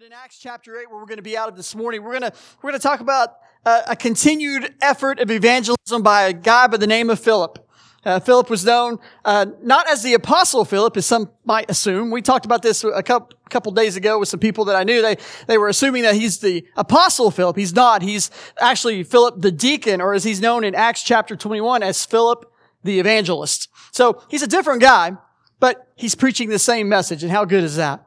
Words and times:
In 0.00 0.12
Acts 0.12 0.38
chapter 0.38 0.76
8, 0.76 0.90
where 0.90 0.98
we're 0.98 1.06
going 1.06 1.18
to 1.18 1.22
be 1.22 1.36
out 1.36 1.48
of 1.48 1.54
this 1.54 1.72
morning, 1.72 2.02
we're 2.02 2.18
going 2.18 2.32
to, 2.32 2.32
we're 2.60 2.70
going 2.70 2.80
to 2.80 2.82
talk 2.82 2.98
about 2.98 3.36
uh, 3.64 3.82
a 3.86 3.94
continued 3.94 4.74
effort 4.82 5.20
of 5.20 5.30
evangelism 5.30 6.02
by 6.02 6.22
a 6.22 6.32
guy 6.32 6.66
by 6.66 6.78
the 6.78 6.86
name 6.88 7.10
of 7.10 7.20
Philip. 7.20 7.64
Uh, 8.04 8.18
Philip 8.18 8.50
was 8.50 8.64
known 8.64 8.98
uh, 9.24 9.46
not 9.62 9.88
as 9.88 10.02
the 10.02 10.14
apostle 10.14 10.64
Philip, 10.64 10.96
as 10.96 11.06
some 11.06 11.30
might 11.44 11.70
assume. 11.70 12.10
We 12.10 12.22
talked 12.22 12.44
about 12.44 12.62
this 12.62 12.82
a 12.82 13.04
couple, 13.04 13.38
couple 13.50 13.70
days 13.70 13.94
ago 13.94 14.18
with 14.18 14.28
some 14.28 14.40
people 14.40 14.64
that 14.64 14.74
I 14.74 14.82
knew. 14.82 15.00
They 15.00 15.16
they 15.46 15.58
were 15.58 15.68
assuming 15.68 16.02
that 16.02 16.16
he's 16.16 16.40
the 16.40 16.66
apostle 16.76 17.30
Philip. 17.30 17.56
He's 17.56 17.72
not. 17.72 18.02
He's 18.02 18.32
actually 18.60 19.04
Philip 19.04 19.42
the 19.42 19.52
deacon, 19.52 20.00
or 20.00 20.12
as 20.12 20.24
he's 20.24 20.40
known 20.40 20.64
in 20.64 20.74
Acts 20.74 21.04
chapter 21.04 21.36
21 21.36 21.84
as 21.84 22.04
Philip 22.04 22.52
the 22.82 22.98
evangelist. 22.98 23.68
So 23.92 24.20
he's 24.28 24.42
a 24.42 24.48
different 24.48 24.82
guy, 24.82 25.12
but 25.60 25.86
he's 25.94 26.16
preaching 26.16 26.48
the 26.48 26.58
same 26.58 26.88
message. 26.88 27.22
And 27.22 27.30
how 27.30 27.44
good 27.44 27.62
is 27.62 27.76
that? 27.76 28.04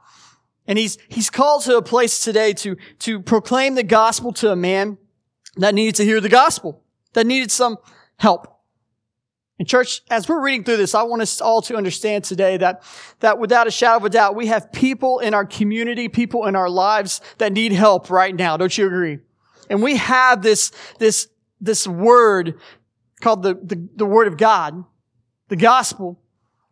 And 0.68 0.78
he's, 0.78 0.98
he's 1.08 1.30
called 1.30 1.64
to 1.64 1.78
a 1.78 1.82
place 1.82 2.20
today 2.20 2.54
to, 2.54 2.76
to 3.00 3.22
proclaim 3.22 3.76
the 3.76 3.84
gospel 3.84 4.34
to 4.34 4.52
a 4.52 4.56
man 4.56 4.98
that 5.56 5.74
needed 5.74 5.96
to 5.96 6.04
hear 6.04 6.20
the 6.20 6.30
gospel, 6.30 6.84
that 7.14 7.26
needed 7.26 7.52
some 7.52 7.78
help. 8.18 8.54
And 9.60 9.68
church, 9.68 10.02
as 10.12 10.30
we're 10.30 10.42
reading 10.42 10.64
through 10.64 10.78
this, 10.78 10.94
I 10.94 11.02
want 11.04 11.22
us 11.22 11.42
all 11.42 11.62
to 11.64 11.76
understand 11.76 12.24
today 12.26 12.58
that, 12.58 12.84
that 13.22 13.40
without 13.40 13.66
a 13.66 13.72
shadow 13.72 13.98
of 13.98 14.06
a 14.06 14.10
doubt, 14.10 14.36
we 14.36 14.48
have 14.48 14.72
people 14.72 15.20
in 15.20 15.34
our 15.34 15.46
community, 15.46 16.10
people 16.10 16.46
in 16.46 16.56
our 16.56 16.70
lives 16.70 17.22
that 17.40 17.54
need 17.54 17.72
help 17.72 18.12
right 18.12 18.36
now. 18.36 18.56
Don't 18.58 18.78
you 18.78 18.86
agree? 18.86 19.20
And 19.70 19.82
we 19.82 19.96
have 19.96 20.44
this, 20.44 20.72
this, 21.00 21.28
this 21.60 21.88
word 21.88 22.60
called 23.20 23.42
the, 23.42 23.56
the, 23.56 23.88
the 23.96 24.06
word 24.06 24.28
of 24.28 24.38
God, 24.38 24.84
the 25.48 25.56
gospel, 25.56 26.20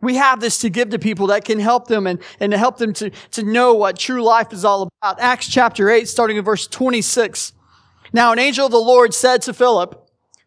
we 0.02 0.16
have 0.16 0.40
this 0.40 0.60
to 0.60 0.70
give 0.70 0.90
to 0.90 1.00
people 1.00 1.28
that 1.28 1.46
can 1.46 1.60
help 1.60 1.88
them 1.88 2.06
and, 2.06 2.22
and 2.40 2.52
to 2.52 2.58
help 2.58 2.78
them 2.78 2.94
to, 2.94 3.10
to 3.32 3.44
know 3.44 3.74
what 3.74 3.98
true 3.98 4.24
life 4.24 4.52
is 4.54 4.66
all 4.66 4.90
about. 5.02 5.20
Acts 5.20 5.48
chapter 5.48 5.90
8, 5.90 6.08
starting 6.08 6.38
in 6.38 6.44
verse 6.44 6.68
26. 6.68 7.54
Now 8.14 8.32
an 8.32 8.40
angel 8.40 8.66
of 8.66 8.72
the 8.72 8.78
Lord 8.78 9.14
said 9.14 9.42
to 9.44 9.54
Philip, 9.54 10.02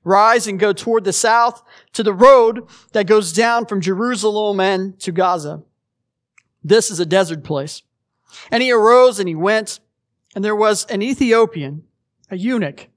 Rise 0.05 0.47
and 0.47 0.59
go 0.59 0.73
toward 0.73 1.05
the 1.05 1.13
south 1.13 1.63
to 1.93 2.03
the 2.03 2.15
road 2.15 2.67
that 2.93 3.07
goes 3.07 3.33
down 3.33 3.67
from 3.67 3.81
Jerusalem 3.81 4.61
and 4.61 4.99
to 5.01 5.13
Gaza. 5.13 5.63
This 6.63 6.91
is 6.91 7.01
a 7.01 7.07
desert 7.07 7.45
place. 7.45 7.83
And 8.51 8.63
he 8.63 8.71
arose 8.73 9.19
and 9.19 9.29
he 9.29 9.35
went, 9.35 9.81
and 10.35 10.45
there 10.45 10.57
was 10.57 10.85
an 10.87 11.03
Ethiopian, 11.03 11.85
a 12.31 12.37
eunuch, 12.37 12.89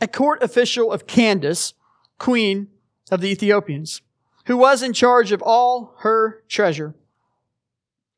a 0.00 0.06
court 0.06 0.42
official 0.42 0.92
of 0.92 1.06
Candace, 1.06 1.74
queen 2.18 2.68
of 3.10 3.20
the 3.20 3.28
Ethiopians 3.28 4.02
who 4.46 4.56
was 4.56 4.82
in 4.82 4.92
charge 4.92 5.32
of 5.32 5.42
all 5.42 5.94
her 5.98 6.42
treasure. 6.48 6.94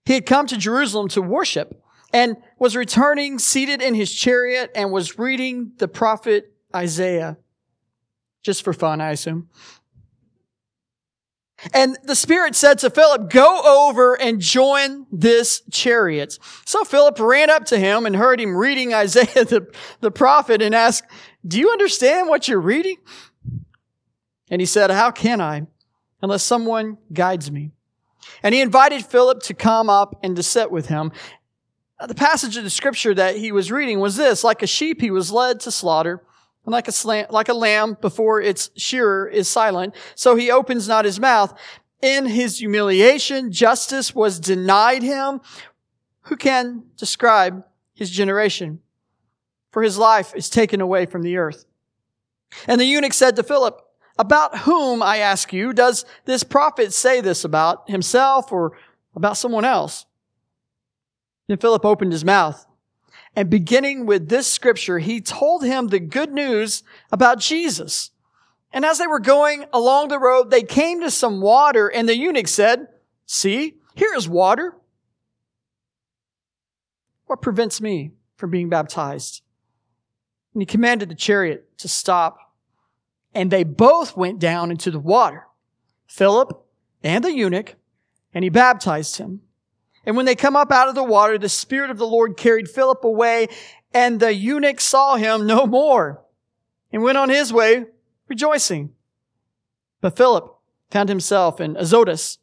He 0.05 0.15
had 0.15 0.27
come 0.27 0.47
to 0.47 0.57
Jerusalem 0.57 1.09
to 1.09 1.23
worship 1.23 1.83
and 2.13 2.37
was 2.59 2.77
returning 2.77 3.39
seated 3.39 3.83
in 3.83 3.95
his 3.95 4.13
chariot 4.15 4.71
and 4.75 4.91
was 4.91 5.19
reading 5.19 5.73
the 5.79 5.89
prophet 5.89 6.53
Isaiah. 6.75 7.37
Just 8.43 8.63
for 8.63 8.73
fun, 8.73 9.01
I 9.01 9.11
assume. 9.11 9.49
And 11.75 11.99
the 12.05 12.15
Spirit 12.15 12.55
said 12.55 12.79
to 12.79 12.91
Philip, 12.91 13.31
go 13.31 13.89
over 13.89 14.15
and 14.15 14.41
join 14.41 15.07
this 15.11 15.63
chariot. 15.71 16.39
So 16.65 16.85
Philip 16.85 17.19
ran 17.19 17.51
up 17.51 17.65
to 17.67 17.79
him 17.79 18.07
and 18.07 18.15
heard 18.15 18.41
him 18.41 18.57
reading 18.57 18.95
Isaiah 18.95 19.45
the, 19.45 19.67
the 20.01 20.13
prophet 20.13 20.63
and 20.63 20.75
asked, 20.75 21.05
do 21.47 21.59
you 21.59 21.71
understand 21.71 22.29
what 22.29 22.47
you're 22.47 22.61
reading? 22.61 22.97
And 24.51 24.63
he 24.63 24.67
said, 24.67 24.91
how 24.91 25.11
can 25.11 25.41
I? 25.41 25.67
Unless 26.23 26.43
someone 26.43 26.99
guides 27.13 27.51
me. 27.51 27.71
And 28.43 28.55
he 28.55 28.61
invited 28.61 29.05
Philip 29.05 29.43
to 29.45 29.55
come 29.55 29.89
up 29.89 30.19
and 30.23 30.37
to 30.37 30.43
sit 30.43 30.71
with 30.71 30.87
him. 30.87 31.13
Uh, 32.01 32.07
the 32.07 32.15
passage 32.15 32.57
of 32.57 32.65
the 32.65 32.71
scripture 32.71 33.15
that 33.15 33.37
he 33.37 33.53
was 33.53 33.73
reading 33.73 34.01
was 34.01 34.17
this, 34.17 34.45
like 34.45 34.63
a 34.63 34.67
sheep 34.67 35.01
he 35.01 35.11
was 35.11 35.33
led 35.33 35.61
to 35.61 35.71
slaughter, 35.71 36.23
and 36.65 36.73
like 36.73 36.89
a, 36.89 36.93
slam, 36.93 37.27
like 37.31 37.49
a 37.49 37.55
lamb 37.55 37.97
before 38.01 38.41
its 38.41 38.71
shearer 38.77 39.27
is 39.27 39.49
silent, 39.49 39.95
so 40.15 40.37
he 40.37 40.51
opens 40.51 40.87
not 40.89 41.05
his 41.05 41.19
mouth. 41.19 41.59
In 42.01 42.27
his 42.27 42.59
humiliation, 42.59 43.51
justice 43.51 44.15
was 44.15 44.39
denied 44.39 45.03
him. 45.03 45.41
Who 46.23 46.37
can 46.37 46.85
describe 46.97 47.65
his 47.95 48.11
generation? 48.11 48.81
For 49.73 49.83
his 49.83 49.99
life 49.99 50.35
is 50.35 50.49
taken 50.49 50.81
away 50.81 51.07
from 51.07 51.23
the 51.23 51.37
earth. 51.37 51.65
And 52.67 52.81
the 52.81 52.85
eunuch 52.85 53.13
said 53.13 53.37
to 53.37 53.43
Philip, 53.43 53.81
about 54.19 54.59
whom, 54.59 55.03
I 55.03 55.19
ask 55.19 55.53
you, 55.53 55.73
does 55.73 56.05
this 56.25 56.43
prophet 56.43 56.93
say 56.93 57.21
this 57.21 57.45
about 57.45 57.89
himself 57.89 58.53
or 58.53 58.77
about 59.15 59.37
someone 59.37 59.65
else? 59.65 60.07
Then 61.47 61.59
Philip 61.59 61.85
opened 61.85 62.13
his 62.13 62.25
mouth 62.25 62.67
and 63.39 63.49
beginning 63.49 64.05
with 64.05 64.29
this 64.29 64.53
scripture, 64.53 64.99
he 64.99 65.21
told 65.21 65.63
him 65.63 65.87
the 65.87 66.01
good 66.01 66.33
news 66.33 66.83
about 67.13 67.39
Jesus. 67.39 68.11
And 68.73 68.85
as 68.85 68.99
they 68.99 69.07
were 69.07 69.21
going 69.21 69.65
along 69.73 70.09
the 70.09 70.19
road, 70.19 70.51
they 70.51 70.65
came 70.65 71.01
to 71.03 71.11
some 71.11 71.41
water 71.41 71.87
and 71.87 72.09
the 72.09 72.17
eunuch 72.17 72.49
said, 72.49 72.89
see, 73.27 73.77
here 73.95 74.13
is 74.17 74.29
water. 74.29 74.75
What 77.27 77.41
prevents 77.41 77.81
me 77.81 78.11
from 78.35 78.51
being 78.51 78.69
baptized? 78.69 79.43
And 80.53 80.61
he 80.61 80.67
commanded 80.67 81.09
the 81.09 81.15
chariot 81.15 81.79
to 81.79 81.87
stop 81.87 82.39
and 83.39 83.53
they 83.53 83.63
both 83.63 84.17
went 84.17 84.41
down 84.41 84.73
into 84.73 84.91
the 84.91 84.99
water, 84.99 85.47
Philip 86.09 86.61
and 87.05 87.23
the 87.23 87.33
eunuch, 87.33 87.77
and 88.35 88.43
he 88.43 88.51
baptized 88.51 89.19
him. 89.19 89.43
And 90.05 90.17
when 90.17 90.27
they 90.27 90.35
come 90.35 90.57
up 90.57 90.73
out 90.73 90.89
of 90.89 90.97
the 90.97 91.05
water, 91.05 91.39
the 91.39 91.49
Spirit 91.49 91.91
of 91.91 91.99
the 91.99 92.07
Lord 92.07 92.37
carried 92.37 92.69
Philip 92.69 93.05
away, 93.05 93.47
and 93.95 94.19
the 94.19 94.35
eunuch 94.35 94.81
saw 94.81 95.15
him 95.15 95.47
no 95.47 95.69
more, 95.69 96.21
and 96.93 97.05
went 97.05 97.17
on 97.17 97.29
his 97.29 97.53
way 97.53 97.87
rejoicing. 98.27 98.91
But 100.01 100.17
Philip 100.17 100.53
found 100.91 101.09
himself 101.09 101.61
in 101.61 101.77
Azotus, 101.77 102.39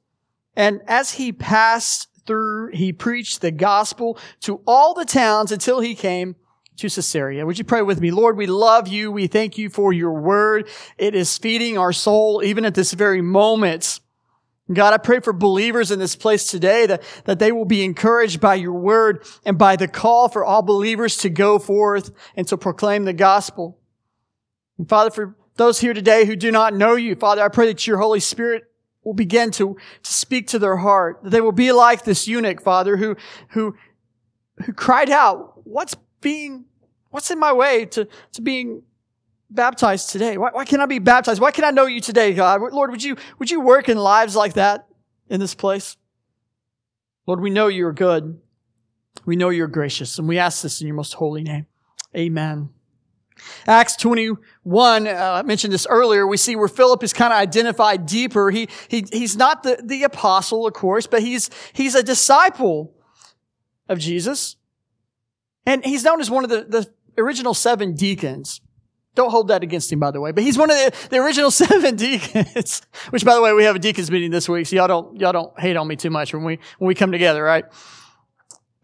and 0.56 0.80
as 0.88 1.12
he 1.12 1.34
passed 1.34 2.08
through, 2.26 2.72
he 2.72 2.94
preached 2.94 3.42
the 3.42 3.52
gospel 3.52 4.18
to 4.40 4.62
all 4.66 4.94
the 4.94 5.04
towns 5.04 5.52
until 5.52 5.82
he 5.82 5.94
came 5.94 6.38
to 6.78 6.90
Caesarea. 6.90 7.46
Would 7.46 7.58
you 7.58 7.64
pray 7.64 7.82
with 7.82 8.02
me? 8.02 8.12
Lord, 8.12 8.38
we 8.38 8.48
love 8.48 8.88
you. 8.88 9.12
We 9.12 9.28
thank 9.28 9.58
you 9.58 9.70
for 9.70 9.94
your 9.94 10.14
word. 10.14 10.68
It 10.98 11.16
is 11.16 11.38
feeding 11.38 11.78
our 11.78 11.94
soul 11.94 12.44
even 12.44 12.66
at 12.66 12.76
this 12.76 12.94
very 12.94 13.22
moment. 13.22 14.00
God, 14.74 14.94
I 14.94 14.98
pray 14.98 15.20
for 15.20 15.32
believers 15.32 15.92
in 15.92 16.00
this 16.00 16.16
place 16.16 16.48
today 16.48 16.88
that, 16.88 17.04
that 17.26 17.38
they 17.38 17.52
will 17.52 17.66
be 17.66 17.84
encouraged 17.84 18.42
by 18.42 18.56
your 18.56 18.74
word 18.74 19.24
and 19.46 19.58
by 19.58 19.76
the 19.76 19.88
call 19.88 20.28
for 20.28 20.44
all 20.44 20.64
believers 20.64 21.18
to 21.18 21.30
go 21.30 21.60
forth 21.60 22.12
and 22.36 22.48
to 22.48 22.58
proclaim 22.58 23.06
the 23.06 23.14
gospel. 23.14 23.78
And 24.80 24.90
Father, 24.90 25.12
for 25.12 25.36
those 25.58 25.80
here 25.80 25.94
today 25.94 26.26
who 26.26 26.36
do 26.36 26.52
not 26.52 26.74
know 26.74 26.96
you, 26.96 27.16
Father, 27.16 27.44
I 27.44 27.50
pray 27.50 27.68
that 27.68 27.86
your 27.86 28.00
Holy 28.00 28.20
Spirit 28.20 28.64
will 29.04 29.14
begin 29.14 29.52
to, 29.52 29.78
to 30.04 30.14
speak 30.14 30.48
to 30.48 30.60
their 30.60 30.78
heart. 30.78 31.20
That 31.24 31.30
they 31.30 31.42
will 31.42 31.52
be 31.52 31.72
like 31.72 32.04
this 32.04 32.28
eunuch, 32.28 32.60
Father, 32.60 32.98
who, 32.98 33.16
who, 33.50 33.76
who 34.66 34.74
cried 34.74 35.12
out, 35.12 35.62
what's 35.64 35.96
being, 36.26 36.66
what's 37.12 37.30
in 37.30 37.38
my 37.38 37.54
way 37.54 37.86
to, 37.86 38.08
to 38.34 38.42
being 38.42 38.82
baptized 39.52 40.10
today? 40.10 40.40
Why, 40.40 40.50
why 40.52 40.66
can't 40.66 40.82
I 40.82 40.88
be 40.88 40.98
baptized? 40.98 41.40
Why 41.40 41.52
can't 41.52 41.68
I 41.68 41.70
know 41.70 41.86
you 41.86 42.02
today, 42.02 42.34
God? 42.34 42.62
Lord, 42.74 42.90
would 42.90 43.04
you, 43.04 43.16
would 43.38 43.52
you 43.52 43.62
work 43.62 43.90
in 43.90 43.98
lives 44.00 44.36
like 44.36 44.54
that 44.54 44.88
in 45.30 45.40
this 45.40 45.54
place? 45.54 45.98
Lord, 47.28 47.42
we 47.42 47.52
know 47.52 47.68
you're 47.68 47.94
good. 47.94 48.42
We 49.24 49.36
know 49.36 49.50
you're 49.50 49.68
gracious, 49.68 50.18
and 50.18 50.28
we 50.28 50.40
ask 50.40 50.64
this 50.64 50.82
in 50.82 50.88
your 50.88 50.96
most 50.96 51.14
holy 51.14 51.44
name. 51.44 51.68
Amen. 52.18 52.70
Acts 53.68 53.96
21, 53.98 55.08
uh, 55.08 55.12
I 55.12 55.44
mentioned 55.44 55.74
this 55.74 55.86
earlier, 55.88 56.26
we 56.26 56.38
see 56.38 56.56
where 56.56 56.68
Philip 56.68 57.04
is 57.04 57.14
kind 57.14 57.32
of 57.32 57.38
identified 57.38 58.08
deeper. 58.08 58.50
He, 58.50 58.68
he, 58.88 59.06
he's 59.12 59.38
not 59.38 59.62
the, 59.62 59.80
the 59.84 60.04
apostle, 60.04 60.66
of 60.66 60.74
course, 60.74 61.06
but 61.06 61.22
he's, 61.22 61.52
he's 61.74 61.94
a 61.94 62.02
disciple 62.02 62.96
of 63.88 64.00
Jesus. 64.00 64.56
And 65.66 65.84
he's 65.84 66.04
known 66.04 66.22
as 66.22 66.30
one 66.30 66.44
of 66.44 66.50
the, 66.50 66.64
the 66.64 67.22
original 67.22 67.54
seven 67.54 67.94
deacons. 67.94 68.62
Don't 69.16 69.32
hold 69.32 69.48
that 69.48 69.64
against 69.64 69.92
him, 69.92 70.00
by 70.00 70.12
the 70.12 70.20
way. 70.20 70.32
But 70.32 70.44
he's 70.44 70.58
one 70.58 70.70
of 70.70 70.76
the, 70.76 71.08
the 71.10 71.18
original 71.18 71.50
seven 71.64 71.96
deacons. 71.96 72.82
Which, 73.10 73.24
by 73.24 73.34
the 73.34 73.42
way, 73.42 73.54
we 73.54 73.64
have 73.64 73.76
a 73.76 73.80
deacons 73.80 74.12
meeting 74.12 74.32
this 74.32 74.50
week, 74.50 74.68
so 74.68 74.76
y'all 74.76 74.88
don't 74.88 75.20
y'all 75.20 75.32
don't 75.32 75.60
hate 75.60 75.78
on 75.78 75.88
me 75.88 75.96
too 75.96 76.10
much 76.10 76.34
when 76.34 76.44
we 76.44 76.60
when 76.78 76.88
we 76.88 76.96
come 76.96 77.12
together, 77.12 77.44
right? 77.44 77.66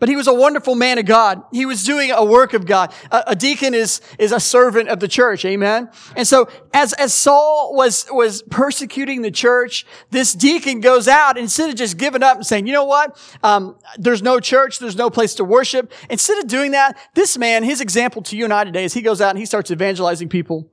But 0.01 0.09
he 0.09 0.15
was 0.15 0.25
a 0.25 0.33
wonderful 0.33 0.73
man 0.73 0.97
of 0.97 1.05
God. 1.05 1.43
He 1.51 1.67
was 1.67 1.83
doing 1.83 2.09
a 2.09 2.25
work 2.25 2.53
of 2.53 2.65
God. 2.65 2.91
A, 3.11 3.23
a, 3.27 3.35
deacon 3.35 3.75
is, 3.75 4.01
is 4.17 4.31
a 4.31 4.39
servant 4.39 4.89
of 4.89 4.99
the 4.99 5.07
church. 5.07 5.45
Amen. 5.45 5.91
And 6.15 6.27
so 6.27 6.49
as, 6.73 6.93
as 6.93 7.13
Saul 7.13 7.75
was, 7.75 8.07
was 8.09 8.41
persecuting 8.49 9.21
the 9.21 9.29
church, 9.29 9.85
this 10.09 10.33
deacon 10.33 10.79
goes 10.79 11.07
out 11.07 11.37
instead 11.37 11.69
of 11.69 11.75
just 11.75 11.97
giving 11.97 12.23
up 12.23 12.37
and 12.37 12.45
saying, 12.47 12.65
you 12.65 12.73
know 12.73 12.83
what? 12.83 13.15
Um, 13.43 13.77
there's 13.95 14.23
no 14.23 14.39
church. 14.39 14.79
There's 14.79 14.95
no 14.95 15.11
place 15.11 15.35
to 15.35 15.43
worship. 15.43 15.93
Instead 16.09 16.39
of 16.39 16.47
doing 16.47 16.71
that, 16.71 16.97
this 17.13 17.37
man, 17.37 17.63
his 17.63 17.79
example 17.79 18.23
to 18.23 18.35
you 18.35 18.45
and 18.45 18.51
I 18.51 18.63
today 18.63 18.85
is 18.85 18.95
he 18.95 19.03
goes 19.03 19.21
out 19.21 19.29
and 19.29 19.37
he 19.37 19.45
starts 19.45 19.69
evangelizing 19.69 20.29
people 20.29 20.67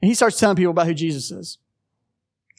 and 0.00 0.08
he 0.08 0.16
starts 0.16 0.40
telling 0.40 0.56
people 0.56 0.72
about 0.72 0.88
who 0.88 0.94
Jesus 0.94 1.30
is. 1.30 1.58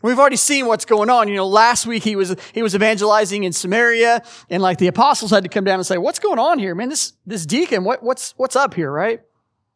We've 0.04 0.20
already 0.20 0.36
seen 0.36 0.66
what's 0.66 0.84
going 0.84 1.10
on. 1.10 1.30
You 1.30 1.36
know, 1.36 1.48
last 1.48 1.88
week 1.88 2.04
he 2.04 2.18
was, 2.18 2.36
he 2.54 2.62
was 2.62 2.76
evangelizing 2.76 3.46
in 3.46 3.54
Samaria 3.54 4.22
and 4.50 4.62
like 4.62 4.78
the 4.78 4.88
apostles 4.88 5.32
had 5.32 5.44
to 5.44 5.50
come 5.50 5.64
down 5.64 5.80
and 5.80 5.86
say, 5.86 5.98
what's 5.98 6.20
going 6.20 6.40
on 6.40 6.60
here? 6.60 6.76
Man, 6.76 6.90
this, 6.90 7.14
this 7.26 7.46
deacon, 7.46 7.86
what, 7.86 8.04
what's, 8.04 8.34
what's 8.36 8.58
up 8.58 8.74
here, 8.74 8.92
right? 8.92 9.22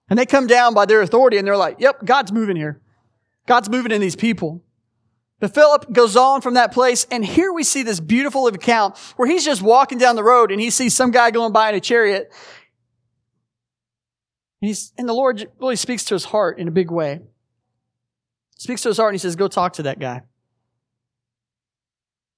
And 0.09 0.19
they 0.19 0.25
come 0.25 0.45
down 0.45 0.73
by 0.73 0.85
their 0.85 1.01
authority 1.01 1.37
and 1.37 1.47
they're 1.47 1.55
like, 1.55 1.79
yep, 1.79 2.03
God's 2.03 2.33
moving 2.33 2.57
here. 2.57 2.81
God's 3.45 3.69
moving 3.69 3.93
in 3.93 4.01
these 4.01 4.17
people. 4.17 4.61
But 5.39 5.53
Philip 5.53 5.93
goes 5.93 6.17
on 6.17 6.41
from 6.41 6.55
that 6.55 6.73
place 6.73 7.07
and 7.09 7.23
here 7.23 7.53
we 7.53 7.63
see 7.63 7.83
this 7.83 8.01
beautiful 8.01 8.47
account 8.47 8.97
where 9.15 9.29
he's 9.29 9.45
just 9.45 9.61
walking 9.61 9.97
down 9.97 10.17
the 10.17 10.25
road 10.25 10.51
and 10.51 10.59
he 10.59 10.71
sees 10.71 10.93
some 10.93 11.11
guy 11.11 11.31
going 11.31 11.53
by 11.53 11.69
in 11.69 11.75
a 11.75 11.79
chariot. 11.79 12.33
And 14.61 14.67
he's, 14.67 14.91
and 14.97 15.07
the 15.07 15.13
Lord 15.13 15.49
really 15.61 15.77
speaks 15.77 16.03
to 16.05 16.15
his 16.15 16.25
heart 16.25 16.59
in 16.59 16.67
a 16.67 16.71
big 16.71 16.91
way 16.91 17.21
speaks 18.57 18.81
to 18.81 18.89
his 18.89 18.97
heart 18.97 19.09
and 19.09 19.15
he 19.15 19.19
says, 19.19 19.35
Go 19.35 19.47
talk 19.47 19.73
to 19.73 19.83
that 19.83 19.99
guy. 19.99 20.23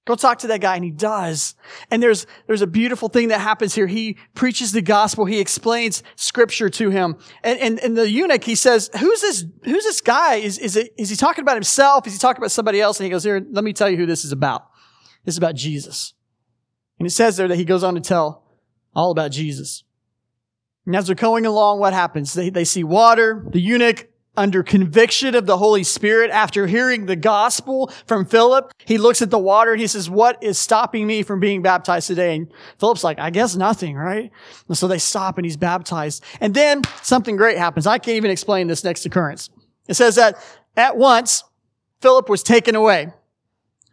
Go 0.06 0.14
talk 0.16 0.38
to 0.40 0.48
that 0.48 0.60
guy. 0.60 0.76
And 0.76 0.84
he 0.84 0.90
does. 0.90 1.54
And 1.90 2.02
there's, 2.02 2.26
there's 2.46 2.62
a 2.62 2.66
beautiful 2.66 3.08
thing 3.08 3.28
that 3.28 3.40
happens 3.40 3.74
here. 3.74 3.86
He 3.86 4.16
preaches 4.34 4.72
the 4.72 4.82
gospel. 4.82 5.24
He 5.24 5.38
explains 5.38 6.02
scripture 6.16 6.70
to 6.70 6.90
him. 6.90 7.16
And, 7.44 7.58
and, 7.60 7.78
and 7.78 7.96
the 7.96 8.10
eunuch, 8.10 8.42
he 8.42 8.54
says, 8.54 8.90
who's 8.98 9.20
this, 9.20 9.44
who's 9.64 9.84
this 9.84 10.00
guy? 10.00 10.36
Is, 10.36 10.58
is 10.58 10.76
it, 10.76 10.92
is 10.96 11.10
he 11.10 11.16
talking 11.16 11.42
about 11.42 11.56
himself? 11.56 12.06
Is 12.06 12.14
he 12.14 12.18
talking 12.18 12.40
about 12.40 12.50
somebody 12.50 12.80
else? 12.80 12.98
And 12.98 13.04
he 13.04 13.10
goes, 13.10 13.24
here, 13.24 13.44
let 13.50 13.62
me 13.62 13.72
tell 13.72 13.90
you 13.90 13.98
who 13.98 14.06
this 14.06 14.24
is 14.24 14.32
about. 14.32 14.66
This 15.24 15.34
is 15.34 15.38
about 15.38 15.54
Jesus. 15.54 16.14
And 16.98 17.06
it 17.06 17.10
says 17.10 17.36
there 17.36 17.48
that 17.48 17.56
he 17.56 17.64
goes 17.64 17.84
on 17.84 17.94
to 17.94 18.00
tell 18.00 18.42
all 18.94 19.10
about 19.10 19.30
Jesus. 19.30 19.84
And 20.86 20.96
as 20.96 21.06
they're 21.06 21.14
going 21.14 21.46
along, 21.46 21.78
what 21.78 21.92
happens? 21.92 22.32
They, 22.32 22.50
they 22.50 22.64
see 22.64 22.82
water. 22.82 23.46
The 23.50 23.60
eunuch 23.60 24.09
under 24.40 24.62
conviction 24.62 25.34
of 25.34 25.44
the 25.44 25.58
Holy 25.58 25.84
Spirit 25.84 26.30
after 26.30 26.66
hearing 26.66 27.04
the 27.04 27.14
gospel 27.14 27.92
from 28.06 28.24
Philip. 28.24 28.72
He 28.86 28.96
looks 28.96 29.20
at 29.20 29.30
the 29.30 29.38
water 29.38 29.72
and 29.72 29.80
he 29.80 29.86
says, 29.86 30.08
what 30.08 30.42
is 30.42 30.58
stopping 30.58 31.06
me 31.06 31.22
from 31.22 31.40
being 31.40 31.60
baptized 31.60 32.06
today? 32.06 32.36
And 32.36 32.52
Philip's 32.78 33.04
like, 33.04 33.18
I 33.18 33.28
guess 33.28 33.54
nothing, 33.54 33.96
right? 33.96 34.30
And 34.66 34.78
so 34.78 34.88
they 34.88 34.98
stop 34.98 35.36
and 35.36 35.44
he's 35.44 35.58
baptized. 35.58 36.24
And 36.40 36.54
then 36.54 36.82
something 37.02 37.36
great 37.36 37.58
happens. 37.58 37.86
I 37.86 37.98
can't 37.98 38.16
even 38.16 38.30
explain 38.30 38.66
this 38.66 38.82
next 38.82 39.04
occurrence. 39.04 39.50
It 39.88 39.94
says 39.94 40.16
that 40.16 40.42
at 40.74 40.96
once, 40.96 41.44
Philip 42.00 42.30
was 42.30 42.42
taken 42.42 42.74
away. 42.74 43.12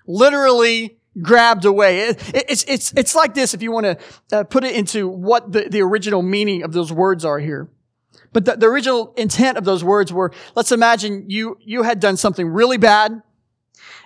Literally 0.07 0.97
grabbed 1.21 1.65
away. 1.65 2.09
It, 2.09 2.35
it, 2.35 2.45
it's, 2.47 2.63
it's, 2.63 2.93
it's 2.95 3.15
like 3.15 3.33
this 3.33 3.53
if 3.53 3.61
you 3.61 3.73
want 3.73 3.85
to 3.85 3.97
uh, 4.31 4.43
put 4.45 4.63
it 4.63 4.75
into 4.75 5.09
what 5.09 5.51
the, 5.51 5.67
the 5.69 5.81
original 5.81 6.21
meaning 6.21 6.63
of 6.63 6.71
those 6.71 6.93
words 6.93 7.25
are 7.25 7.39
here. 7.39 7.69
But 8.37 8.45
the, 8.45 8.55
the 8.55 8.67
original 8.67 9.15
intent 9.17 9.57
of 9.57 9.65
those 9.65 9.83
words 9.83 10.13
were, 10.13 10.31
let's 10.53 10.71
imagine 10.71 11.27
you, 11.27 11.57
you 11.59 11.81
had 11.81 11.99
done 11.99 12.17
something 12.17 12.47
really 12.47 12.77
bad 12.77 13.23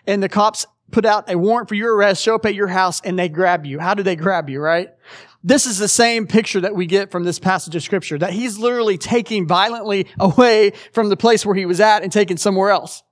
and 0.07 0.23
the 0.23 0.29
cops 0.29 0.65
put 0.89 1.03
out 1.03 1.29
a 1.29 1.37
warrant 1.37 1.67
for 1.67 1.75
your 1.75 1.97
arrest, 1.97 2.23
show 2.23 2.35
up 2.35 2.45
at 2.45 2.55
your 2.55 2.69
house 2.69 3.01
and 3.01 3.19
they 3.19 3.27
grab 3.27 3.65
you. 3.65 3.77
How 3.77 3.93
do 3.93 4.03
they 4.03 4.15
grab 4.15 4.49
you, 4.49 4.61
right? 4.61 4.87
This 5.43 5.65
is 5.65 5.79
the 5.79 5.89
same 5.89 6.27
picture 6.27 6.61
that 6.61 6.73
we 6.73 6.85
get 6.85 7.11
from 7.11 7.25
this 7.25 7.39
passage 7.39 7.75
of 7.75 7.83
scripture, 7.83 8.17
that 8.19 8.31
he's 8.31 8.57
literally 8.57 8.97
taking 8.97 9.47
violently 9.47 10.07
away 10.17 10.71
from 10.93 11.09
the 11.09 11.17
place 11.17 11.45
where 11.45 11.55
he 11.55 11.65
was 11.65 11.81
at 11.81 12.01
and 12.01 12.09
taken 12.09 12.37
somewhere 12.37 12.69
else. 12.69 13.03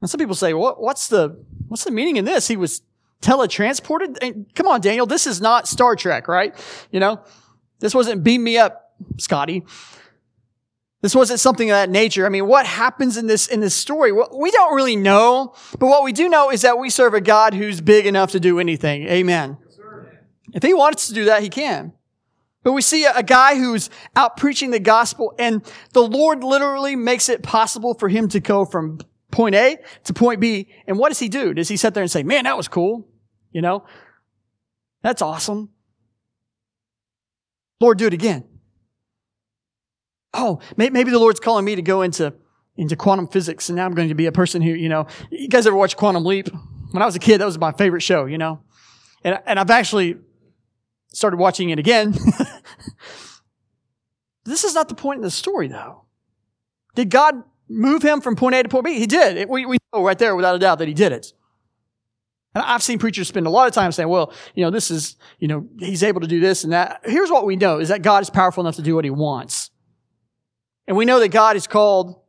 And 0.00 0.10
some 0.10 0.18
people 0.18 0.34
say, 0.34 0.52
what, 0.52 0.82
what's 0.82 1.06
the, 1.06 1.44
what's 1.68 1.84
the 1.84 1.92
meaning 1.92 2.16
in 2.16 2.24
this? 2.24 2.48
He 2.48 2.56
was 2.56 2.82
teletransported? 3.22 4.18
And 4.20 4.52
come 4.56 4.66
on, 4.66 4.80
Daniel, 4.80 5.06
this 5.06 5.28
is 5.28 5.40
not 5.40 5.68
Star 5.68 5.94
Trek, 5.94 6.26
right? 6.26 6.56
You 6.90 6.98
know, 6.98 7.22
this 7.78 7.94
wasn't 7.94 8.24
beam 8.24 8.42
me 8.42 8.58
up 8.58 8.88
Scotty. 9.18 9.64
This 11.02 11.14
wasn't 11.14 11.40
something 11.40 11.70
of 11.70 11.74
that 11.74 11.88
nature. 11.88 12.26
I 12.26 12.28
mean, 12.28 12.46
what 12.46 12.66
happens 12.66 13.16
in 13.16 13.26
this, 13.26 13.46
in 13.46 13.60
this 13.60 13.74
story? 13.74 14.12
Well, 14.12 14.28
we 14.38 14.50
don't 14.50 14.74
really 14.74 14.96
know, 14.96 15.54
but 15.78 15.86
what 15.86 16.04
we 16.04 16.12
do 16.12 16.28
know 16.28 16.50
is 16.50 16.62
that 16.62 16.78
we 16.78 16.90
serve 16.90 17.14
a 17.14 17.22
God 17.22 17.54
who's 17.54 17.80
big 17.80 18.06
enough 18.06 18.32
to 18.32 18.40
do 18.40 18.58
anything. 18.58 19.04
Amen. 19.08 19.56
if 20.52 20.62
he 20.62 20.74
wants 20.74 21.08
to 21.08 21.14
do 21.14 21.24
that, 21.26 21.42
he 21.42 21.48
can. 21.48 21.94
But 22.62 22.72
we 22.72 22.82
see 22.82 23.04
a, 23.04 23.16
a 23.16 23.22
guy 23.22 23.54
who's 23.54 23.88
out 24.14 24.36
preaching 24.36 24.72
the 24.72 24.80
gospel 24.80 25.34
and 25.38 25.64
the 25.94 26.02
Lord 26.02 26.44
literally 26.44 26.96
makes 26.96 27.30
it 27.30 27.42
possible 27.42 27.94
for 27.94 28.10
him 28.10 28.28
to 28.28 28.40
go 28.40 28.66
from 28.66 28.98
point 29.30 29.54
A 29.54 29.78
to 30.04 30.12
point 30.12 30.40
B. 30.40 30.68
And 30.86 30.98
what 30.98 31.08
does 31.08 31.18
he 31.18 31.30
do? 31.30 31.54
Does 31.54 31.68
he 31.68 31.78
sit 31.78 31.94
there 31.94 32.02
and 32.02 32.10
say, 32.10 32.22
man, 32.22 32.44
that 32.44 32.58
was 32.58 32.68
cool? 32.68 33.08
You 33.52 33.62
know, 33.62 33.86
that's 35.02 35.22
awesome. 35.22 35.70
Lord, 37.80 37.96
do 37.96 38.06
it 38.06 38.12
again 38.12 38.44
oh, 40.34 40.60
maybe 40.76 41.10
the 41.10 41.18
Lord's 41.18 41.40
calling 41.40 41.64
me 41.64 41.76
to 41.76 41.82
go 41.82 42.02
into, 42.02 42.34
into 42.76 42.96
quantum 42.96 43.26
physics 43.26 43.68
and 43.68 43.76
now 43.76 43.86
I'm 43.86 43.94
going 43.94 44.08
to 44.08 44.14
be 44.14 44.26
a 44.26 44.32
person 44.32 44.62
who, 44.62 44.70
you 44.70 44.88
know, 44.88 45.06
you 45.30 45.48
guys 45.48 45.66
ever 45.66 45.76
watch 45.76 45.96
Quantum 45.96 46.24
Leap? 46.24 46.48
When 46.92 47.02
I 47.02 47.06
was 47.06 47.14
a 47.14 47.20
kid, 47.20 47.38
that 47.38 47.44
was 47.44 47.58
my 47.58 47.72
favorite 47.72 48.00
show, 48.00 48.26
you 48.26 48.38
know? 48.38 48.60
And, 49.22 49.38
and 49.46 49.58
I've 49.58 49.70
actually 49.70 50.16
started 51.12 51.36
watching 51.36 51.70
it 51.70 51.78
again. 51.78 52.12
this 54.44 54.64
is 54.64 54.74
not 54.74 54.88
the 54.88 54.94
point 54.94 55.18
in 55.18 55.22
the 55.22 55.30
story 55.30 55.68
though. 55.68 56.04
Did 56.94 57.10
God 57.10 57.42
move 57.68 58.02
him 58.02 58.20
from 58.20 58.36
point 58.36 58.54
A 58.56 58.62
to 58.62 58.68
point 58.68 58.84
B? 58.84 58.98
He 58.98 59.06
did. 59.06 59.48
We, 59.48 59.66
we 59.66 59.78
know 59.92 60.04
right 60.04 60.18
there 60.18 60.34
without 60.34 60.56
a 60.56 60.58
doubt 60.58 60.78
that 60.78 60.88
he 60.88 60.94
did 60.94 61.12
it. 61.12 61.32
And 62.54 62.64
I've 62.64 62.82
seen 62.82 62.98
preachers 62.98 63.28
spend 63.28 63.46
a 63.46 63.50
lot 63.50 63.68
of 63.68 63.74
time 63.74 63.92
saying, 63.92 64.08
well, 64.08 64.32
you 64.54 64.64
know, 64.64 64.70
this 64.70 64.90
is, 64.90 65.16
you 65.38 65.46
know, 65.46 65.68
he's 65.78 66.02
able 66.02 66.20
to 66.20 66.26
do 66.26 66.40
this 66.40 66.64
and 66.64 66.72
that. 66.72 67.00
Here's 67.04 67.30
what 67.30 67.46
we 67.46 67.54
know 67.54 67.78
is 67.78 67.90
that 67.90 68.02
God 68.02 68.22
is 68.22 68.30
powerful 68.30 68.62
enough 68.62 68.76
to 68.76 68.82
do 68.82 68.96
what 68.96 69.04
he 69.04 69.10
wants. 69.10 69.69
And 70.90 70.96
we 70.96 71.04
know 71.04 71.20
that 71.20 71.28
God 71.28 71.54
has 71.54 71.68
called 71.68 72.20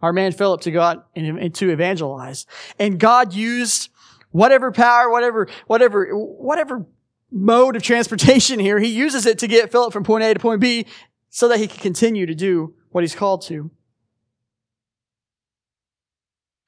our 0.00 0.12
man 0.12 0.32
Philip 0.32 0.62
to 0.62 0.72
go 0.72 0.80
out 0.80 1.06
and, 1.14 1.38
and 1.38 1.54
to 1.54 1.70
evangelize. 1.70 2.46
And 2.76 2.98
God 2.98 3.32
used 3.32 3.90
whatever 4.32 4.72
power, 4.72 5.08
whatever, 5.08 5.46
whatever, 5.68 6.08
whatever 6.10 6.84
mode 7.30 7.76
of 7.76 7.82
transportation 7.84 8.58
here, 8.58 8.80
he 8.80 8.88
uses 8.88 9.24
it 9.24 9.38
to 9.38 9.46
get 9.46 9.70
Philip 9.70 9.92
from 9.92 10.02
point 10.02 10.24
A 10.24 10.34
to 10.34 10.40
point 10.40 10.60
B 10.60 10.84
so 11.30 11.46
that 11.46 11.58
he 11.58 11.68
can 11.68 11.78
continue 11.78 12.26
to 12.26 12.34
do 12.34 12.74
what 12.90 13.04
he's 13.04 13.14
called 13.14 13.42
to. 13.42 13.70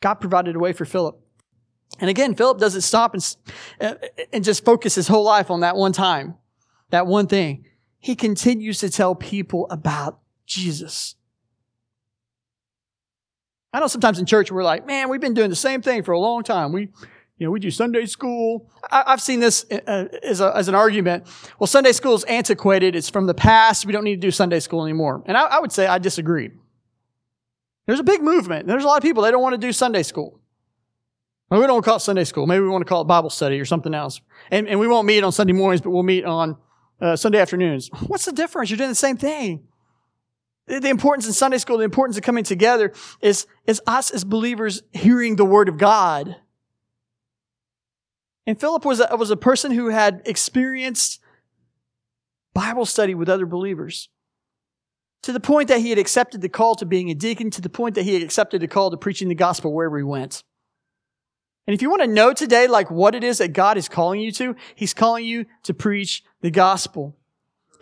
God 0.02 0.14
provided 0.14 0.54
a 0.54 0.60
way 0.60 0.72
for 0.72 0.84
Philip. 0.84 1.18
And 1.98 2.08
again, 2.08 2.36
Philip 2.36 2.60
doesn't 2.60 2.82
stop 2.82 3.12
and, 3.80 3.98
and 4.32 4.44
just 4.44 4.64
focus 4.64 4.94
his 4.94 5.08
whole 5.08 5.24
life 5.24 5.50
on 5.50 5.62
that 5.62 5.74
one 5.74 5.92
time, 5.92 6.36
that 6.90 7.08
one 7.08 7.26
thing. 7.26 7.64
He 7.98 8.14
continues 8.14 8.78
to 8.78 8.88
tell 8.88 9.16
people 9.16 9.66
about 9.68 10.20
Jesus. 10.46 11.16
I 13.74 13.80
know 13.80 13.88
sometimes 13.88 14.20
in 14.20 14.24
church 14.24 14.52
we're 14.52 14.62
like, 14.62 14.86
man, 14.86 15.08
we've 15.08 15.20
been 15.20 15.34
doing 15.34 15.50
the 15.50 15.56
same 15.56 15.82
thing 15.82 16.04
for 16.04 16.12
a 16.12 16.18
long 16.18 16.44
time. 16.44 16.70
We, 16.70 16.82
you 17.38 17.46
know, 17.46 17.50
we 17.50 17.58
do 17.58 17.72
Sunday 17.72 18.06
school. 18.06 18.70
I, 18.88 19.02
have 19.08 19.20
seen 19.20 19.40
this 19.40 19.66
uh, 19.68 20.06
as, 20.22 20.40
a, 20.40 20.56
as, 20.56 20.68
an 20.68 20.76
argument. 20.76 21.26
Well, 21.58 21.66
Sunday 21.66 21.90
school 21.90 22.14
is 22.14 22.22
antiquated. 22.24 22.94
It's 22.94 23.10
from 23.10 23.26
the 23.26 23.34
past. 23.34 23.84
We 23.84 23.92
don't 23.92 24.04
need 24.04 24.20
to 24.20 24.26
do 24.28 24.30
Sunday 24.30 24.60
school 24.60 24.84
anymore. 24.84 25.24
And 25.26 25.36
I, 25.36 25.42
I 25.46 25.58
would 25.58 25.72
say 25.72 25.88
I 25.88 25.98
disagree. 25.98 26.52
There's 27.86 27.98
a 27.98 28.04
big 28.04 28.22
movement. 28.22 28.68
There's 28.68 28.84
a 28.84 28.86
lot 28.86 28.96
of 28.96 29.02
people, 29.02 29.24
they 29.24 29.32
don't 29.32 29.42
want 29.42 29.54
to 29.54 29.66
do 29.66 29.72
Sunday 29.72 30.04
school. 30.04 30.38
Well, 31.50 31.60
we 31.60 31.66
don't 31.66 31.84
call 31.84 31.96
it 31.96 32.00
Sunday 32.00 32.24
school. 32.24 32.46
Maybe 32.46 32.62
we 32.62 32.68
want 32.68 32.82
to 32.82 32.88
call 32.88 33.02
it 33.02 33.06
Bible 33.06 33.28
study 33.28 33.58
or 33.58 33.64
something 33.64 33.92
else. 33.92 34.20
And, 34.52 34.68
and 34.68 34.78
we 34.78 34.86
won't 34.86 35.06
meet 35.06 35.24
on 35.24 35.32
Sunday 35.32 35.52
mornings, 35.52 35.80
but 35.80 35.90
we'll 35.90 36.04
meet 36.04 36.24
on 36.24 36.56
uh, 37.00 37.16
Sunday 37.16 37.40
afternoons. 37.40 37.90
What's 38.06 38.24
the 38.24 38.32
difference? 38.32 38.70
You're 38.70 38.78
doing 38.78 38.90
the 38.90 38.94
same 38.94 39.16
thing. 39.16 39.66
The 40.66 40.88
importance 40.88 41.26
in 41.26 41.34
Sunday 41.34 41.58
school, 41.58 41.78
the 41.78 41.84
importance 41.84 42.16
of 42.16 42.22
coming 42.22 42.44
together 42.44 42.92
is, 43.20 43.46
is 43.66 43.82
us 43.86 44.10
as 44.10 44.24
believers 44.24 44.82
hearing 44.92 45.36
the 45.36 45.44
word 45.44 45.68
of 45.68 45.76
God. 45.76 46.36
And 48.46 48.58
Philip 48.58 48.84
was 48.84 49.00
a, 49.00 49.16
was 49.16 49.30
a 49.30 49.36
person 49.36 49.72
who 49.72 49.88
had 49.88 50.22
experienced 50.24 51.20
Bible 52.54 52.86
study 52.86 53.14
with 53.14 53.28
other 53.28 53.46
believers 53.46 54.08
to 55.22 55.32
the 55.32 55.40
point 55.40 55.68
that 55.68 55.80
he 55.80 55.90
had 55.90 55.98
accepted 55.98 56.40
the 56.40 56.48
call 56.48 56.74
to 56.76 56.86
being 56.86 57.10
a 57.10 57.14
deacon, 57.14 57.50
to 57.50 57.60
the 57.60 57.70
point 57.70 57.94
that 57.94 58.04
he 58.04 58.14
had 58.14 58.22
accepted 58.22 58.60
the 58.60 58.68
call 58.68 58.90
to 58.90 58.96
preaching 58.96 59.28
the 59.28 59.34
gospel 59.34 59.72
wherever 59.72 59.96
he 59.96 60.04
went. 60.04 60.42
And 61.66 61.74
if 61.74 61.80
you 61.80 61.88
want 61.88 62.02
to 62.02 62.08
know 62.08 62.34
today, 62.34 62.66
like 62.66 62.90
what 62.90 63.14
it 63.14 63.24
is 63.24 63.38
that 63.38 63.54
God 63.54 63.78
is 63.78 63.88
calling 63.88 64.20
you 64.20 64.30
to, 64.32 64.54
he's 64.74 64.92
calling 64.92 65.24
you 65.24 65.46
to 65.62 65.72
preach 65.72 66.22
the 66.42 66.50
gospel. 66.50 67.16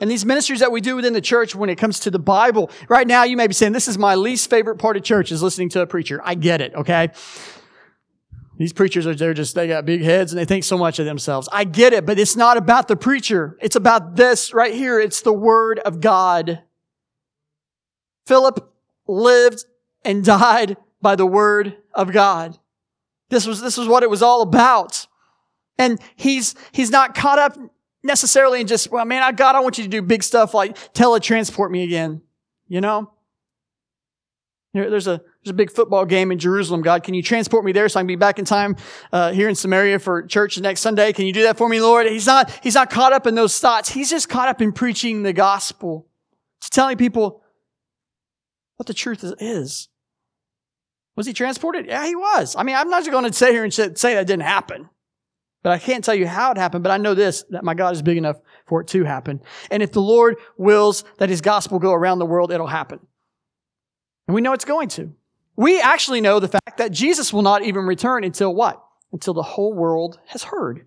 And 0.02 0.10
these 0.10 0.26
ministries 0.26 0.58
that 0.58 0.72
we 0.72 0.80
do 0.80 0.96
within 0.96 1.12
the 1.12 1.20
church 1.20 1.54
when 1.54 1.70
it 1.70 1.76
comes 1.76 2.00
to 2.00 2.10
the 2.10 2.18
Bible, 2.18 2.72
right 2.88 3.06
now 3.06 3.22
you 3.22 3.36
may 3.36 3.46
be 3.46 3.54
saying, 3.54 3.72
this 3.72 3.86
is 3.86 3.96
my 3.96 4.16
least 4.16 4.50
favorite 4.50 4.78
part 4.78 4.96
of 4.96 5.04
church 5.04 5.30
is 5.30 5.44
listening 5.44 5.68
to 5.70 5.80
a 5.80 5.86
preacher. 5.86 6.20
I 6.24 6.34
get 6.34 6.60
it, 6.60 6.74
okay? 6.74 7.10
These 8.58 8.72
preachers 8.72 9.06
are, 9.06 9.14
they're 9.14 9.32
just, 9.32 9.54
they 9.54 9.68
got 9.68 9.86
big 9.86 10.02
heads 10.02 10.32
and 10.32 10.40
they 10.40 10.44
think 10.44 10.64
so 10.64 10.76
much 10.76 10.98
of 10.98 11.06
themselves. 11.06 11.48
I 11.52 11.62
get 11.62 11.92
it, 11.92 12.04
but 12.04 12.18
it's 12.18 12.34
not 12.34 12.56
about 12.56 12.88
the 12.88 12.96
preacher. 12.96 13.56
It's 13.62 13.76
about 13.76 14.16
this 14.16 14.52
right 14.52 14.74
here. 14.74 14.98
It's 14.98 15.20
the 15.20 15.32
Word 15.32 15.78
of 15.78 16.00
God. 16.00 16.64
Philip 18.26 18.74
lived 19.06 19.66
and 20.04 20.24
died 20.24 20.78
by 21.00 21.14
the 21.14 21.26
Word 21.26 21.76
of 21.94 22.10
God. 22.10 22.58
This 23.28 23.46
was, 23.46 23.60
this 23.60 23.76
was 23.76 23.86
what 23.86 24.02
it 24.02 24.10
was 24.10 24.20
all 24.20 24.42
about. 24.42 25.06
And 25.78 26.00
he's, 26.16 26.56
he's 26.72 26.90
not 26.90 27.14
caught 27.14 27.38
up 27.38 27.56
necessarily 28.02 28.60
in 28.60 28.66
just, 28.66 28.90
well, 28.90 29.04
man, 29.04 29.22
I, 29.22 29.32
God, 29.32 29.54
I 29.54 29.60
want 29.60 29.78
you 29.78 29.84
to 29.84 29.90
do 29.90 30.02
big 30.02 30.22
stuff 30.22 30.54
like 30.54 30.76
teletransport 30.92 31.70
me 31.70 31.84
again. 31.84 32.22
You 32.68 32.80
know? 32.80 33.12
There's 34.74 35.06
a, 35.06 35.20
There's 35.44 35.50
a 35.50 35.54
big 35.54 35.70
football 35.70 36.06
game 36.06 36.32
in 36.32 36.38
Jerusalem. 36.38 36.80
God, 36.80 37.02
can 37.02 37.12
you 37.12 37.22
transport 37.22 37.62
me 37.62 37.72
there 37.72 37.88
so 37.90 38.00
I 38.00 38.02
can 38.02 38.06
be 38.06 38.16
back 38.16 38.38
in 38.38 38.46
time 38.46 38.76
uh, 39.12 39.32
here 39.32 39.48
in 39.48 39.54
Samaria 39.54 39.98
for 39.98 40.22
church 40.22 40.58
next 40.58 40.80
Sunday? 40.80 41.12
Can 41.12 41.26
you 41.26 41.32
do 41.34 41.42
that 41.42 41.58
for 41.58 41.68
me, 41.68 41.80
Lord? 41.80 42.06
He's 42.06 42.26
not, 42.26 42.50
he's 42.62 42.74
not 42.74 42.88
caught 42.88 43.12
up 43.12 43.26
in 43.26 43.34
those 43.34 43.58
thoughts. 43.58 43.90
He's 43.90 44.08
just 44.08 44.30
caught 44.30 44.48
up 44.48 44.62
in 44.62 44.72
preaching 44.72 45.24
the 45.24 45.34
gospel. 45.34 46.08
It's 46.58 46.70
telling 46.70 46.96
people 46.96 47.42
what 48.76 48.86
the 48.86 48.94
truth 48.94 49.24
is. 49.40 49.88
Was 51.16 51.26
he 51.26 51.34
transported? 51.34 51.84
Yeah, 51.86 52.06
he 52.06 52.16
was. 52.16 52.56
I 52.56 52.62
mean, 52.62 52.74
I'm 52.74 52.88
not 52.88 53.00
just 53.00 53.10
going 53.10 53.24
to 53.24 53.32
sit 53.32 53.50
here 53.50 53.64
and 53.64 53.74
say 53.74 54.14
that 54.14 54.26
didn't 54.26 54.44
happen. 54.44 54.88
But 55.62 55.72
I 55.72 55.78
can't 55.78 56.02
tell 56.02 56.14
you 56.14 56.26
how 56.26 56.50
it 56.50 56.58
happened, 56.58 56.82
but 56.82 56.90
I 56.90 56.96
know 56.96 57.14
this, 57.14 57.44
that 57.50 57.62
my 57.62 57.74
God 57.74 57.94
is 57.94 58.02
big 58.02 58.16
enough 58.16 58.40
for 58.66 58.80
it 58.80 58.88
to 58.88 59.04
happen. 59.04 59.40
And 59.70 59.82
if 59.82 59.92
the 59.92 60.00
Lord 60.00 60.36
wills 60.56 61.04
that 61.18 61.28
his 61.28 61.40
gospel 61.40 61.78
go 61.78 61.92
around 61.92 62.18
the 62.18 62.26
world, 62.26 62.50
it'll 62.50 62.66
happen. 62.66 62.98
And 64.26 64.34
we 64.34 64.40
know 64.40 64.52
it's 64.52 64.64
going 64.64 64.88
to. 64.90 65.12
We 65.54 65.80
actually 65.80 66.20
know 66.20 66.40
the 66.40 66.48
fact 66.48 66.78
that 66.78 66.90
Jesus 66.90 67.32
will 67.32 67.42
not 67.42 67.62
even 67.62 67.84
return 67.84 68.24
until 68.24 68.54
what? 68.54 68.82
Until 69.12 69.34
the 69.34 69.42
whole 69.42 69.72
world 69.72 70.18
has 70.26 70.42
heard. 70.42 70.86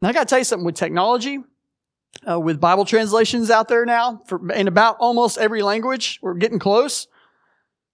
Now 0.00 0.10
I 0.10 0.12
got 0.12 0.20
to 0.20 0.26
tell 0.26 0.38
you 0.38 0.44
something 0.44 0.66
with 0.66 0.74
technology, 0.76 1.38
uh, 2.28 2.38
with 2.38 2.60
Bible 2.60 2.84
translations 2.84 3.50
out 3.50 3.68
there 3.68 3.84
now 3.84 4.22
for, 4.26 4.52
in 4.52 4.68
about 4.68 4.98
almost 5.00 5.38
every 5.38 5.62
language, 5.62 6.20
we're 6.22 6.34
getting 6.34 6.58
close, 6.58 7.08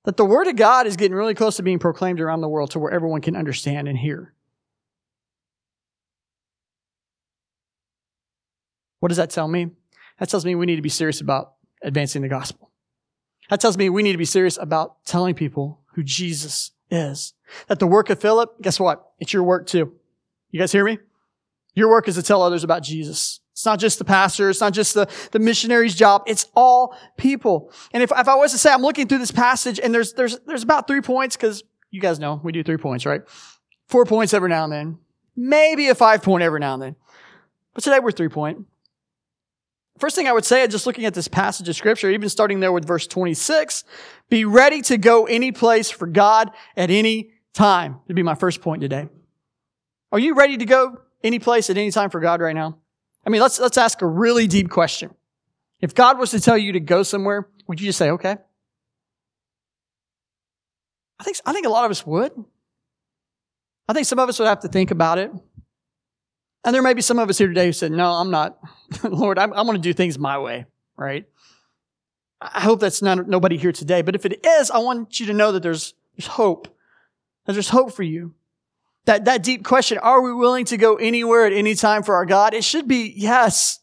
that 0.04 0.16
the 0.16 0.24
Word 0.24 0.46
of 0.46 0.56
God 0.56 0.86
is 0.86 0.96
getting 0.96 1.16
really 1.16 1.34
close 1.34 1.56
to 1.56 1.62
being 1.62 1.78
proclaimed 1.78 2.20
around 2.20 2.40
the 2.40 2.48
world 2.48 2.72
to 2.72 2.78
where 2.78 2.92
everyone 2.92 3.20
can 3.20 3.36
understand 3.36 3.88
and 3.88 3.96
hear. 3.96 4.34
What 9.00 9.08
does 9.08 9.16
that 9.18 9.30
tell 9.30 9.48
me? 9.48 9.70
That 10.18 10.28
tells 10.28 10.44
me 10.44 10.54
we 10.54 10.66
need 10.66 10.76
to 10.76 10.82
be 10.82 10.88
serious 10.88 11.20
about 11.20 11.54
advancing 11.82 12.22
the 12.22 12.28
gospel. 12.28 12.70
That 13.50 13.60
tells 13.60 13.78
me 13.78 13.88
we 13.88 14.02
need 14.02 14.12
to 14.12 14.18
be 14.18 14.24
serious 14.24 14.58
about 14.58 15.04
telling 15.04 15.34
people 15.34 15.80
who 15.94 16.02
Jesus 16.02 16.72
is. 16.90 17.34
That 17.68 17.78
the 17.78 17.86
work 17.86 18.10
of 18.10 18.20
Philip, 18.20 18.60
guess 18.60 18.78
what? 18.78 19.12
It's 19.18 19.32
your 19.32 19.42
work 19.42 19.66
too. 19.66 19.92
You 20.50 20.60
guys 20.60 20.72
hear 20.72 20.84
me? 20.84 20.98
Your 21.74 21.88
work 21.88 22.08
is 22.08 22.16
to 22.16 22.22
tell 22.22 22.42
others 22.42 22.64
about 22.64 22.82
Jesus. 22.82 23.40
It's 23.52 23.64
not 23.64 23.78
just 23.78 23.98
the 23.98 24.04
pastor. 24.04 24.50
It's 24.50 24.60
not 24.60 24.72
just 24.72 24.94
the, 24.94 25.08
the 25.32 25.38
missionary's 25.38 25.94
job. 25.94 26.22
It's 26.26 26.46
all 26.54 26.96
people. 27.16 27.72
And 27.92 28.02
if, 28.02 28.12
if 28.16 28.28
I 28.28 28.34
was 28.36 28.52
to 28.52 28.58
say, 28.58 28.72
I'm 28.72 28.82
looking 28.82 29.06
through 29.06 29.18
this 29.18 29.30
passage 29.30 29.80
and 29.82 29.92
there's, 29.94 30.12
there's, 30.12 30.38
there's 30.40 30.62
about 30.62 30.86
three 30.86 31.00
points 31.00 31.36
because 31.36 31.64
you 31.90 32.00
guys 32.00 32.18
know 32.18 32.40
we 32.42 32.52
do 32.52 32.62
three 32.62 32.76
points, 32.76 33.06
right? 33.06 33.22
Four 33.88 34.04
points 34.04 34.34
every 34.34 34.48
now 34.48 34.64
and 34.64 34.72
then. 34.72 34.98
Maybe 35.34 35.88
a 35.88 35.94
five 35.94 36.22
point 36.22 36.42
every 36.42 36.60
now 36.60 36.74
and 36.74 36.82
then. 36.82 36.96
But 37.74 37.84
today 37.84 37.98
we're 38.00 38.12
three 38.12 38.28
point. 38.28 38.66
First 39.98 40.14
thing 40.16 40.28
I 40.28 40.32
would 40.32 40.44
say, 40.44 40.66
just 40.68 40.86
looking 40.86 41.04
at 41.04 41.14
this 41.14 41.28
passage 41.28 41.68
of 41.68 41.76
scripture, 41.76 42.10
even 42.10 42.28
starting 42.28 42.60
there 42.60 42.72
with 42.72 42.86
verse 42.86 43.06
26, 43.06 43.84
be 44.28 44.44
ready 44.44 44.80
to 44.82 44.96
go 44.98 45.26
any 45.26 45.50
place 45.50 45.90
for 45.90 46.06
God 46.06 46.50
at 46.76 46.90
any 46.90 47.32
time. 47.52 48.00
Would 48.06 48.14
be 48.14 48.22
my 48.22 48.34
first 48.34 48.60
point 48.60 48.80
today. 48.80 49.08
Are 50.12 50.18
you 50.18 50.34
ready 50.34 50.56
to 50.56 50.64
go 50.64 50.98
any 51.22 51.38
place 51.38 51.68
at 51.68 51.76
any 51.76 51.90
time 51.90 52.10
for 52.10 52.20
God 52.20 52.40
right 52.40 52.54
now? 52.54 52.78
I 53.26 53.30
mean, 53.30 53.40
let's, 53.40 53.58
let's 53.58 53.76
ask 53.76 54.00
a 54.00 54.06
really 54.06 54.46
deep 54.46 54.70
question. 54.70 55.14
If 55.80 55.94
God 55.94 56.18
was 56.18 56.30
to 56.30 56.40
tell 56.40 56.56
you 56.56 56.72
to 56.72 56.80
go 56.80 57.02
somewhere, 57.02 57.48
would 57.66 57.80
you 57.80 57.86
just 57.86 57.98
say, 57.98 58.10
okay? 58.10 58.36
I 61.20 61.24
think, 61.24 61.36
I 61.44 61.52
think 61.52 61.66
a 61.66 61.70
lot 61.70 61.84
of 61.84 61.90
us 61.90 62.06
would. 62.06 62.32
I 63.88 63.92
think 63.92 64.06
some 64.06 64.18
of 64.18 64.28
us 64.28 64.38
would 64.38 64.48
have 64.48 64.60
to 64.60 64.68
think 64.68 64.90
about 64.90 65.18
it. 65.18 65.32
And 66.64 66.74
there 66.74 66.82
may 66.82 66.94
be 66.94 67.02
some 67.02 67.18
of 67.18 67.28
us 67.28 67.38
here 67.38 67.48
today 67.48 67.66
who 67.66 67.72
said, 67.72 67.92
No, 67.92 68.10
I'm 68.10 68.30
not. 68.30 68.58
Lord, 69.02 69.38
I'm, 69.38 69.52
I'm 69.52 69.66
going 69.66 69.76
to 69.76 69.82
do 69.82 69.92
things 69.92 70.18
my 70.18 70.38
way, 70.38 70.66
right? 70.96 71.26
I 72.40 72.60
hope 72.60 72.80
that's 72.80 73.02
not 73.02 73.28
nobody 73.28 73.56
here 73.56 73.72
today. 73.72 74.02
But 74.02 74.14
if 74.14 74.24
it 74.24 74.44
is, 74.46 74.70
I 74.70 74.78
want 74.78 75.18
you 75.18 75.26
to 75.26 75.32
know 75.32 75.52
that 75.52 75.62
there's, 75.62 75.94
there's 76.16 76.28
hope. 76.28 76.68
That 77.46 77.54
there's 77.54 77.70
hope 77.70 77.92
for 77.92 78.02
you. 78.02 78.34
That, 79.06 79.24
that 79.24 79.42
deep 79.42 79.64
question, 79.64 79.98
are 79.98 80.20
we 80.20 80.32
willing 80.32 80.66
to 80.66 80.76
go 80.76 80.96
anywhere 80.96 81.46
at 81.46 81.52
any 81.52 81.74
time 81.74 82.02
for 82.02 82.14
our 82.14 82.26
God? 82.26 82.52
It 82.52 82.62
should 82.62 82.86
be 82.86 83.12
yes. 83.16 83.80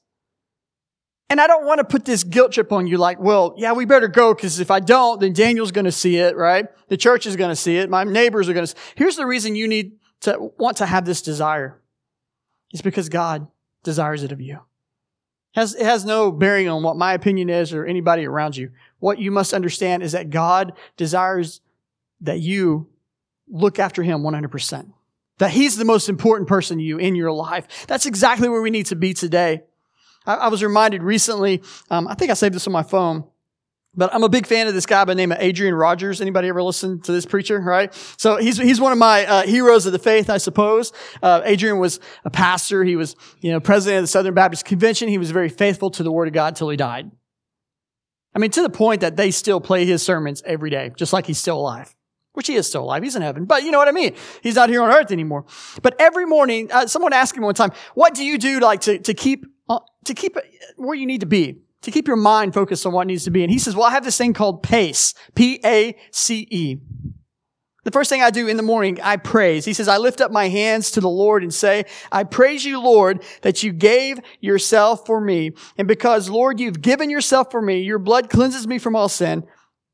And 1.29 1.41
I 1.41 1.47
don't 1.47 1.65
want 1.65 1.79
to 1.79 1.83
put 1.83 2.05
this 2.05 2.23
guilt 2.23 2.51
trip 2.51 2.71
on 2.71 2.85
you 2.85 2.97
like, 2.97 3.19
well, 3.19 3.55
yeah, 3.57 3.73
we 3.73 3.85
better 3.85 4.07
go 4.07 4.35
because 4.35 4.59
if 4.59 4.69
I 4.69 4.79
don't, 4.79 5.19
then 5.19 5.33
Daniel's 5.33 5.71
going 5.71 5.85
to 5.85 5.91
see 5.91 6.17
it, 6.17 6.35
right? 6.35 6.67
The 6.89 6.97
church 6.97 7.25
is 7.25 7.35
going 7.35 7.49
to 7.49 7.55
see 7.55 7.77
it. 7.77 7.89
My 7.89 8.03
neighbors 8.03 8.47
are 8.47 8.53
going 8.53 8.67
to. 8.67 8.75
Here's 8.93 9.15
the 9.15 9.25
reason 9.25 9.55
you 9.55 9.67
need 9.67 9.93
to 10.21 10.51
want 10.59 10.77
to 10.77 10.85
have 10.85 11.05
this 11.05 11.23
desire. 11.23 11.81
It's 12.75 12.81
because 12.81 13.07
God 13.07 13.47
desires 13.83 14.23
it 14.23 14.33
of 14.33 14.41
you. 14.41 14.55
It 14.55 15.59
has, 15.61 15.75
it 15.75 15.85
has 15.85 16.03
no 16.03 16.29
bearing 16.29 16.67
on 16.67 16.83
what 16.83 16.97
my 16.97 17.13
opinion 17.13 17.49
is 17.49 17.73
or 17.73 17.85
anybody 17.85 18.25
around 18.25 18.57
you. 18.57 18.71
What 18.99 19.17
you 19.17 19.31
must 19.31 19.53
understand 19.53 20.03
is 20.03 20.11
that 20.11 20.29
God 20.29 20.73
desires 20.97 21.61
that 22.19 22.41
you 22.41 22.89
look 23.47 23.79
after 23.79 24.03
Him 24.03 24.23
100%. 24.23 24.91
That 25.37 25.51
He's 25.51 25.77
the 25.77 25.85
most 25.85 26.09
important 26.09 26.49
person 26.49 26.79
to 26.79 26.83
you 26.83 26.97
in 26.97 27.15
your 27.15 27.31
life. 27.31 27.87
That's 27.87 28.05
exactly 28.05 28.49
where 28.49 28.61
we 28.61 28.71
need 28.71 28.87
to 28.87 28.97
be 28.97 29.13
today. 29.13 29.63
I, 30.25 30.33
I 30.35 30.47
was 30.49 30.61
reminded 30.61 31.01
recently, 31.01 31.63
um, 31.89 32.09
I 32.09 32.15
think 32.15 32.29
I 32.29 32.33
saved 32.33 32.55
this 32.55 32.67
on 32.67 32.73
my 32.73 32.83
phone. 32.83 33.23
But 33.97 34.13
I'm 34.13 34.23
a 34.23 34.29
big 34.29 34.45
fan 34.45 34.67
of 34.67 34.73
this 34.73 34.85
guy 34.85 35.05
by 35.05 35.13
the 35.13 35.15
name 35.15 35.31
of 35.31 35.37
Adrian 35.39 35.73
Rogers. 35.73 36.19
Anybody 36.19 36.49
ever 36.49 36.61
listen 36.61 36.99
to 37.01 37.11
this 37.11 37.25
preacher, 37.25 37.59
right? 37.59 37.93
So 38.17 38.37
he's, 38.37 38.57
he's 38.57 38.81
one 38.81 38.91
of 38.91 38.97
my 38.97 39.25
uh, 39.25 39.43
heroes 39.43 39.85
of 39.85 39.93
the 39.93 39.99
faith, 39.99 40.29
I 40.29 40.37
suppose. 40.37 40.91
Uh, 41.23 41.41
Adrian 41.45 41.79
was 41.79 41.99
a 42.25 42.29
pastor. 42.29 42.83
He 42.83 42.95
was, 42.95 43.15
you 43.39 43.51
know, 43.51 43.59
president 43.59 43.99
of 43.99 44.03
the 44.03 44.07
Southern 44.07 44.33
Baptist 44.33 44.65
Convention. 44.65 45.07
He 45.07 45.17
was 45.17 45.31
very 45.31 45.49
faithful 45.49 45.89
to 45.91 46.03
the 46.03 46.11
Word 46.11 46.27
of 46.27 46.33
God 46.33 46.49
until 46.49 46.69
he 46.69 46.77
died. 46.77 47.09
I 48.33 48.39
mean, 48.39 48.51
to 48.51 48.61
the 48.61 48.69
point 48.69 49.01
that 49.01 49.15
they 49.15 49.31
still 49.31 49.61
play 49.61 49.85
his 49.85 50.03
sermons 50.03 50.43
every 50.45 50.69
day, 50.69 50.91
just 50.97 51.13
like 51.13 51.25
he's 51.25 51.37
still 51.37 51.57
alive. 51.57 51.95
Which 52.33 52.47
he 52.47 52.55
is 52.55 52.67
still 52.67 52.83
alive. 52.83 53.01
He's 53.01 53.15
in 53.15 53.21
heaven. 53.21 53.45
But 53.45 53.63
you 53.63 53.71
know 53.71 53.77
what 53.77 53.87
I 53.87 53.93
mean? 53.93 54.13
He's 54.43 54.55
not 54.55 54.67
here 54.67 54.83
on 54.83 54.91
earth 54.91 55.09
anymore. 55.09 55.45
But 55.81 55.95
every 55.99 56.25
morning, 56.25 56.69
uh, 56.69 56.85
someone 56.87 57.13
asked 57.13 57.37
him 57.37 57.43
one 57.43 57.55
time, 57.55 57.71
what 57.93 58.13
do 58.13 58.25
you 58.25 58.37
do 58.37 58.59
like 58.59 58.81
to, 58.81 58.99
to 58.99 59.13
keep, 59.13 59.45
uh, 59.69 59.79
to 60.03 60.13
keep 60.13 60.35
where 60.75 60.95
you 60.95 61.05
need 61.05 61.21
to 61.21 61.27
be? 61.27 61.61
To 61.85 61.91
keep 61.91 62.07
your 62.07 62.17
mind 62.17 62.53
focused 62.53 62.85
on 62.85 62.93
what 62.93 63.07
needs 63.07 63.23
to 63.23 63.31
be. 63.31 63.43
And 63.43 63.51
he 63.51 63.57
says, 63.57 63.75
well, 63.75 63.85
I 63.85 63.91
have 63.91 64.03
this 64.03 64.17
thing 64.17 64.33
called 64.33 64.61
PACE. 64.61 65.13
P-A-C-E. 65.35 66.77
The 67.83 67.91
first 67.91 68.09
thing 68.09 68.23
I 68.23 68.31
do 68.31 68.47
in 68.47 68.57
the 68.57 68.63
morning, 68.63 68.99
I 69.01 69.17
praise. 69.17 69.63
He 69.63 69.73
says, 69.73 69.87
I 69.87 69.97
lift 69.97 70.19
up 70.19 70.31
my 70.31 70.49
hands 70.49 70.89
to 70.91 71.01
the 71.01 71.09
Lord 71.09 71.43
and 71.43 71.53
say, 71.53 71.85
I 72.11 72.23
praise 72.23 72.65
you, 72.65 72.81
Lord, 72.81 73.23
that 73.43 73.61
you 73.61 73.71
gave 73.71 74.19
yourself 74.41 75.05
for 75.05 75.21
me. 75.21 75.51
And 75.77 75.87
because, 75.87 76.27
Lord, 76.27 76.59
you've 76.59 76.81
given 76.81 77.11
yourself 77.11 77.51
for 77.51 77.61
me, 77.61 77.81
your 77.81 77.99
blood 77.99 78.31
cleanses 78.31 78.67
me 78.67 78.79
from 78.79 78.95
all 78.95 79.07
sin. 79.07 79.45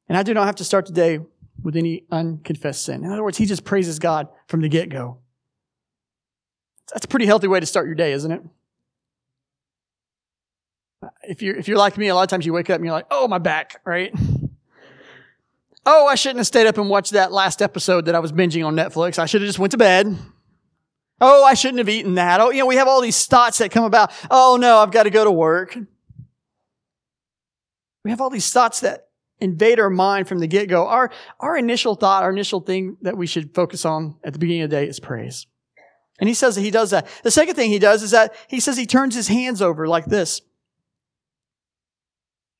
And 0.07 0.17
I 0.17 0.23
do 0.23 0.33
not 0.33 0.45
have 0.45 0.55
to 0.55 0.63
start 0.63 0.85
the 0.85 0.93
day 0.93 1.19
with 1.61 1.75
any 1.75 2.05
unconfessed 2.09 2.85
sin. 2.85 3.03
In 3.03 3.11
other 3.11 3.23
words, 3.23 3.37
he 3.37 3.45
just 3.45 3.65
praises 3.65 3.99
God 3.99 4.29
from 4.47 4.61
the 4.61 4.69
get-go. 4.69 5.17
That's 6.93 7.05
a 7.05 7.09
pretty 7.09 7.25
healthy 7.25 7.47
way 7.47 7.59
to 7.59 7.65
start 7.65 7.87
your 7.87 7.95
day, 7.95 8.13
isn't 8.13 8.31
it? 8.31 8.41
If 11.31 11.41
you're, 11.41 11.55
if 11.55 11.69
you're 11.69 11.77
like 11.77 11.97
me, 11.97 12.09
a 12.09 12.13
lot 12.13 12.23
of 12.23 12.27
times 12.27 12.45
you 12.45 12.51
wake 12.51 12.69
up 12.69 12.75
and 12.75 12.83
you're 12.83 12.93
like, 12.93 13.05
oh, 13.09 13.25
my 13.25 13.37
back, 13.37 13.79
right? 13.85 14.13
Oh, 15.85 16.05
I 16.05 16.15
shouldn't 16.15 16.39
have 16.39 16.47
stayed 16.47 16.67
up 16.67 16.77
and 16.77 16.89
watched 16.89 17.13
that 17.13 17.31
last 17.31 17.61
episode 17.61 18.03
that 18.07 18.15
I 18.15 18.19
was 18.19 18.33
binging 18.33 18.65
on 18.65 18.75
Netflix. 18.75 19.17
I 19.17 19.27
should 19.27 19.39
have 19.39 19.47
just 19.47 19.57
went 19.57 19.71
to 19.71 19.77
bed. 19.77 20.13
Oh, 21.21 21.45
I 21.45 21.53
shouldn't 21.53 21.77
have 21.77 21.87
eaten 21.87 22.15
that. 22.15 22.41
Oh, 22.41 22.49
you 22.49 22.59
know, 22.59 22.65
we 22.65 22.75
have 22.75 22.89
all 22.89 22.99
these 22.99 23.27
thoughts 23.27 23.59
that 23.59 23.71
come 23.71 23.85
about. 23.85 24.11
Oh 24.29 24.57
no, 24.59 24.79
I've 24.79 24.91
got 24.91 25.03
to 25.03 25.09
go 25.09 25.23
to 25.23 25.31
work. 25.31 25.77
We 28.03 28.11
have 28.11 28.19
all 28.19 28.29
these 28.29 28.51
thoughts 28.51 28.81
that 28.81 29.07
invade 29.39 29.79
our 29.79 29.89
mind 29.89 30.27
from 30.27 30.39
the 30.39 30.47
get-go. 30.47 30.85
Our, 30.85 31.11
our 31.39 31.57
initial 31.57 31.95
thought, 31.95 32.23
our 32.23 32.31
initial 32.31 32.59
thing 32.59 32.97
that 33.03 33.15
we 33.15 33.25
should 33.25 33.55
focus 33.55 33.85
on 33.85 34.17
at 34.25 34.33
the 34.33 34.39
beginning 34.39 34.63
of 34.63 34.69
the 34.69 34.75
day 34.75 34.85
is 34.85 34.99
praise. 34.99 35.47
And 36.19 36.27
he 36.27 36.33
says 36.33 36.55
that 36.55 36.61
he 36.61 36.71
does 36.71 36.89
that. 36.89 37.07
The 37.23 37.31
second 37.31 37.55
thing 37.55 37.69
he 37.69 37.79
does 37.79 38.03
is 38.03 38.11
that 38.11 38.35
he 38.49 38.59
says 38.59 38.75
he 38.75 38.85
turns 38.85 39.15
his 39.15 39.29
hands 39.29 39.61
over 39.61 39.87
like 39.87 40.07
this. 40.07 40.41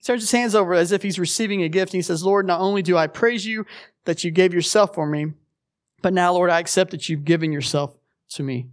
He 0.02 0.06
turns 0.08 0.24
his 0.24 0.32
hands 0.32 0.56
over 0.56 0.74
as 0.74 0.92
if 0.92 1.04
he's 1.04 1.20
receiving 1.20 1.62
a 1.62 1.70
gift. 1.70 1.94
And 1.94 2.00
he 2.00 2.02
says, 2.02 2.24
Lord, 2.24 2.48
not 2.48 2.60
only 2.60 2.82
do 2.82 2.98
I 2.98 3.08
praise 3.08 3.46
you 3.46 3.66
that 4.06 4.24
you 4.24 4.32
gave 4.32 4.54
yourself 4.54 4.96
for 4.96 5.06
me, 5.06 5.34
but 6.02 6.14
now, 6.14 6.34
Lord, 6.34 6.50
I 6.50 6.60
accept 6.60 6.92
that 6.92 7.08
you've 7.08 7.24
given 7.24 7.52
yourself 7.52 7.96
to 8.32 8.44
me 8.44 8.70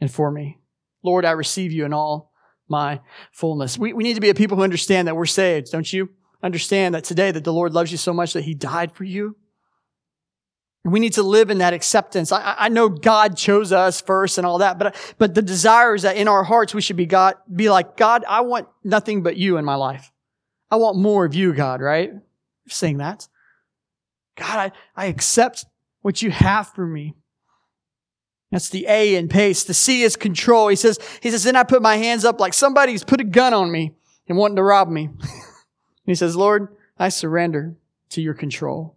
and 0.00 0.10
for 0.10 0.30
me. 0.30 0.58
Lord, 1.02 1.24
I 1.26 1.32
receive 1.32 1.72
you 1.72 1.84
in 1.84 1.92
all 1.92 2.32
my 2.68 3.00
fullness. 3.32 3.78
We, 3.78 3.92
we 3.92 4.02
need 4.02 4.14
to 4.14 4.20
be 4.20 4.30
a 4.30 4.34
people 4.34 4.56
who 4.56 4.62
understand 4.62 5.06
that 5.08 5.14
we're 5.14 5.26
saved, 5.26 5.70
don't 5.70 5.92
you? 5.92 6.08
Understand 6.42 6.94
that 6.94 7.04
today 7.04 7.30
that 7.30 7.44
the 7.44 7.52
Lord 7.52 7.74
loves 7.74 7.92
you 7.92 7.98
so 7.98 8.12
much 8.12 8.32
that 8.32 8.44
he 8.44 8.54
died 8.54 8.92
for 8.92 9.04
you. 9.04 9.36
We 10.84 11.00
need 11.00 11.14
to 11.14 11.22
live 11.22 11.50
in 11.50 11.58
that 11.58 11.74
acceptance. 11.74 12.32
I, 12.32 12.54
I 12.58 12.68
know 12.68 12.88
God 12.88 13.36
chose 13.36 13.72
us 13.72 14.00
first 14.00 14.38
and 14.38 14.46
all 14.46 14.58
that, 14.58 14.78
but, 14.78 14.94
but 15.18 15.34
the 15.34 15.42
desire 15.42 15.94
is 15.94 16.02
that 16.02 16.16
in 16.16 16.28
our 16.28 16.44
hearts 16.44 16.74
we 16.74 16.80
should 16.80 16.96
be 16.96 17.06
God, 17.06 17.34
be 17.52 17.68
like, 17.68 17.96
God, 17.96 18.24
I 18.26 18.42
want 18.42 18.68
nothing 18.84 19.22
but 19.22 19.36
you 19.36 19.58
in 19.58 19.64
my 19.64 19.74
life. 19.74 20.12
I 20.70 20.76
want 20.76 20.98
more 20.98 21.24
of 21.24 21.34
you, 21.34 21.52
God, 21.52 21.80
right? 21.80 22.12
Saying 22.68 22.98
that. 22.98 23.28
God, 24.36 24.72
I, 24.96 25.04
I 25.04 25.06
accept 25.06 25.64
what 26.02 26.22
you 26.22 26.30
have 26.30 26.68
for 26.68 26.86
me. 26.86 27.14
That's 28.50 28.68
the 28.68 28.86
A 28.88 29.16
in 29.16 29.28
pace. 29.28 29.64
The 29.64 29.74
C 29.74 30.02
is 30.02 30.16
control. 30.16 30.68
He 30.68 30.76
says, 30.76 30.98
he 31.20 31.30
says, 31.30 31.44
then 31.44 31.56
I 31.56 31.62
put 31.62 31.82
my 31.82 31.96
hands 31.96 32.24
up 32.24 32.40
like 32.40 32.54
somebody's 32.54 33.02
put 33.02 33.20
a 33.20 33.24
gun 33.24 33.54
on 33.54 33.70
me 33.72 33.92
and 34.28 34.38
wanting 34.38 34.56
to 34.56 34.62
rob 34.62 34.88
me. 34.88 35.10
he 36.06 36.14
says, 36.14 36.36
Lord, 36.36 36.68
I 36.98 37.08
surrender. 37.08 37.76
to 38.10 38.22
your 38.22 38.34
control. 38.34 38.96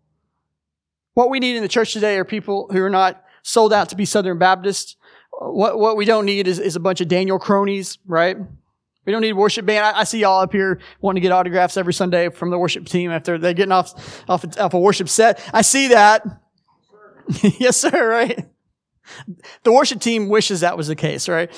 What 1.13 1.29
we 1.29 1.39
need 1.39 1.55
in 1.55 1.63
the 1.63 1.67
church 1.67 1.93
today 1.93 2.17
are 2.17 2.25
people 2.25 2.69
who 2.71 2.81
are 2.81 2.89
not 2.89 3.23
sold 3.41 3.73
out 3.73 3.89
to 3.89 3.95
be 3.95 4.05
Southern 4.05 4.37
Baptists. 4.37 4.95
What, 5.31 5.79
what 5.79 5.97
we 5.97 6.05
don't 6.05 6.25
need 6.25 6.47
is, 6.47 6.59
is 6.59 6.75
a 6.75 6.79
bunch 6.79 7.01
of 7.01 7.07
Daniel 7.07 7.39
cronies, 7.39 7.97
right? 8.05 8.37
We 9.09 9.11
don't 9.11 9.23
need 9.23 9.33
worship 9.33 9.65
band. 9.65 9.83
I, 9.83 10.01
I, 10.01 10.03
see 10.03 10.19
y'all 10.19 10.39
up 10.39 10.51
here 10.51 10.79
wanting 11.01 11.19
to 11.19 11.27
get 11.27 11.31
autographs 11.31 11.77
every 11.77 11.95
Sunday 11.95 12.29
from 12.29 12.51
the 12.51 12.59
worship 12.59 12.85
team 12.85 13.09
after 13.09 13.39
they're 13.39 13.55
getting 13.55 13.71
off, 13.71 14.23
off, 14.29 14.45
off 14.59 14.75
a 14.75 14.79
worship 14.79 15.09
set. 15.09 15.41
I 15.51 15.63
see 15.63 15.87
that. 15.87 16.23
yes, 17.41 17.77
sir, 17.77 18.07
right? 18.07 18.47
The 19.63 19.71
worship 19.71 19.99
team 19.99 20.29
wishes 20.29 20.59
that 20.59 20.77
was 20.77 20.87
the 20.87 20.95
case, 20.95 21.27
right? 21.27 21.51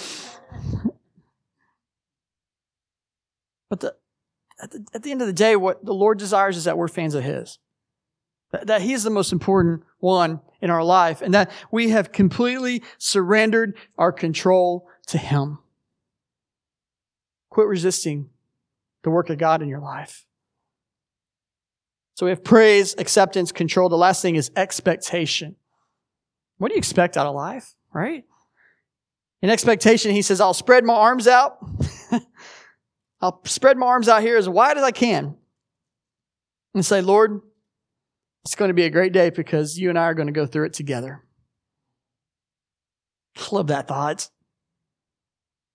But 3.70 3.82
the, 3.82 3.96
at, 4.64 4.72
the, 4.72 4.86
at 4.94 5.04
the 5.04 5.12
end 5.12 5.20
of 5.20 5.28
the 5.28 5.34
day, 5.34 5.58
what 5.58 5.84
the 5.84 5.94
Lord 5.94 6.20
desires 6.20 6.56
is 6.56 6.64
that 6.64 6.78
we're 6.78 6.88
fans 6.88 7.16
of 7.16 7.26
His. 7.26 7.60
That, 8.54 8.68
that 8.68 8.82
He 8.82 8.94
is 8.94 9.04
the 9.04 9.10
most 9.10 9.34
important 9.34 9.84
one 10.00 10.40
in 10.62 10.70
our 10.70 10.86
life 10.86 11.22
and 11.22 11.34
that 11.34 11.52
we 11.70 11.90
have 11.90 12.14
completely 12.14 12.82
surrendered 12.98 13.76
our 13.98 14.14
control 14.14 14.88
to 15.08 15.18
Him. 15.18 15.60
Quit 17.52 17.68
resisting 17.68 18.30
the 19.04 19.12
work 19.12 19.30
of 19.30 19.38
God 19.38 19.62
in 19.62 19.70
your 19.70 19.80
life. 19.80 20.26
So 22.16 22.26
we 22.26 22.32
have 22.32 22.44
praise, 22.44 22.96
acceptance, 22.98 23.52
control. 23.52 23.90
The 23.90 23.98
last 23.98 24.22
thing 24.22 24.36
is 24.36 24.52
expectation. 24.56 25.56
What 26.58 26.70
do 26.70 26.76
you 26.76 26.80
expect 26.80 27.18
out 27.18 27.28
of 27.28 27.36
life, 27.36 27.74
right? 27.94 28.24
In 29.42 29.50
expectation, 29.50 30.12
he 30.12 30.22
says, 30.22 30.40
I'll 30.40 30.54
spread 30.54 30.86
my 30.86 30.94
arms 30.94 31.28
out. 31.28 31.58
I'll 33.22 33.42
spread 33.46 33.78
my 33.78 33.88
arms 33.88 34.08
out 34.08 34.22
here 34.22 34.38
as 34.38 34.48
wide 34.48 34.78
as 34.78 34.84
I 34.84 34.92
can 34.92 35.36
and 36.74 36.86
say, 36.86 37.02
Lord, 37.02 37.42
it's 38.46 38.56
going 38.56 38.70
to 38.70 38.74
be 38.74 38.86
a 38.86 38.90
great 38.90 39.14
day 39.14 39.30
because 39.30 39.78
you 39.78 39.90
and 39.90 39.98
I 39.98 40.04
are 40.04 40.14
going 40.14 40.28
to 40.28 40.34
go 40.34 40.46
through 40.46 40.66
it 40.66 40.74
together. 40.74 41.24
I 43.38 43.48
love 43.52 43.68
that 43.68 43.88
thought. 43.88 44.30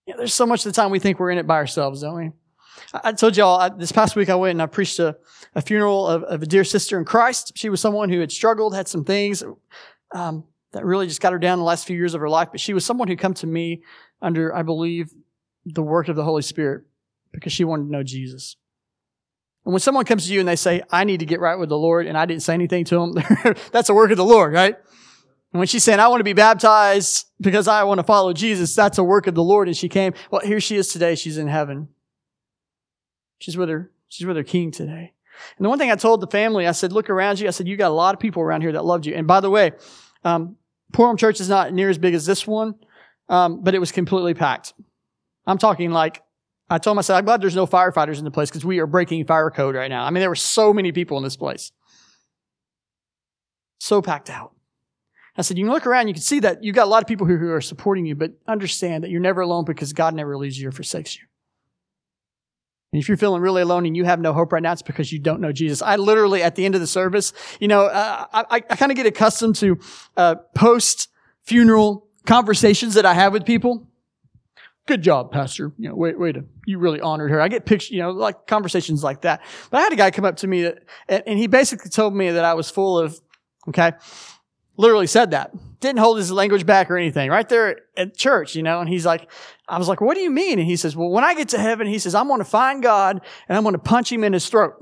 Yeah, 0.07 0.15
there's 0.17 0.35
so 0.35 0.47
much 0.47 0.65
of 0.65 0.73
the 0.73 0.81
time 0.81 0.91
we 0.91 0.99
think 0.99 1.19
we're 1.19 1.31
in 1.31 1.39
it 1.39 1.47
by 1.47 1.57
ourselves, 1.57 2.03
don't 2.03 2.17
we? 2.17 2.31
I, 2.93 3.13
told 3.13 3.37
y'all 3.37 3.59
I, 3.59 3.69
this 3.69 3.93
past 3.93 4.17
week 4.17 4.29
I 4.29 4.35
went 4.37 4.53
and 4.53 4.63
I 4.63 4.67
preached 4.67 4.99
a, 4.99 5.17
a 5.55 5.61
funeral 5.61 6.07
of, 6.07 6.23
of, 6.25 6.43
a 6.43 6.47
dear 6.47 6.63
sister 6.63 6.99
in 6.99 7.05
Christ. 7.05 7.53
She 7.57 7.69
was 7.69 7.81
someone 7.81 8.11
who 8.11 8.21
had 8.21 8.31
struggled, 8.31 8.75
had 8.75 8.87
some 8.87 9.05
things 9.05 9.43
um, 10.13 10.45
that 10.73 10.85
really 10.85 11.07
just 11.07 11.21
got 11.21 11.33
her 11.33 11.39
down 11.39 11.59
the 11.59 11.65
last 11.65 11.87
few 11.87 11.97
years 11.97 12.15
of 12.15 12.21
her 12.21 12.29
life. 12.29 12.49
But 12.53 12.61
she 12.61 12.75
was 12.75 12.85
someone 12.85 13.09
who 13.09 13.17
come 13.17 13.35
to 13.35 13.47
me 13.47 13.83
under, 14.23 14.55
I 14.55 14.63
believe, 14.63 15.13
the 15.65 15.83
work 15.83 16.09
of 16.09 16.17
the 16.17 16.25
Holy 16.25 16.43
Spirit 16.43 16.85
because 17.33 17.53
she 17.53 17.65
wanted 17.65 17.87
to 17.87 17.93
know 17.93 18.03
Jesus. 18.03 18.57
And 19.65 19.73
when 19.73 19.81
someone 19.81 20.05
comes 20.05 20.27
to 20.27 20.33
you 20.33 20.39
and 20.39 20.49
they 20.49 20.57
say, 20.57 20.83
I 20.91 21.03
need 21.03 21.21
to 21.21 21.27
get 21.27 21.41
right 21.41 21.59
with 21.59 21.71
the 21.71 21.79
Lord, 21.79 22.07
and 22.07 22.17
I 22.17 22.25
didn't 22.25 22.43
say 22.43 22.55
anything 22.55 22.85
to 22.85 22.95
them, 22.95 23.55
that's 23.73 23.89
a 23.89 23.95
work 23.95 24.13
of 24.13 24.17
the 24.17 24.25
Lord, 24.25 24.53
right? 24.53 24.77
And 25.57 25.59
when 25.61 25.69
she's 25.69 25.85
saying, 25.85 26.01
I 26.01 26.09
want 26.09 26.21
to 26.21 26.25
be 26.25 26.35
baptized 26.35 27.29
because 27.41 27.67
I 27.67 27.85
want 27.85 27.97
to 27.97 28.05
follow 28.05 28.35
Jesus, 28.35 28.75
that's 28.75 28.99
a 28.99 29.03
work 29.03 29.27
of 29.27 29.35
the 29.35 29.43
Lord. 29.43 29.69
And 29.69 29.75
she 29.75 29.89
came, 29.89 30.13
well, 30.31 30.43
here 30.43 30.61
she 30.61 30.77
is 30.77 30.89
today. 30.89 31.15
She's 31.15 31.39
in 31.39 31.49
heaven. 31.49 31.89
She's 33.39 33.57
with 33.57 33.71
her, 33.71 33.91
she's 34.07 34.27
with 34.27 34.37
her 34.37 34.43
king 34.43 34.71
today. 34.71 35.15
And 35.57 35.65
the 35.65 35.71
one 35.71 35.79
thing 35.79 35.91
I 35.91 35.97
told 35.97 36.21
the 36.21 36.27
family, 36.27 36.67
I 36.67 36.73
said, 36.73 36.93
look 36.93 37.09
around 37.09 37.41
you. 37.41 37.49
I 37.49 37.53
said, 37.53 37.67
you 37.67 37.79
got 37.79 37.91
a 37.91 37.95
lot 37.95 38.15
of 38.15 38.21
people 38.21 38.43
around 38.43 38.61
here 38.61 38.73
that 38.73 38.85
loved 38.85 39.07
you. 39.07 39.15
And 39.15 39.27
by 39.27 39.41
the 39.41 39.49
way, 39.49 39.73
um, 40.25 40.57
Purim 40.93 41.17
Church 41.17 41.41
is 41.41 41.49
not 41.49 41.73
near 41.73 41.89
as 41.89 41.97
big 41.97 42.13
as 42.13 42.27
this 42.27 42.47
one, 42.47 42.75
um, 43.31 43.65
but 43.65 43.75
it 43.75 43.79
was 43.79 43.93
completely 43.93 44.35
packed. 44.35 44.75
I'm 45.47 45.57
talking 45.57 45.91
like, 45.91 46.23
I 46.69 46.77
told 46.77 46.97
myself, 46.97 47.17
I'm 47.17 47.25
glad 47.25 47.41
there's 47.41 47.57
no 47.57 47.67
firefighters 47.67 48.19
in 48.19 48.25
the 48.25 48.31
place 48.31 48.51
because 48.51 48.67
we 48.67 48.79
are 48.79 48.87
breaking 48.87 49.25
fire 49.25 49.51
code 49.51 49.75
right 49.75 49.89
now. 49.89 50.05
I 50.05 50.11
mean, 50.11 50.21
there 50.21 50.29
were 50.29 50.35
so 50.35 50.75
many 50.75 50.93
people 50.93 51.17
in 51.17 51.25
this 51.25 51.37
place. 51.37 51.73
So 53.79 54.03
packed 54.03 54.29
out. 54.29 54.53
I 55.39 55.43
said, 55.43 55.59
you 55.59 55.65
can 55.65 55.73
look 55.73 55.87
around, 55.87 56.09
you 56.09 56.15
can 56.15 56.23
see 56.23 56.41
that 56.41 56.65
you've 56.65 56.75
got 56.75 56.85
a 56.87 56.91
lot 56.91 57.03
of 57.03 57.09
people 57.09 57.27
who, 57.27 57.37
who 57.37 57.51
are 57.53 57.61
supporting 57.61 58.07
you, 58.07 58.15
but 58.15 58.33
understand 58.47 59.05
that 59.05 59.11
you're 59.11 59.21
never 59.21 59.43
alone 59.43 59.65
because 59.65 59.93
God 59.93 60.15
never 60.15 60.37
leaves 60.37 60.59
you 60.59 60.69
or 60.69 60.73
forsakes 60.73 61.17
you. 61.17 61.25
And 62.93 63.03
if 63.03 63.09
you're 63.09 63.19
feeling 63.19 63.43
really 63.43 63.61
alone 63.63 63.85
and 63.85 63.97
you 63.97 64.05
have 64.05 64.21
no 64.21 64.33
hope 64.33 64.53
right 64.53 64.63
now, 64.63 64.73
it's 64.73 64.81
because 64.81 65.13
you 65.13 65.19
don't 65.19 65.41
know 65.41 65.53
Jesus. 65.53 65.83
I 65.83 65.97
literally, 65.97 66.43
at 66.43 66.55
the 66.55 66.65
end 66.65 66.75
of 66.75 66.81
the 66.81 66.87
service, 66.87 67.35
you 67.61 67.69
know, 67.69 67.87
uh, 67.87 68.27
I, 68.33 68.45
I 68.51 68.61
kind 68.61 68.91
of 68.91 68.97
get 68.97 69.05
accustomed 69.05 69.57
to 69.57 69.79
uh, 70.17 70.37
post 70.55 71.09
funeral 71.43 72.09
conversations 72.25 72.95
that 72.95 73.05
I 73.05 73.13
have 73.13 73.33
with 73.33 73.45
people. 73.45 73.87
Good 74.87 75.03
job, 75.03 75.33
Pastor. 75.33 75.73
You 75.79 75.91
know, 75.91 75.97
wait, 75.97 76.19
wait, 76.19 76.37
you 76.65 76.79
really 76.79 77.01
honored 77.01 77.31
her. 77.31 77.41
I 77.41 77.49
get 77.49 77.67
pictures, 77.67 77.91
you 77.91 77.99
know, 77.99 78.13
like 78.13 78.47
conversations 78.47 79.03
like 79.03 79.23
that. 79.23 79.43
But 79.71 79.79
I 79.79 79.81
had 79.83 79.93
a 79.93 79.97
guy 79.97 80.11
come 80.13 80.25
up 80.25 80.37
to 80.37 80.47
me 80.47 80.63
that, 80.63 80.85
and 81.09 81.39
he 81.39 81.49
basically 81.49 81.91
told 81.91 82.15
me 82.15 82.31
that 82.31 82.45
I 82.45 82.55
was 82.55 82.71
full 82.71 82.99
of, 82.99 83.21
okay, 83.69 83.93
literally 84.77 85.07
said 85.07 85.31
that. 85.33 85.53
Didn't 85.81 85.99
hold 85.99 86.19
his 86.19 86.33
language 86.33 86.67
back 86.67 86.91
or 86.91 86.97
anything. 86.97 87.31
Right 87.31 87.49
there 87.49 87.81
at 87.97 88.17
church, 88.17 88.55
you 88.57 88.63
know, 88.63 88.81
and 88.81 88.89
he's 88.89 89.07
like, 89.07 89.31
I 89.69 89.79
was 89.79 89.89
like, 89.89 90.01
what 90.01 90.15
do 90.15 90.21
you 90.21 90.31
mean? 90.31 90.59
And 90.59 90.67
he 90.67 90.77
says, 90.77 90.97
well, 90.97 91.09
when 91.09 91.25
I 91.25 91.35
get 91.35 91.51
to 91.51 91.59
heaven, 91.59 91.87
he 91.87 91.99
says, 91.99 92.15
I'm 92.15 92.29
going 92.29 92.41
to 92.41 92.45
find 92.45 92.83
God 92.83 93.21
and 93.49 93.57
I'm 93.57 93.63
going 93.63 93.75
to 93.75 93.79
punch 93.79 94.11
him 94.11 94.25
in 94.25 94.33
his 94.33 94.49
throat. 94.49 94.75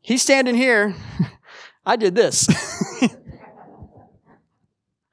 He's 0.00 0.22
standing 0.22 0.54
here. 0.54 0.94
I 1.86 1.96
did 1.96 2.14
this. 2.14 2.48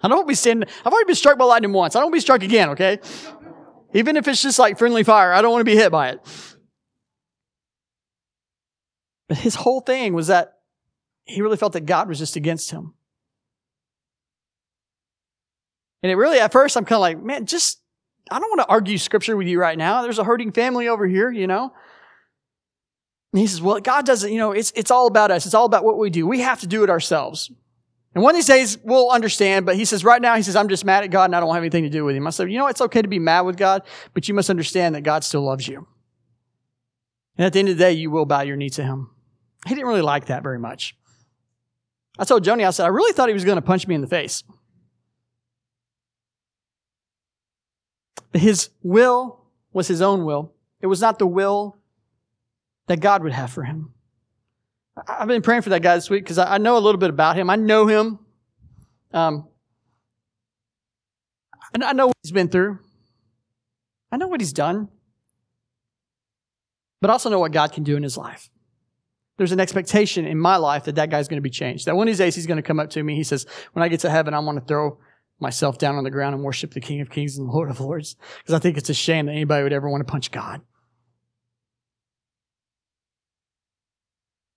I 0.02 0.08
don't 0.08 0.18
want 0.18 0.28
to 0.28 0.32
be 0.32 0.36
standing, 0.36 0.70
I've 0.86 0.94
already 0.94 1.08
been 1.08 1.16
struck 1.16 1.38
by 1.38 1.46
lightning 1.46 1.74
once. 1.74 1.96
I 1.96 2.00
don't 2.00 2.08
want 2.08 2.14
to 2.14 2.18
be 2.18 2.22
struck 2.22 2.44
again, 2.44 2.70
okay? 2.72 3.00
Even 3.94 4.18
if 4.18 4.28
it's 4.28 4.42
just 4.42 4.60
like 4.60 4.78
friendly 4.78 5.04
fire, 5.04 5.32
I 5.34 5.42
don't 5.42 5.52
want 5.52 5.62
to 5.62 5.72
be 5.72 5.76
hit 5.76 5.92
by 5.92 6.10
it. 6.10 6.20
But 9.28 9.38
his 9.38 9.56
whole 9.56 9.80
thing 9.80 10.14
was 10.14 10.28
that 10.28 10.60
he 11.24 11.42
really 11.42 11.58
felt 11.58 11.74
that 11.74 11.86
God 11.86 12.08
was 12.08 12.20
just 12.20 12.36
against 12.36 12.72
him. 12.72 12.94
And 16.06 16.12
it 16.12 16.18
really, 16.18 16.40
at 16.40 16.52
first, 16.52 16.78
I'm 16.78 16.86
kind 16.86 16.98
of 16.98 17.02
like, 17.02 17.24
man, 17.24 17.48
just, 17.48 17.82
I 18.30 18.38
don't 18.38 18.48
want 18.48 18.62
to 18.62 18.68
argue 18.72 19.00
scripture 19.00 19.36
with 19.36 19.48
you 19.48 19.60
right 19.60 19.76
now. 19.76 20.04
There's 20.04 20.20
a 20.20 20.24
hurting 20.24 20.52
family 20.52 20.88
over 20.88 21.08
here, 21.08 21.32
you 21.32 21.48
know? 21.48 21.74
And 23.34 23.40
he 23.40 23.48
says, 23.48 23.60
well, 23.60 23.80
God 23.80 24.06
doesn't, 24.06 24.32
you 24.32 24.38
know, 24.38 24.52
it's, 24.52 24.72
it's 24.76 24.92
all 24.92 25.08
about 25.08 25.32
us. 25.32 25.48
It's 25.48 25.56
all 25.56 25.66
about 25.66 25.84
what 25.84 25.98
we 25.98 26.12
do. 26.12 26.28
We 26.28 26.42
have 26.42 26.60
to 26.60 26.68
do 26.68 26.84
it 26.84 26.92
ourselves. 26.92 27.50
And 28.14 28.24
one 28.24 28.36
of 28.36 28.38
these 28.38 28.46
days 28.46 28.78
we'll 28.84 29.10
understand, 29.10 29.66
but 29.66 29.78
he 29.78 29.84
says 29.84 30.06
right 30.06 30.22
now, 30.22 30.36
he 30.36 30.44
says, 30.44 30.56
I'm 30.56 30.70
just 30.70 30.86
mad 30.86 31.04
at 31.04 31.10
God 31.10 31.26
and 31.26 31.36
I 31.36 31.40
don't 31.40 31.52
have 31.56 31.64
anything 31.64 31.86
to 31.86 31.90
do 31.90 32.06
with 32.06 32.16
him. 32.16 32.28
I 32.28 32.30
said, 32.30 32.52
you 32.52 32.60
know, 32.60 32.68
it's 32.68 32.82
okay 32.82 33.02
to 33.02 33.08
be 33.08 33.18
mad 33.18 33.42
with 33.42 33.58
God, 33.58 33.82
but 34.14 34.28
you 34.28 34.36
must 34.36 34.52
understand 34.52 34.94
that 34.94 35.02
God 35.02 35.24
still 35.24 35.42
loves 35.42 35.68
you. 35.68 35.88
And 37.36 37.48
at 37.48 37.54
the 37.54 37.58
end 37.58 37.70
of 37.70 37.80
the 37.80 37.84
day, 37.84 37.94
you 37.94 38.12
will 38.12 38.28
bow 38.28 38.42
your 38.42 38.58
knee 38.58 38.70
to 38.70 38.84
him. 38.84 39.10
He 39.66 39.74
didn't 39.74 39.88
really 39.88 40.04
like 40.04 40.28
that 40.28 40.44
very 40.44 40.60
much. 40.60 40.96
I 42.20 42.26
told 42.26 42.46
Joni, 42.46 42.64
I 42.64 42.70
said, 42.70 42.86
I 42.86 42.90
really 42.90 43.12
thought 43.12 43.28
he 43.28 43.34
was 43.34 43.44
going 43.44 43.58
to 43.58 43.64
punch 43.64 43.88
me 43.88 43.96
in 43.96 44.02
the 44.02 44.08
face. 44.08 44.44
His 48.36 48.70
will 48.84 49.42
was 49.74 49.88
his 49.88 50.02
own 50.02 50.26
will. 50.26 50.54
It 50.82 50.88
was 50.88 51.02
not 51.02 51.20
the 51.20 51.28
will 51.28 51.78
that 52.88 53.00
God 53.00 53.24
would 53.24 53.34
have 53.34 53.52
for 53.52 53.64
him. 53.64 53.94
I've 55.08 55.28
been 55.28 55.42
praying 55.42 55.64
for 55.64 55.70
that 55.72 55.82
guy 55.82 55.96
this 55.96 56.10
week 56.10 56.24
because 56.24 56.38
I 56.38 56.58
know 56.58 56.78
a 56.78 56.80
little 56.80 57.00
bit 57.00 57.10
about 57.10 57.36
him. 57.36 57.50
I 57.50 57.56
know 57.56 57.88
him. 57.88 58.20
Um, 59.14 59.48
I 61.74 61.94
know 61.94 62.08
what 62.08 62.16
he's 62.24 62.32
been 62.32 62.48
through. 62.48 62.80
I 64.12 64.18
know 64.18 64.28
what 64.28 64.40
he's 64.40 64.54
done. 64.54 64.88
But 67.02 67.10
I 67.10 67.14
also 67.14 67.30
know 67.30 67.40
what 67.40 67.52
God 67.52 67.74
can 67.74 67.84
do 67.84 67.98
in 67.98 68.04
his 68.04 68.18
life. 68.18 68.50
There's 69.38 69.52
an 69.52 69.60
expectation 69.60 70.26
in 70.26 70.40
my 70.40 70.56
life 70.56 70.86
that 70.86 70.96
that 70.96 71.10
guy's 71.10 71.28
going 71.28 71.38
to 71.38 71.42
be 71.42 71.50
changed. 71.50 71.86
That 71.86 71.98
one 71.98 72.08
of 72.08 72.12
these 72.12 72.20
days 72.20 72.36
he's 72.36 72.48
going 72.48 72.58
to 72.58 72.64
come 72.64 72.80
up 72.80 72.90
to 72.92 73.04
me. 73.04 73.16
He 73.16 73.24
says, 73.24 73.46
when 73.74 73.84
I 73.84 73.90
get 73.90 74.00
to 74.02 74.10
heaven, 74.10 74.34
I'm 74.34 74.46
going 74.46 74.60
to 74.60 74.66
throw 74.66 74.98
myself 75.40 75.78
down 75.78 75.96
on 75.96 76.04
the 76.04 76.12
ground 76.12 76.36
and 76.36 76.44
worship 76.44 76.74
the 76.74 76.82
King 76.82 77.02
of 77.02 77.10
Kings 77.10 77.38
and 77.38 77.48
the 77.48 77.54
Lord 77.54 77.70
of 77.70 77.80
Lords. 77.80 78.16
Because 78.40 78.54
I 78.54 78.60
think 78.60 78.78
it's 78.78 78.90
a 78.90 78.94
shame 78.94 79.26
that 79.26 79.34
anybody 79.34 79.64
would 79.64 79.74
ever 79.74 79.90
want 79.90 80.06
to 80.06 80.12
punch 80.12 80.32
God. 80.32 80.62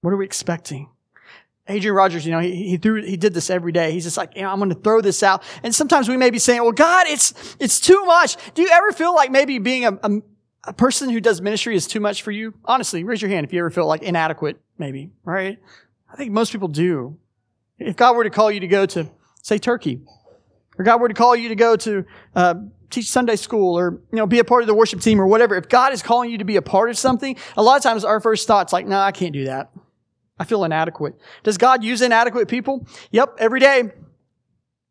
What 0.01 0.13
are 0.13 0.17
we 0.17 0.25
expecting? 0.25 0.91
Adrian 1.67 1.95
Rogers, 1.95 2.25
you 2.25 2.33
know, 2.33 2.39
he, 2.39 2.69
he 2.69 2.77
threw, 2.79 3.03
he 3.03 3.17
did 3.17 3.35
this 3.35 3.51
every 3.51 3.73
day. 3.73 3.93
He's 3.93 4.05
just 4.05 4.17
like, 4.17 4.35
you 4.35 4.43
know, 4.43 4.51
I'm 4.51 4.59
going 4.59 4.71
to 4.71 4.75
throw 4.75 5.01
this 5.01 5.23
out. 5.23 5.43
And 5.63 5.75
sometimes 5.75 6.09
we 6.09 6.17
may 6.17 6.31
be 6.31 6.39
saying, 6.39 6.63
well, 6.63 6.73
God, 6.73 7.07
it's, 7.09 7.35
it's 7.61 7.79
too 7.79 8.03
much. 8.07 8.37
Do 8.55 8.63
you 8.63 8.69
ever 8.71 8.93
feel 8.93 9.15
like 9.15 9.31
maybe 9.31 9.59
being 9.59 9.85
a, 9.85 9.93
a, 10.03 10.11
a 10.65 10.73
person 10.73 11.11
who 11.11 11.21
does 11.21 11.43
ministry 11.43 11.77
is 11.77 11.87
too 11.87 12.01
much 12.01 12.23
for 12.23 12.31
you? 12.31 12.55
Honestly, 12.65 13.05
raise 13.05 13.21
your 13.21 13.31
hand 13.31 13.45
if 13.45 13.53
you 13.53 13.59
ever 13.59 13.71
feel 13.71 13.87
like 13.87 14.03
inadequate, 14.03 14.59
maybe, 14.79 15.11
right? 15.25 15.59
I 16.11 16.17
think 16.17 16.33
most 16.33 16.53
people 16.53 16.69
do. 16.69 17.19
If 17.79 17.97
God 17.97 18.17
were 18.17 18.25
to 18.25 18.31
call 18.31 18.51
you 18.51 18.61
to 18.61 18.69
go 18.69 18.87
to, 18.87 19.11
say, 19.43 19.59
Turkey, 19.59 20.01
or 20.79 20.85
God 20.85 21.01
were 21.01 21.09
to 21.09 21.15
call 21.15 21.35
you 21.35 21.49
to 21.49 21.55
go 21.55 21.77
to 21.77 22.05
uh, 22.35 22.55
teach 22.91 23.11
Sunday 23.11 23.37
school 23.37 23.79
or 23.79 24.01
you 24.13 24.17
know 24.17 24.27
be 24.27 24.39
a 24.39 24.45
part 24.45 24.63
of 24.63 24.67
the 24.67 24.75
worship 24.75 25.01
team 25.01 25.21
or 25.21 25.27
whatever, 25.27 25.57
if 25.57 25.69
God 25.69 25.93
is 25.93 26.03
calling 26.03 26.31
you 26.31 26.39
to 26.39 26.45
be 26.45 26.57
a 26.57 26.63
part 26.63 26.91
of 26.91 26.99
something, 26.99 27.37
a 27.57 27.63
lot 27.63 27.77
of 27.77 27.83
times 27.83 28.05
our 28.05 28.21
first 28.21 28.47
thought's 28.47 28.73
like, 28.73 28.87
"No, 28.87 28.97
nah, 28.97 29.05
I 29.05 29.13
can't 29.13 29.33
do 29.33 29.45
that. 29.45 29.71
I 30.39 30.45
feel 30.45 30.65
inadequate." 30.65 31.15
Does 31.43 31.59
God 31.59 31.83
use 31.83 32.01
inadequate 32.01 32.49
people? 32.49 32.87
Yep, 33.11 33.37
every 33.39 33.61
day, 33.61 33.91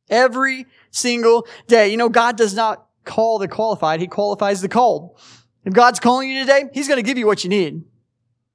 every 0.10 0.66
single 0.92 1.48
day. 1.68 1.90
You 1.90 1.98
know, 1.98 2.10
God 2.10 2.38
does 2.38 2.54
not 2.54 2.88
call 3.06 3.40
the 3.40 3.48
qualified; 3.48 4.00
He 4.00 4.08
qualifies 4.08 4.62
the 4.62 4.70
called. 4.70 5.20
If 5.64 5.74
God's 5.74 6.00
calling 6.00 6.30
you 6.30 6.40
today, 6.42 6.66
He's 6.74 6.88
going 6.88 6.98
to 6.98 7.04
give 7.04 7.18
you 7.18 7.26
what 7.26 7.44
you 7.44 7.50
need. 7.50 7.84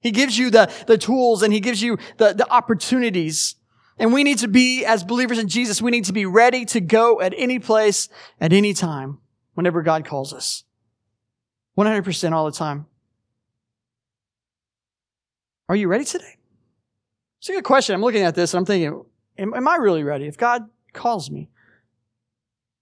He 0.03 0.11
gives 0.11 0.37
you 0.37 0.51
the, 0.51 0.71
the 0.87 0.99
tools 0.99 1.43
and 1.43 1.53
he 1.53 1.61
gives 1.61 1.81
you 1.81 1.97
the, 2.19 2.33
the 2.33 2.51
opportunities. 2.51 3.55
And 4.03 4.13
we 4.13 4.25
need 4.25 4.39
to 4.39 4.49
be, 4.49 4.85
as 4.85 5.05
believers 5.05 5.39
in 5.39 5.47
Jesus, 5.47 5.81
we 5.81 5.93
need 5.93 6.07
to 6.07 6.13
be 6.13 6.27
ready 6.27 6.65
to 6.65 6.81
go 6.81 7.21
at 7.21 7.33
any 7.37 7.61
place, 7.61 8.09
at 8.41 8.53
any 8.53 8.75
time, 8.75 9.19
whenever 9.55 9.81
God 9.81 10.05
calls 10.05 10.33
us. 10.33 10.65
100% 11.79 12.33
all 12.33 12.45
the 12.45 12.51
time. 12.51 12.87
Are 15.69 15.77
you 15.77 15.87
ready 15.87 16.05
today? 16.05 16.37
It's 17.39 17.49
a 17.49 17.53
good 17.53 17.63
question. 17.63 17.95
I'm 17.95 18.01
looking 18.01 18.25
at 18.25 18.35
this 18.35 18.53
and 18.53 18.59
I'm 18.59 18.65
thinking, 18.65 19.05
am, 19.39 19.55
am 19.55 19.69
I 19.69 19.77
really 19.77 20.03
ready? 20.03 20.27
If 20.27 20.37
God 20.37 20.63
calls 20.93 21.31
me, 21.31 21.49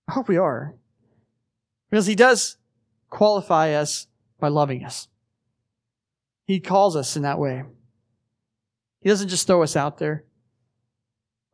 I 0.08 0.12
hope 0.12 0.26
we 0.26 0.38
are. 0.38 0.74
Because 1.90 2.06
he 2.06 2.14
does 2.14 2.56
qualify 3.10 3.74
us 3.74 4.06
by 4.40 4.48
loving 4.48 4.86
us. 4.86 5.06
He 6.46 6.60
calls 6.60 6.96
us 6.96 7.14
in 7.14 7.24
that 7.24 7.38
way. 7.38 7.64
He 9.02 9.10
doesn't 9.10 9.28
just 9.28 9.46
throw 9.46 9.62
us 9.62 9.76
out 9.76 9.98
there. 9.98 10.24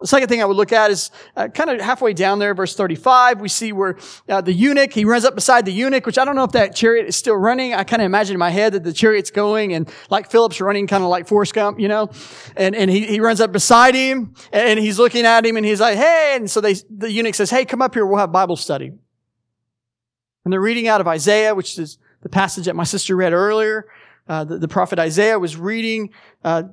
The 0.01 0.07
second 0.07 0.29
thing 0.29 0.43
I 0.43 0.45
would 0.45 0.59
look 0.59 0.73
at 0.73 0.91
is 0.91 1.11
uh, 1.37 1.49
kind 1.49 1.71
of 1.71 1.81
halfway 1.81 2.13
down 2.13 2.39
there, 2.39 2.55
verse 2.55 2.77
35. 2.77 3.41
We 3.41 3.49
see 3.49 3.73
where 3.73 3.97
uh, 4.29 4.43
the 4.43 4.53
eunuch, 4.53 4.93
he 4.93 5.07
runs 5.07 5.25
up 5.25 5.35
beside 5.35 5.65
the 5.65 5.73
eunuch, 5.73 6.05
which 6.05 6.19
I 6.19 6.27
don't 6.27 6.37
know 6.37 6.45
if 6.45 6.53
that 6.53 6.75
chariot 6.75 7.07
is 7.07 7.17
still 7.17 7.37
running. 7.37 7.73
I 7.73 7.83
kind 7.83 8.03
of 8.03 8.07
imagine 8.07 8.35
in 8.35 8.39
my 8.39 8.51
head 8.51 8.75
that 8.75 8.85
the 8.85 8.93
chariot's 8.93 9.31
going 9.31 9.73
and 9.73 9.91
like 10.11 10.31
Philip's 10.31 10.61
running 10.61 10.87
kind 10.87 11.03
of 11.03 11.09
like 11.09 11.27
Forrest 11.27 11.55
Gump, 11.55 11.81
you 11.81 11.89
know? 11.89 12.11
And, 12.59 12.77
and 12.77 12.91
he, 12.91 13.07
he 13.07 13.21
runs 13.21 13.41
up 13.41 13.53
beside 13.53 13.95
him 13.95 14.35
and 14.53 14.79
he's 14.79 14.99
looking 14.99 15.25
at 15.25 15.47
him 15.47 15.57
and 15.57 15.65
he's 15.65 15.81
like, 15.81 15.97
hey. 15.97 16.35
And 16.37 16.51
so 16.51 16.61
they, 16.61 16.75
the 16.91 17.11
eunuch 17.11 17.35
says, 17.35 17.49
hey, 17.49 17.65
come 17.65 17.81
up 17.81 17.95
here. 17.95 18.05
We'll 18.05 18.19
have 18.19 18.31
Bible 18.31 18.57
study. 18.57 18.93
And 20.45 20.53
they're 20.53 20.61
reading 20.61 20.89
out 20.89 21.01
of 21.01 21.09
Isaiah, 21.09 21.55
which 21.55 21.79
is 21.79 21.97
the 22.21 22.29
passage 22.29 22.67
that 22.67 22.77
my 22.77 22.85
sister 22.85 23.17
read 23.17 23.33
earlier. 23.33 23.87
Uh, 24.29 24.45
the, 24.45 24.59
the, 24.59 24.69
prophet 24.69 24.99
Isaiah 24.99 25.39
was 25.39 25.57
reading, 25.57 26.11
uh, 26.45 26.65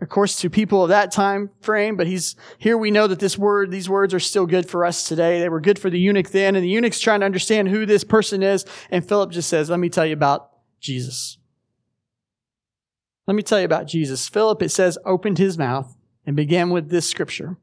of 0.00 0.08
course, 0.08 0.40
to 0.40 0.50
people 0.50 0.82
of 0.82 0.90
that 0.90 1.10
time 1.10 1.50
frame, 1.60 1.96
but 1.96 2.06
he's 2.06 2.36
here. 2.58 2.76
We 2.76 2.90
know 2.90 3.06
that 3.06 3.18
this 3.18 3.38
word, 3.38 3.70
these 3.70 3.88
words 3.88 4.12
are 4.12 4.20
still 4.20 4.46
good 4.46 4.68
for 4.68 4.84
us 4.84 5.08
today. 5.08 5.40
They 5.40 5.48
were 5.48 5.60
good 5.60 5.78
for 5.78 5.90
the 5.90 5.98
eunuch 5.98 6.30
then, 6.30 6.54
and 6.54 6.64
the 6.64 6.68
eunuch's 6.68 7.00
trying 7.00 7.20
to 7.20 7.26
understand 7.26 7.68
who 7.68 7.86
this 7.86 8.04
person 8.04 8.42
is. 8.42 8.64
And 8.90 9.06
Philip 9.06 9.30
just 9.30 9.48
says, 9.48 9.70
"Let 9.70 9.80
me 9.80 9.88
tell 9.88 10.06
you 10.06 10.12
about 10.12 10.50
Jesus." 10.80 11.38
Let 13.26 13.34
me 13.34 13.42
tell 13.42 13.58
you 13.58 13.64
about 13.64 13.88
Jesus. 13.88 14.28
Philip, 14.28 14.62
it 14.62 14.68
says, 14.68 14.98
opened 15.04 15.38
his 15.38 15.58
mouth 15.58 15.96
and 16.24 16.36
began 16.36 16.70
with 16.70 16.90
this 16.90 17.08
scripture, 17.08 17.56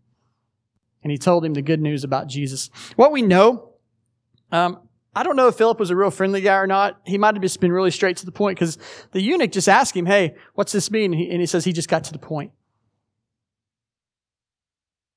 and 1.02 1.10
he 1.10 1.18
told 1.18 1.46
him 1.46 1.54
the 1.54 1.62
good 1.62 1.80
news 1.80 2.04
about 2.04 2.28
Jesus. 2.28 2.70
What 2.98 3.14
we 3.14 3.22
know, 3.22 3.70
um, 4.52 4.80
I 5.16 5.24
don't 5.24 5.36
know 5.36 5.48
if 5.48 5.56
Philip 5.56 5.80
was 5.80 5.92
a 5.92 5.96
real 5.96 6.10
friendly 6.10 6.42
guy 6.42 6.56
or 6.56 6.66
not. 6.66 7.00
He 7.06 7.18
might 7.18 7.36
have 7.36 7.42
just 7.42 7.60
been 7.60 7.72
really 7.72 7.92
straight 7.92 8.18
to 8.18 8.26
the 8.26 8.32
point 8.32 8.58
because 8.58 8.78
the 9.12 9.22
eunuch 9.22 9.52
just 9.52 9.70
asked 9.70 9.96
him, 9.96 10.08
Hey, 10.08 10.36
what's 10.56 10.72
this 10.72 10.90
mean? 10.90 11.14
And 11.14 11.40
he, 11.40 11.46
says 11.46 11.66
he 11.66 11.74
just 11.74 11.90
got 11.90 12.04
to 12.06 12.14
the 12.14 12.20
point. 12.20 12.52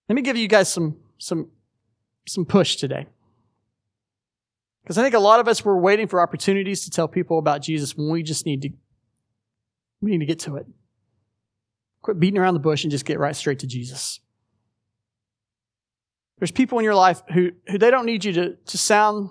Let 0.09 0.15
me 0.15 0.23
give 0.23 0.37
you 0.37 0.49
guys 0.49 0.71
some, 0.71 0.97
some, 1.19 1.51
some 2.27 2.45
push 2.45 2.77
today. 2.77 3.07
Because 4.83 4.99
I 4.99 5.03
think 5.03 5.15
a 5.15 5.19
lot 5.19 5.41
of 5.41 5.49
us 5.49 5.65
were 5.65 5.81
waiting 5.81 6.07
for 6.07 6.21
opportunities 6.21 6.85
to 6.85 6.91
tell 6.91 7.09
people 7.09 7.39
about 7.39 7.63
Jesus 7.63 7.97
when 7.97 8.09
we 8.11 8.23
just 8.23 8.47
need 8.47 8.63
to, 8.63 8.71
we 10.01 10.13
need 10.13 10.21
to 10.21 10.27
get 10.27 10.39
to 10.41 10.57
it. 10.57 10.67
Quit 12.03 12.21
beating 12.21 12.39
around 12.39 12.55
the 12.55 12.61
bush 12.61 12.85
and 12.85 12.91
just 12.91 13.05
get 13.05 13.19
right 13.19 13.35
straight 13.35 13.59
to 13.61 13.67
Jesus. 13.67 14.21
There's 16.39 16.53
people 16.53 16.79
in 16.79 16.85
your 16.85 16.95
life 16.95 17.23
who, 17.33 17.51
who 17.69 17.79
they 17.79 17.91
don't 17.91 18.07
need 18.07 18.25
you 18.25 18.33
to, 18.35 18.55
to 18.55 18.79
sound 18.79 19.31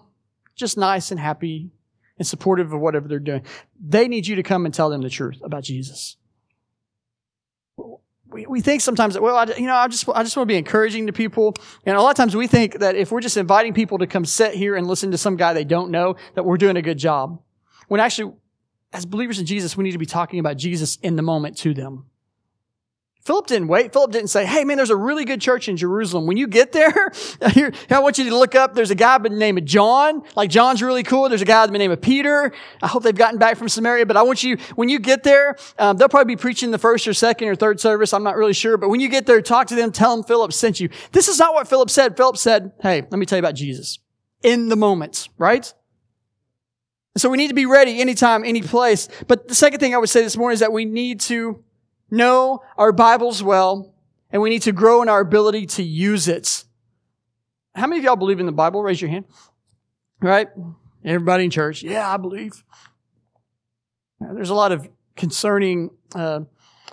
just 0.56 0.78
nice 0.78 1.12
and 1.12 1.20
happy 1.20 1.72
and 2.18 2.28
supportive 2.28 2.74
of 2.74 2.80
whatever 2.80 3.08
they're 3.08 3.20
doing. 3.20 3.44
They 3.80 4.08
need 4.08 4.28
you 4.28 4.36
to 4.36 4.44
come 4.44 4.66
and 4.66 4.74
tell 4.74 4.90
them 4.90 5.02
the 5.02 5.10
truth 5.10 5.40
about 5.44 5.64
Jesus. 5.64 6.18
We, 8.28 8.46
we 8.48 8.62
think 8.62 8.82
sometimes 8.82 9.14
that, 9.14 9.22
well, 9.22 9.36
I, 9.36 9.46
you 9.58 9.68
know, 9.68 9.76
I 9.76 9.88
just, 9.88 10.08
I 10.10 10.24
just 10.24 10.36
want 10.36 10.48
to 10.48 10.54
be 10.54 10.58
encouraging 10.58 11.08
to 11.08 11.14
people. 11.14 11.56
And 11.86 11.96
a 11.96 12.02
lot 12.02 12.10
of 12.10 12.16
times 12.16 12.36
we 12.36 12.48
think 12.48 12.80
that 12.80 12.96
if 12.96 13.12
we're 13.12 13.22
just 13.22 13.38
inviting 13.38 13.74
people 13.74 13.98
to 14.00 14.08
come 14.08 14.26
sit 14.26 14.54
here 14.56 14.76
and 14.76 14.88
listen 14.88 15.12
to 15.12 15.18
some 15.18 15.36
guy 15.36 15.54
they 15.54 15.64
don't 15.64 15.92
know, 15.92 16.16
that 16.34 16.44
we're 16.44 16.58
doing 16.58 16.78
a 16.78 16.82
good 16.82 16.98
job. 16.98 17.42
When 17.88 18.00
actually, 18.00 18.34
as 18.92 19.06
believers 19.06 19.40
in 19.40 19.46
Jesus, 19.46 19.78
we 19.78 19.84
need 19.84 19.92
to 19.92 19.98
be 19.98 20.06
talking 20.06 20.40
about 20.40 20.58
Jesus 20.58 20.98
in 20.98 21.16
the 21.16 21.22
moment 21.22 21.58
to 21.60 21.74
them. 21.74 22.06
Philip 23.26 23.48
didn't 23.48 23.70
wait. 23.70 23.92
Philip 23.92 24.12
didn't 24.12 24.30
say, 24.30 24.46
Hey, 24.46 24.64
man, 24.64 24.78
there's 24.78 24.92
a 24.92 24.96
really 24.96 25.26
good 25.26 25.42
church 25.42 25.68
in 25.68 25.78
Jerusalem. 25.78 26.28
When 26.28 26.38
you 26.38 26.46
get 26.46 26.72
there, 26.72 27.12
I 27.42 28.00
want 28.00 28.20
you 28.20 28.30
to 28.30 28.38
look 28.38 28.54
up. 28.54 28.76
There's 28.76 28.92
a 28.92 28.96
guy 28.96 29.18
by 29.18 29.30
the 29.30 29.36
name 29.36 29.58
of 29.58 29.66
John. 29.66 30.22
Like, 30.36 30.52
John's 30.52 30.84
really 30.84 31.02
cool. 31.02 31.28
There's 31.28 31.42
a 31.42 31.46
guy 31.46 31.66
by 31.66 31.72
the 31.72 31.78
name 31.80 31.90
of 31.90 32.02
Peter. 32.02 32.54
I 32.84 32.88
hope 32.88 33.02
they've 33.02 33.16
gotten 33.16 33.40
back 33.40 33.58
from 33.58 33.68
Samaria, 33.68 34.06
but 34.06 34.16
I 34.16 34.22
want 34.22 34.44
you, 34.44 34.58
when 34.76 34.90
you 34.90 35.00
get 35.00 35.24
there, 35.24 35.58
um, 35.80 35.98
they'll 35.98 36.08
probably 36.08 36.36
be 36.36 36.40
preaching 36.40 36.70
the 36.70 36.78
first 36.78 37.08
or 37.08 37.16
second 37.16 37.48
or 37.48 37.56
third 37.56 37.80
service. 37.80 38.14
I'm 38.14 38.24
not 38.24 38.36
really 38.36 38.54
sure, 38.54 38.78
but 38.78 38.90
when 38.90 39.00
you 39.00 39.10
get 39.10 39.26
there, 39.26 39.42
talk 39.42 39.68
to 39.68 39.76
them, 39.76 39.92
tell 39.92 40.16
them 40.16 40.24
Philip 40.24 40.54
sent 40.54 40.80
you. 40.80 40.90
This 41.12 41.28
is 41.28 41.40
not 41.40 41.56
what 41.56 41.68
Philip 41.68 41.90
said. 41.90 42.16
Philip 42.16 42.38
said, 42.38 42.74
Hey, 42.80 43.02
let 43.02 43.18
me 43.18 43.26
tell 43.26 43.38
you 43.38 43.42
about 43.42 43.56
Jesus 43.56 43.98
in 44.44 44.70
the 44.70 44.76
moment, 44.76 45.30
right? 45.40 45.74
So 47.18 47.30
we 47.30 47.38
need 47.38 47.48
to 47.48 47.56
be 47.56 47.66
ready 47.66 48.02
anytime, 48.02 48.46
any 48.46 48.62
place. 48.62 49.10
But 49.28 49.48
the 49.48 49.56
second 49.56 49.80
thing 49.80 49.96
I 49.96 49.98
would 49.98 50.10
say 50.10 50.22
this 50.22 50.38
morning 50.38 50.54
is 50.54 50.60
that 50.60 50.72
we 50.72 50.86
need 50.86 51.22
to 51.22 51.64
know 52.10 52.62
our 52.78 52.92
Bibles 52.92 53.44
well, 53.44 53.94
and 54.32 54.42
we 54.42 54.50
need 54.50 54.64
to 54.64 54.72
grow 54.72 55.02
in 55.02 55.10
our 55.10 55.22
ability 55.22 55.66
to 55.68 55.84
use 55.84 56.28
it. 56.28 56.64
How 57.74 57.88
many 57.88 58.00
of 58.00 58.06
y'all 58.06 58.16
believe 58.16 58.40
in 58.40 58.46
the 58.46 58.52
Bible? 58.52 58.82
Raise 58.82 59.02
your 59.02 59.10
hand. 59.10 59.26
Right? 60.22 60.48
Everybody 61.04 61.46
in 61.46 61.52
church. 61.52 61.84
Yeah, 61.84 62.12
I 62.12 62.18
believe. 62.18 62.64
There's 64.20 64.50
a 64.50 64.56
lot 64.56 64.72
of 64.72 64.90
concerning 65.16 65.92
uh, 66.14 66.42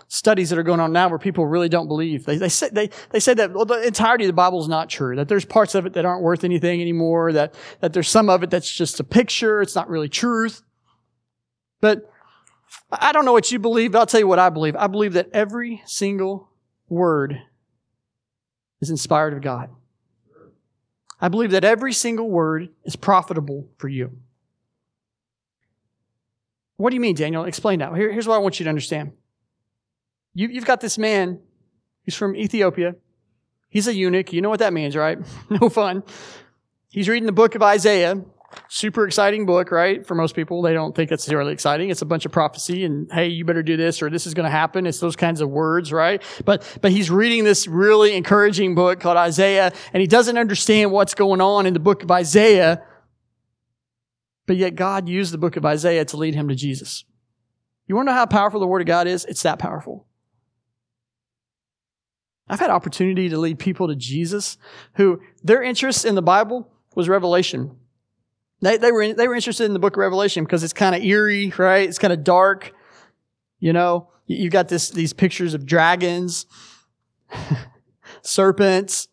studies 0.07 0.49
that 0.49 0.59
are 0.59 0.63
going 0.63 0.79
on 0.79 0.91
now 0.91 1.09
where 1.09 1.17
people 1.17 1.47
really 1.47 1.69
don't 1.69 1.87
believe. 1.87 2.25
They, 2.25 2.37
they 2.37 2.49
say, 2.49 2.69
they, 2.71 2.89
they 3.09 3.19
say 3.19 3.33
that 3.33 3.53
well, 3.53 3.65
the 3.65 3.81
entirety 3.81 4.25
of 4.25 4.27
the 4.27 4.33
Bible 4.33 4.61
is 4.61 4.67
not 4.67 4.89
true, 4.89 5.15
that 5.15 5.27
there's 5.27 5.45
parts 5.45 5.73
of 5.73 5.85
it 5.85 5.93
that 5.93 6.05
aren't 6.05 6.21
worth 6.21 6.43
anything 6.43 6.81
anymore, 6.81 7.33
that, 7.33 7.55
that 7.79 7.93
there's 7.93 8.09
some 8.09 8.29
of 8.29 8.43
it 8.43 8.49
that's 8.49 8.71
just 8.71 8.99
a 8.99 9.03
picture, 9.03 9.61
it's 9.61 9.75
not 9.75 9.89
really 9.89 10.09
truth. 10.09 10.61
But 11.81 12.09
I 12.91 13.11
don't 13.11 13.25
know 13.25 13.33
what 13.33 13.51
you 13.51 13.59
believe, 13.59 13.91
but 13.91 13.99
I'll 13.99 14.05
tell 14.05 14.19
you 14.19 14.27
what 14.27 14.39
I 14.39 14.49
believe. 14.49 14.75
I 14.75 14.87
believe 14.87 15.13
that 15.13 15.29
every 15.33 15.81
single 15.85 16.49
word 16.89 17.41
is 18.81 18.89
inspired 18.89 19.33
of 19.33 19.41
God. 19.41 19.69
I 21.19 21.29
believe 21.29 21.51
that 21.51 21.63
every 21.63 21.93
single 21.93 22.29
word 22.29 22.69
is 22.83 22.95
profitable 22.95 23.69
for 23.77 23.87
you. 23.87 24.11
What 26.77 26.89
do 26.89 26.95
you 26.95 26.99
mean, 26.99 27.15
Daniel? 27.15 27.45
Explain 27.45 27.79
that. 27.79 27.95
Here, 27.95 28.11
here's 28.11 28.27
what 28.27 28.35
I 28.35 28.39
want 28.39 28.59
you 28.59 28.65
to 28.65 28.69
understand. 28.69 29.13
You, 30.33 30.49
you've 30.49 30.65
got 30.65 30.81
this 30.81 30.97
man 30.97 31.39
He's 32.03 32.15
from 32.15 32.35
Ethiopia. 32.35 32.95
He's 33.69 33.87
a 33.87 33.95
eunuch. 33.95 34.33
You 34.33 34.41
know 34.41 34.49
what 34.49 34.59
that 34.59 34.73
means, 34.73 34.95
right? 34.95 35.17
no 35.49 35.69
fun. 35.69 36.03
He's 36.89 37.09
reading 37.09 37.25
the 37.25 37.31
book 37.31 37.55
of 37.55 37.63
Isaiah 37.63 38.21
super 38.67 39.05
exciting 39.05 39.45
book, 39.45 39.71
right? 39.71 40.05
For 40.05 40.15
most 40.15 40.35
people, 40.35 40.61
they 40.61 40.73
don't 40.73 40.95
think 40.95 41.11
it's 41.11 41.27
really 41.31 41.53
exciting. 41.53 41.89
It's 41.89 42.01
a 42.01 42.05
bunch 42.05 42.25
of 42.25 42.31
prophecy 42.31 42.85
and, 42.85 43.11
hey, 43.11 43.27
you 43.27 43.45
better 43.45 43.63
do 43.63 43.77
this 43.77 44.01
or 44.01 44.09
this 44.09 44.27
is 44.27 44.33
going 44.33 44.45
to 44.45 44.51
happen. 44.51 44.85
It's 44.85 44.99
those 44.99 45.15
kinds 45.15 45.41
of 45.41 45.49
words, 45.49 45.91
right? 45.91 46.21
But, 46.45 46.79
but 46.81 46.91
he's 46.91 47.09
reading 47.09 47.43
this 47.43 47.67
really 47.67 48.15
encouraging 48.15 48.75
book 48.75 48.99
called 48.99 49.17
Isaiah 49.17 49.71
and 49.93 50.01
he 50.01 50.07
doesn't 50.07 50.37
understand 50.37 50.91
what's 50.91 51.13
going 51.13 51.41
on 51.41 51.65
in 51.65 51.73
the 51.73 51.79
book 51.79 52.03
of 52.03 52.11
Isaiah. 52.11 52.83
But 54.45 54.57
yet 54.57 54.75
God 54.75 55.07
used 55.07 55.33
the 55.33 55.37
book 55.37 55.55
of 55.55 55.65
Isaiah 55.65 56.05
to 56.05 56.17
lead 56.17 56.35
him 56.35 56.49
to 56.49 56.55
Jesus. 56.55 57.05
You 57.87 57.95
want 57.95 58.07
to 58.07 58.11
know 58.11 58.17
how 58.17 58.25
powerful 58.25 58.59
the 58.59 58.67
word 58.67 58.81
of 58.81 58.87
God 58.87 59.07
is? 59.07 59.25
It's 59.25 59.43
that 59.43 59.59
powerful. 59.59 60.07
I've 62.47 62.59
had 62.59 62.69
opportunity 62.69 63.29
to 63.29 63.37
lead 63.37 63.59
people 63.59 63.87
to 63.87 63.95
Jesus 63.95 64.57
who 64.95 65.21
their 65.43 65.63
interest 65.63 66.05
in 66.05 66.15
the 66.15 66.21
Bible 66.21 66.69
was 66.95 67.09
revelation. 67.09 67.77
They, 68.63 68.77
they, 68.77 68.91
were, 68.93 69.13
they 69.13 69.27
were 69.27 69.35
interested 69.35 69.65
in 69.65 69.73
the 69.73 69.79
book 69.79 69.93
of 69.93 69.97
Revelation 69.97 70.45
because 70.45 70.63
it's 70.63 70.71
kind 70.71 70.95
of 70.95 71.03
eerie, 71.03 71.51
right? 71.57 71.87
It's 71.87 71.99
kind 71.99 72.13
of 72.13 72.23
dark. 72.23 72.73
You 73.59 73.73
know, 73.73 74.09
you've 74.25 74.53
got 74.53 74.69
this, 74.69 74.89
these 74.89 75.11
pictures 75.11 75.53
of 75.53 75.65
dragons, 75.65 76.45
serpents, 78.21 79.09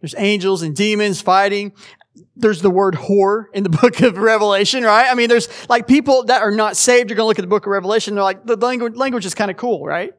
there's 0.00 0.14
angels 0.16 0.62
and 0.62 0.74
demons 0.74 1.20
fighting. 1.20 1.72
There's 2.36 2.62
the 2.62 2.70
word 2.70 2.94
whore 2.94 3.46
in 3.52 3.64
the 3.64 3.70
book 3.82 4.00
of 4.00 4.16
Revelation, 4.16 4.82
right? 4.82 5.10
I 5.10 5.14
mean, 5.14 5.28
there's 5.28 5.48
like 5.68 5.86
people 5.86 6.24
that 6.24 6.40
are 6.40 6.50
not 6.50 6.76
saved 6.76 7.10
are 7.10 7.14
going 7.14 7.24
to 7.24 7.28
look 7.28 7.38
at 7.38 7.42
the 7.42 7.48
book 7.48 7.66
of 7.66 7.70
Revelation. 7.70 8.14
They're 8.14 8.24
like, 8.24 8.46
the 8.46 8.56
language, 8.56 8.96
language 8.96 9.26
is 9.26 9.34
kind 9.34 9.50
of 9.50 9.58
cool, 9.58 9.84
right? 9.84 10.12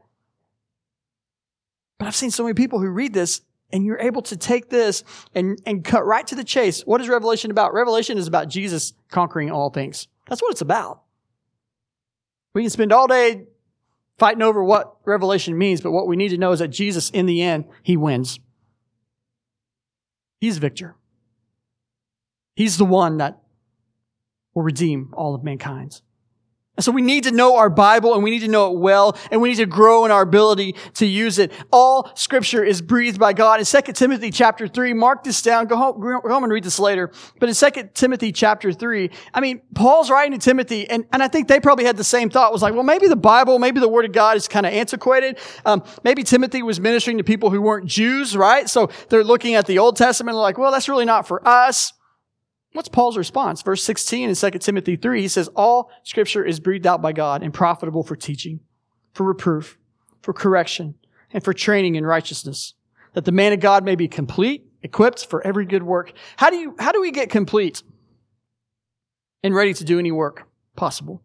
But 1.98 2.08
I've 2.08 2.16
seen 2.16 2.32
so 2.32 2.44
many 2.44 2.54
people 2.54 2.80
who 2.80 2.90
read 2.90 3.14
this 3.14 3.42
and 3.76 3.86
you're 3.86 4.00
able 4.00 4.22
to 4.22 4.38
take 4.38 4.70
this 4.70 5.04
and, 5.34 5.60
and 5.66 5.84
cut 5.84 6.06
right 6.06 6.26
to 6.28 6.34
the 6.34 6.46
chase. 6.46 6.84
What 6.84 7.02
is 7.02 7.10
Revelation 7.10 7.52
about? 7.52 7.74
Revelation 7.74 8.18
is 8.18 8.26
about 8.26 8.48
Jesus 8.48 8.94
conquering 9.12 9.52
all 9.52 9.70
things. 9.70 10.08
That's 10.30 10.42
what 10.42 10.52
it's 10.52 10.62
about. 10.62 11.02
We 12.54 12.62
can 12.62 12.70
spend 12.70 12.94
all 12.94 13.06
day 13.06 13.48
fighting 14.18 14.42
over 14.42 14.64
what 14.64 14.96
Revelation 15.04 15.58
means, 15.58 15.82
but 15.82 15.92
what 15.92 16.08
we 16.08 16.16
need 16.16 16.30
to 16.30 16.38
know 16.38 16.54
is 16.54 16.60
that 16.60 16.70
Jesus, 16.70 17.10
in 17.10 17.26
the 17.26 17.42
end, 17.42 17.66
he 17.84 17.98
wins. 17.98 18.40
He's 20.40 20.58
victor. 20.58 20.96
He's 22.56 22.78
the 22.78 22.86
one 22.86 23.18
that 23.18 23.42
will 24.54 24.64
redeem 24.64 25.14
all 25.18 25.36
of 25.36 25.44
mankind. 25.44 26.00
So 26.80 26.92
we 26.92 27.02
need 27.02 27.24
to 27.24 27.32
know 27.32 27.56
our 27.56 27.70
Bible 27.70 28.14
and 28.14 28.24
we 28.24 28.32
need 28.32 28.42
to 28.42 28.50
know 28.50 28.74
it 28.74 28.80
well 28.80 29.18
and 29.32 29.42
we 29.42 29.50
need 29.50 29.58
to 29.58 29.66
grow 29.66 30.04
in 30.04 30.12
our 30.12 30.22
ability 30.22 30.76
to 30.96 31.06
use 31.06 31.40
it. 31.40 31.54
All 31.72 32.12
scripture 32.16 32.64
is 32.64 32.82
breathed 32.82 33.18
by 33.18 33.32
God. 33.32 33.60
In 33.60 33.66
2 33.66 33.94
Timothy 33.94 34.30
chapter 34.30 34.68
3, 34.68 34.94
mark 34.94 35.24
this 35.24 35.42
down. 35.42 35.68
Go 35.68 35.78
home, 35.78 36.02
go 36.02 36.20
home 36.28 36.44
and 36.44 36.52
read 36.52 36.66
this 36.66 36.78
later. 36.78 37.12
But 37.40 37.48
in 37.48 37.56
2 37.56 37.90
Timothy 37.94 38.34
chapter 38.34 38.74
3, 38.74 39.10
I 39.34 39.40
mean, 39.40 39.62
Paul's 39.74 40.10
writing 40.10 40.38
to 40.38 40.44
Timothy 40.44 40.90
and, 40.90 41.06
and 41.14 41.24
I 41.24 41.30
think 41.30 41.48
they 41.48 41.62
probably 41.62 41.86
had 41.86 41.96
the 41.96 42.04
same 42.04 42.30
thought. 42.30 42.52
Was 42.52 42.62
like, 42.62 42.74
well, 42.74 42.84
maybe 42.84 43.08
the 43.08 43.16
Bible, 43.16 43.58
maybe 43.58 43.80
the 43.80 43.90
Word 43.90 44.06
of 44.06 44.12
God 44.12 44.36
is 44.36 44.48
kind 44.48 44.66
of 44.66 44.74
antiquated. 44.74 45.40
Um, 45.66 45.82
maybe 46.04 46.24
Timothy 46.24 46.62
was 46.62 46.80
ministering 46.82 47.18
to 47.20 47.24
people 47.24 47.50
who 47.50 47.62
weren't 47.62 47.88
Jews, 47.88 48.36
right? 48.36 48.70
So 48.70 48.90
they're 49.10 49.24
looking 49.24 49.56
at 49.56 49.66
the 49.66 49.80
Old 49.80 49.96
Testament 49.96 50.36
and 50.36 50.42
like, 50.42 50.58
well, 50.58 50.72
that's 50.72 50.90
really 50.90 51.06
not 51.06 51.26
for 51.26 51.46
us. 51.48 51.94
What's 52.76 52.90
Paul's 52.90 53.16
response? 53.16 53.62
Verse 53.62 53.86
16 53.86 54.28
in 54.28 54.36
2 54.36 54.50
Timothy 54.60 54.98
3, 54.98 55.22
he 55.22 55.30
says, 55.30 55.48
All 55.56 55.90
scripture 56.04 56.44
is 56.44 56.60
breathed 56.60 56.86
out 56.86 57.02
by 57.02 57.14
God 57.14 57.42
and 57.42 57.54
profitable 57.54 58.04
for 58.04 58.18
teaching, 58.18 58.60
for 59.14 59.24
reproof, 59.24 59.78
for 60.22 60.34
correction, 60.34 60.96
and 61.32 61.42
for 61.42 61.54
training 61.54 61.96
in 61.96 62.06
righteousness, 62.06 62.74
that 63.14 63.24
the 63.24 63.32
man 63.32 63.54
of 63.54 63.62
God 63.62 63.86
may 63.86 63.96
be 63.96 64.10
complete, 64.10 64.66
equipped 64.84 65.26
for 65.26 65.42
every 65.48 65.66
good 65.66 65.84
work. 65.84 66.12
How 66.36 66.50
do 66.50 66.58
you, 66.58 66.76
how 66.78 66.92
do 66.92 67.00
we 67.00 67.12
get 67.12 67.30
complete 67.30 67.82
and 69.42 69.56
ready 69.56 69.74
to 69.74 69.86
do 69.86 69.98
any 69.98 70.12
work 70.12 70.46
possible? 70.76 71.24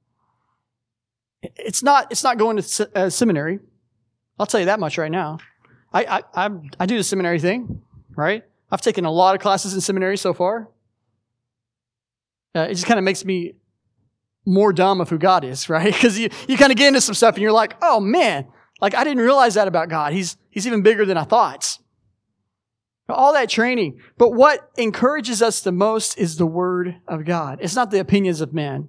It's 1.43 1.83
not, 1.83 2.13
it's 2.13 2.23
not 2.23 2.39
going 2.39 2.63
to 2.63 2.91
uh, 2.95 3.11
seminary. 3.11 3.59
I'll 4.39 4.47
tell 4.47 4.61
you 4.61 4.67
that 4.67 4.79
much 4.79 4.99
right 4.99 5.11
now. 5.11 5.39
I, 5.93 6.05
I, 6.05 6.47
I, 6.47 6.51
I 6.79 6.87
do 6.87 6.97
the 6.97 7.03
seminary 7.03 7.41
thing, 7.41 7.83
right? 8.15 8.45
I've 8.71 8.83
taken 8.83 9.05
a 9.05 9.11
lot 9.11 9.35
of 9.35 9.41
classes 9.41 9.75
in 9.75 9.81
seminary 9.81 10.17
so 10.17 10.33
far. 10.33 10.69
Uh, 12.55 12.61
it 12.63 12.75
just 12.75 12.87
kind 12.87 12.99
of 12.99 13.05
makes 13.05 13.25
me 13.25 13.55
more 14.47 14.73
dumb 14.73 15.01
of 15.01 15.09
who 15.09 15.19
God 15.19 15.45
is, 15.45 15.69
right? 15.69 15.93
Because 15.93 16.19
you, 16.19 16.31
you 16.49 16.57
kind 16.57 16.73
of 16.73 16.79
get 16.79 16.89
into 16.89 17.01
some 17.01 17.15
stuff 17.15 17.35
and 17.35 17.43
you're 17.43 17.53
like, 17.53 17.77
oh 17.83 18.01
man, 18.01 18.47
like 18.81 18.95
I 18.95 19.05
didn't 19.05 19.23
realize 19.23 19.55
that 19.55 19.69
about 19.69 19.89
God. 19.89 20.13
He's, 20.13 20.37
he's 20.51 20.67
even 20.67 20.83
bigger 20.83 21.05
than 21.05 21.17
I 21.17 21.25
thought. 21.25 21.79
All 23.09 23.33
that 23.33 23.49
training. 23.49 23.99
But 24.19 24.31
what 24.31 24.71
encourages 24.77 25.43
us 25.43 25.61
the 25.61 25.73
most 25.73 26.17
is 26.17 26.37
the 26.37 26.47
word 26.47 27.01
of 27.09 27.25
God. 27.25 27.59
It's 27.61 27.75
not 27.75 27.91
the 27.91 27.99
opinions 27.99 28.41
of 28.41 28.55
men. 28.55 28.89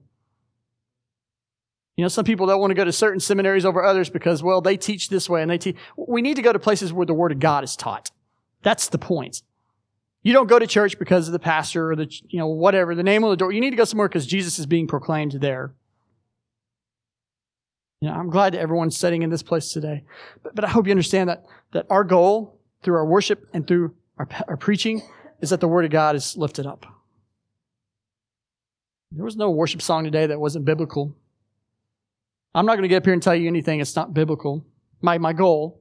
You 1.98 2.06
know, 2.06 2.08
some 2.10 2.26
people 2.26 2.48
don't 2.48 2.60
want 2.60 2.72
to 2.72 2.76
go 2.76 2.86
to 2.86 2.92
certain 2.92 3.20
seminaries 3.20 3.66
over 3.66 3.84
others 3.84 4.10
because, 4.10 4.42
well, 4.42 4.62
they 4.62 4.78
teach 4.78 5.10
this 5.10 5.30
way 5.30 5.42
and 5.42 5.52
they 5.52 5.58
teach. 5.58 5.76
We 5.98 6.22
need 6.22 6.36
to 6.36 6.42
go 6.42 6.54
to 6.54 6.60
places 6.60 6.94
where 6.94 7.06
the 7.06 7.14
word 7.14 7.32
of 7.32 7.40
God 7.40 7.64
is 7.64 7.76
taught. 7.76 8.12
That's 8.64 8.88
the 8.90 8.98
point. 8.98 9.42
You 10.24 10.34
don't 10.34 10.48
go 10.48 10.60
to 10.60 10.68
church 10.68 11.00
because 11.00 11.28
of 11.28 11.32
the 11.32 11.40
pastor 11.40 11.92
or 11.92 11.96
the, 11.96 12.08
you 12.30 12.38
know, 12.38 12.48
whatever, 12.48 12.94
the 12.94 13.04
name 13.04 13.24
on 13.24 13.32
the 13.32 13.38
door. 13.38 13.52
You 13.52 13.62
need 13.62 13.72
to 13.72 13.76
go 13.76 13.86
somewhere 13.86 14.08
because 14.08 14.28
Jesus 14.28 14.60
is 14.60 14.66
being 14.66 14.88
proclaimed 14.88 15.34
there. 15.34 15.74
You 18.02 18.10
know, 18.10 18.16
I'm 18.16 18.30
glad 18.30 18.54
that 18.54 18.60
everyone's 18.60 18.98
sitting 18.98 19.24
in 19.24 19.30
this 19.30 19.44
place 19.44 19.72
today. 19.72 20.04
But, 20.44 20.56
but 20.56 20.66
I 20.66 20.70
hope 20.70 20.86
you 20.86 20.92
understand 20.92 21.30
that, 21.30 21.46
that 21.72 21.88
our 21.90 22.04
goal 22.04 22.60
through 22.84 22.96
our 22.96 23.06
worship 23.06 23.48
and 23.54 23.66
through 23.66 23.96
our, 24.18 24.28
our 24.48 24.58
preaching 24.58 25.02
is 25.40 25.50
that 25.50 25.60
the 25.60 25.68
Word 25.68 25.86
of 25.86 25.92
God 25.92 26.16
is 26.16 26.38
lifted 26.38 26.66
up. 26.66 26.86
There 29.12 29.26
was 29.26 29.36
no 29.36 29.52
worship 29.52 29.82
song 29.82 30.04
today 30.04 30.28
that 30.28 30.40
wasn't 30.40 30.66
biblical. 30.66 31.16
I'm 32.54 32.66
not 32.66 32.74
going 32.74 32.84
to 32.84 32.88
get 32.88 32.98
up 32.98 33.06
here 33.06 33.14
and 33.14 33.24
tell 33.24 33.36
you 33.36 33.48
anything 33.48 33.80
It's 33.80 33.96
not 33.96 34.14
biblical. 34.14 34.66
My, 35.02 35.18
my 35.18 35.34
goal 35.34 35.81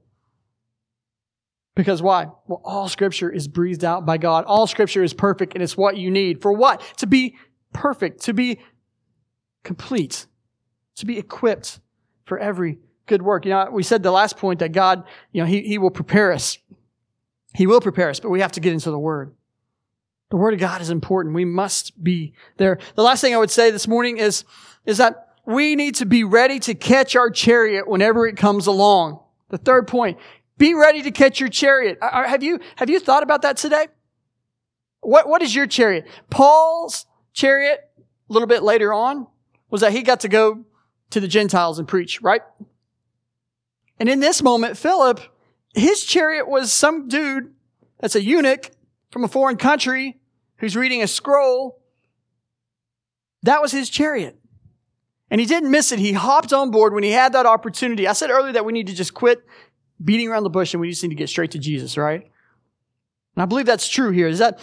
because 1.75 2.03
why? 2.03 2.27
Well, 2.47 2.61
all 2.65 2.89
scripture 2.89 3.31
is 3.31 3.49
breathed 3.49 3.85
out 3.85 4.05
by 4.05 4.19
God. 4.19 4.45
All 4.45 4.67
scripture 4.67 5.03
is 5.03 5.15
perfect 5.15 5.55
and 5.55 5.63
it's 5.63 5.77
what 5.77 5.97
you 5.97 6.11
need. 6.11 6.43
For 6.43 6.53
what? 6.53 6.83
To 6.99 7.07
be 7.07 7.37
perfect, 7.73 8.23
to 8.25 8.35
be 8.35 8.59
complete, 9.63 10.27
to 10.97 11.07
be 11.07 11.19
equipped 11.19 11.81
for 12.25 12.39
every 12.39 12.79
good 13.07 13.23
work. 13.23 13.45
You 13.45 13.53
know, 13.53 13.69
we 13.71 13.83
said 13.83 14.03
the 14.03 14.11
last 14.11 14.37
point 14.37 14.61
that 14.61 14.73
God, 14.73 15.05
you 15.33 15.43
know, 15.43 15.47
He, 15.47 15.63
he 15.63 15.79
will 15.79 15.91
prepare 15.91 16.33
us. 16.33 16.59
He 17.55 17.67
will 17.67 17.81
prepare 17.81 18.11
us, 18.11 18.21
but 18.21 18.31
we 18.31 18.41
have 18.41 18.53
to 18.53 18.61
get 18.61 18.73
into 18.73 18.91
the 18.91 18.99
Word. 18.99 19.35
The 20.31 20.37
Word 20.37 20.55
of 20.55 20.61
God 20.61 20.81
is 20.81 20.91
important. 20.91 21.35
We 21.35 21.45
must 21.45 22.03
be 22.03 22.35
there. 22.57 22.79
The 22.95 23.03
last 23.03 23.21
thing 23.21 23.35
I 23.35 23.39
would 23.39 23.51
say 23.51 23.73
this 23.73 23.89
morning 23.89 24.19
is, 24.19 24.45
is 24.87 24.99
that 24.99 25.29
we 25.45 25.75
need 25.75 25.97
to 25.97 26.07
be 26.07 26.23
ready 26.23 26.61
to 26.61 26.75
catch 26.75 27.17
our 27.17 27.31
chariot 27.31 27.89
whenever 27.89 28.27
it 28.27 28.37
comes 28.37 28.69
along. 28.69 29.21
The 29.49 29.59
third 29.59 29.89
point, 29.89 30.19
be 30.61 30.75
ready 30.75 31.03
to 31.03 31.11
catch 31.11 31.41
your 31.41 31.49
chariot. 31.49 31.99
Uh, 32.01 32.05
uh, 32.05 32.29
have 32.29 32.43
you, 32.43 32.61
have 32.77 32.91
you 32.91 33.01
thought 33.01 33.23
about 33.25 33.43
that 33.43 33.57
today? 33.57 33.89
What, 35.01 35.27
what 35.27 35.43
is 35.43 35.55
your 35.55 35.67
chariot? 35.67 36.07
Paul's 36.29 37.07
chariot, 37.33 37.81
a 37.99 38.33
little 38.33 38.47
bit 38.47 38.63
later 38.63 38.93
on, 38.93 39.27
was 39.71 39.81
that 39.81 39.93
he 39.93 40.03
got 40.03 40.21
to 40.21 40.29
go 40.29 40.65
to 41.09 41.19
the 41.19 41.27
Gentiles 41.27 41.79
and 41.79 41.89
preach, 41.89 42.21
right? 42.21 42.43
And 43.99 44.09
in 44.09 44.21
this 44.21 44.43
moment, 44.43 44.77
Philip, 44.77 45.21
his 45.75 46.05
chariot 46.05 46.47
was 46.47 46.73
some 46.73 47.09
dude 47.09 47.55
that's 47.99 48.15
a 48.15 48.23
eunuch 48.23 48.71
from 49.11 49.25
a 49.25 49.29
foreign 49.29 49.57
country 49.57 50.21
who's 50.59 50.77
reading 50.77 51.03
a 51.03 51.07
scroll. 51.07 51.81
That 53.45 53.63
was 53.63 53.73
his 53.73 53.89
chariot. 53.89 54.37
And 55.31 55.41
he 55.41 55.47
didn't 55.47 55.71
miss 55.71 55.91
it. 55.91 55.99
He 55.99 56.13
hopped 56.13 56.53
on 56.53 56.71
board 56.71 56.93
when 56.93 57.03
he 57.03 57.13
had 57.13 57.33
that 57.33 57.47
opportunity. 57.47 58.07
I 58.07 58.13
said 58.13 58.29
earlier 58.29 58.53
that 58.53 58.67
we 58.67 58.75
need 58.75 58.89
to 58.89 58.95
just 58.95 59.15
quit 59.15 59.43
beating 60.03 60.29
around 60.29 60.45
the 60.45 60.51
bush 60.51 60.75
and 60.75 60.81
we 60.81 60.91
just 60.91 61.03
need 61.03 61.11
to 61.11 61.15
get 61.15 61.29
straight 61.29 61.53
to 61.53 61.59
Jesus, 61.59 61.97
right? 61.97 62.23
And 63.37 63.43
I 63.43 63.47
believe 63.47 63.67
that's 63.67 63.89
true 63.89 64.11
here. 64.11 64.29
Is 64.29 64.39
that 64.39 64.61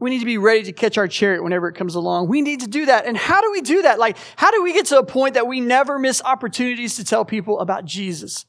we 0.00 0.10
need 0.10 0.20
to 0.20 0.26
be 0.26 0.38
ready 0.38 0.62
to 0.64 0.72
catch 0.72 0.96
our 0.96 1.08
chariot 1.08 1.42
whenever 1.42 1.68
it 1.68 1.74
comes 1.74 1.94
along. 1.94 2.28
We 2.28 2.40
need 2.40 2.60
to 2.60 2.68
do 2.68 2.86
that. 2.86 3.06
And 3.06 3.16
how 3.16 3.40
do 3.40 3.50
we 3.50 3.60
do 3.60 3.82
that? 3.82 3.98
Like, 3.98 4.16
how 4.36 4.50
do 4.50 4.62
we 4.62 4.72
get 4.72 4.86
to 4.86 4.98
a 4.98 5.04
point 5.04 5.34
that 5.34 5.48
we 5.48 5.60
never 5.60 5.98
miss 5.98 6.22
opportunities 6.24 6.96
to 6.96 7.04
tell 7.04 7.24
people 7.24 7.58
about 7.58 7.84
Jesus? 7.84 8.46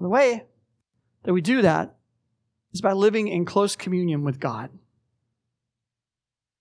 The 0.00 0.08
way 0.08 0.44
that 1.24 1.32
we 1.32 1.40
do 1.40 1.62
that 1.62 1.96
is 2.72 2.80
by 2.80 2.92
living 2.92 3.28
in 3.28 3.44
close 3.44 3.76
communion 3.76 4.24
with 4.24 4.40
God. 4.40 4.70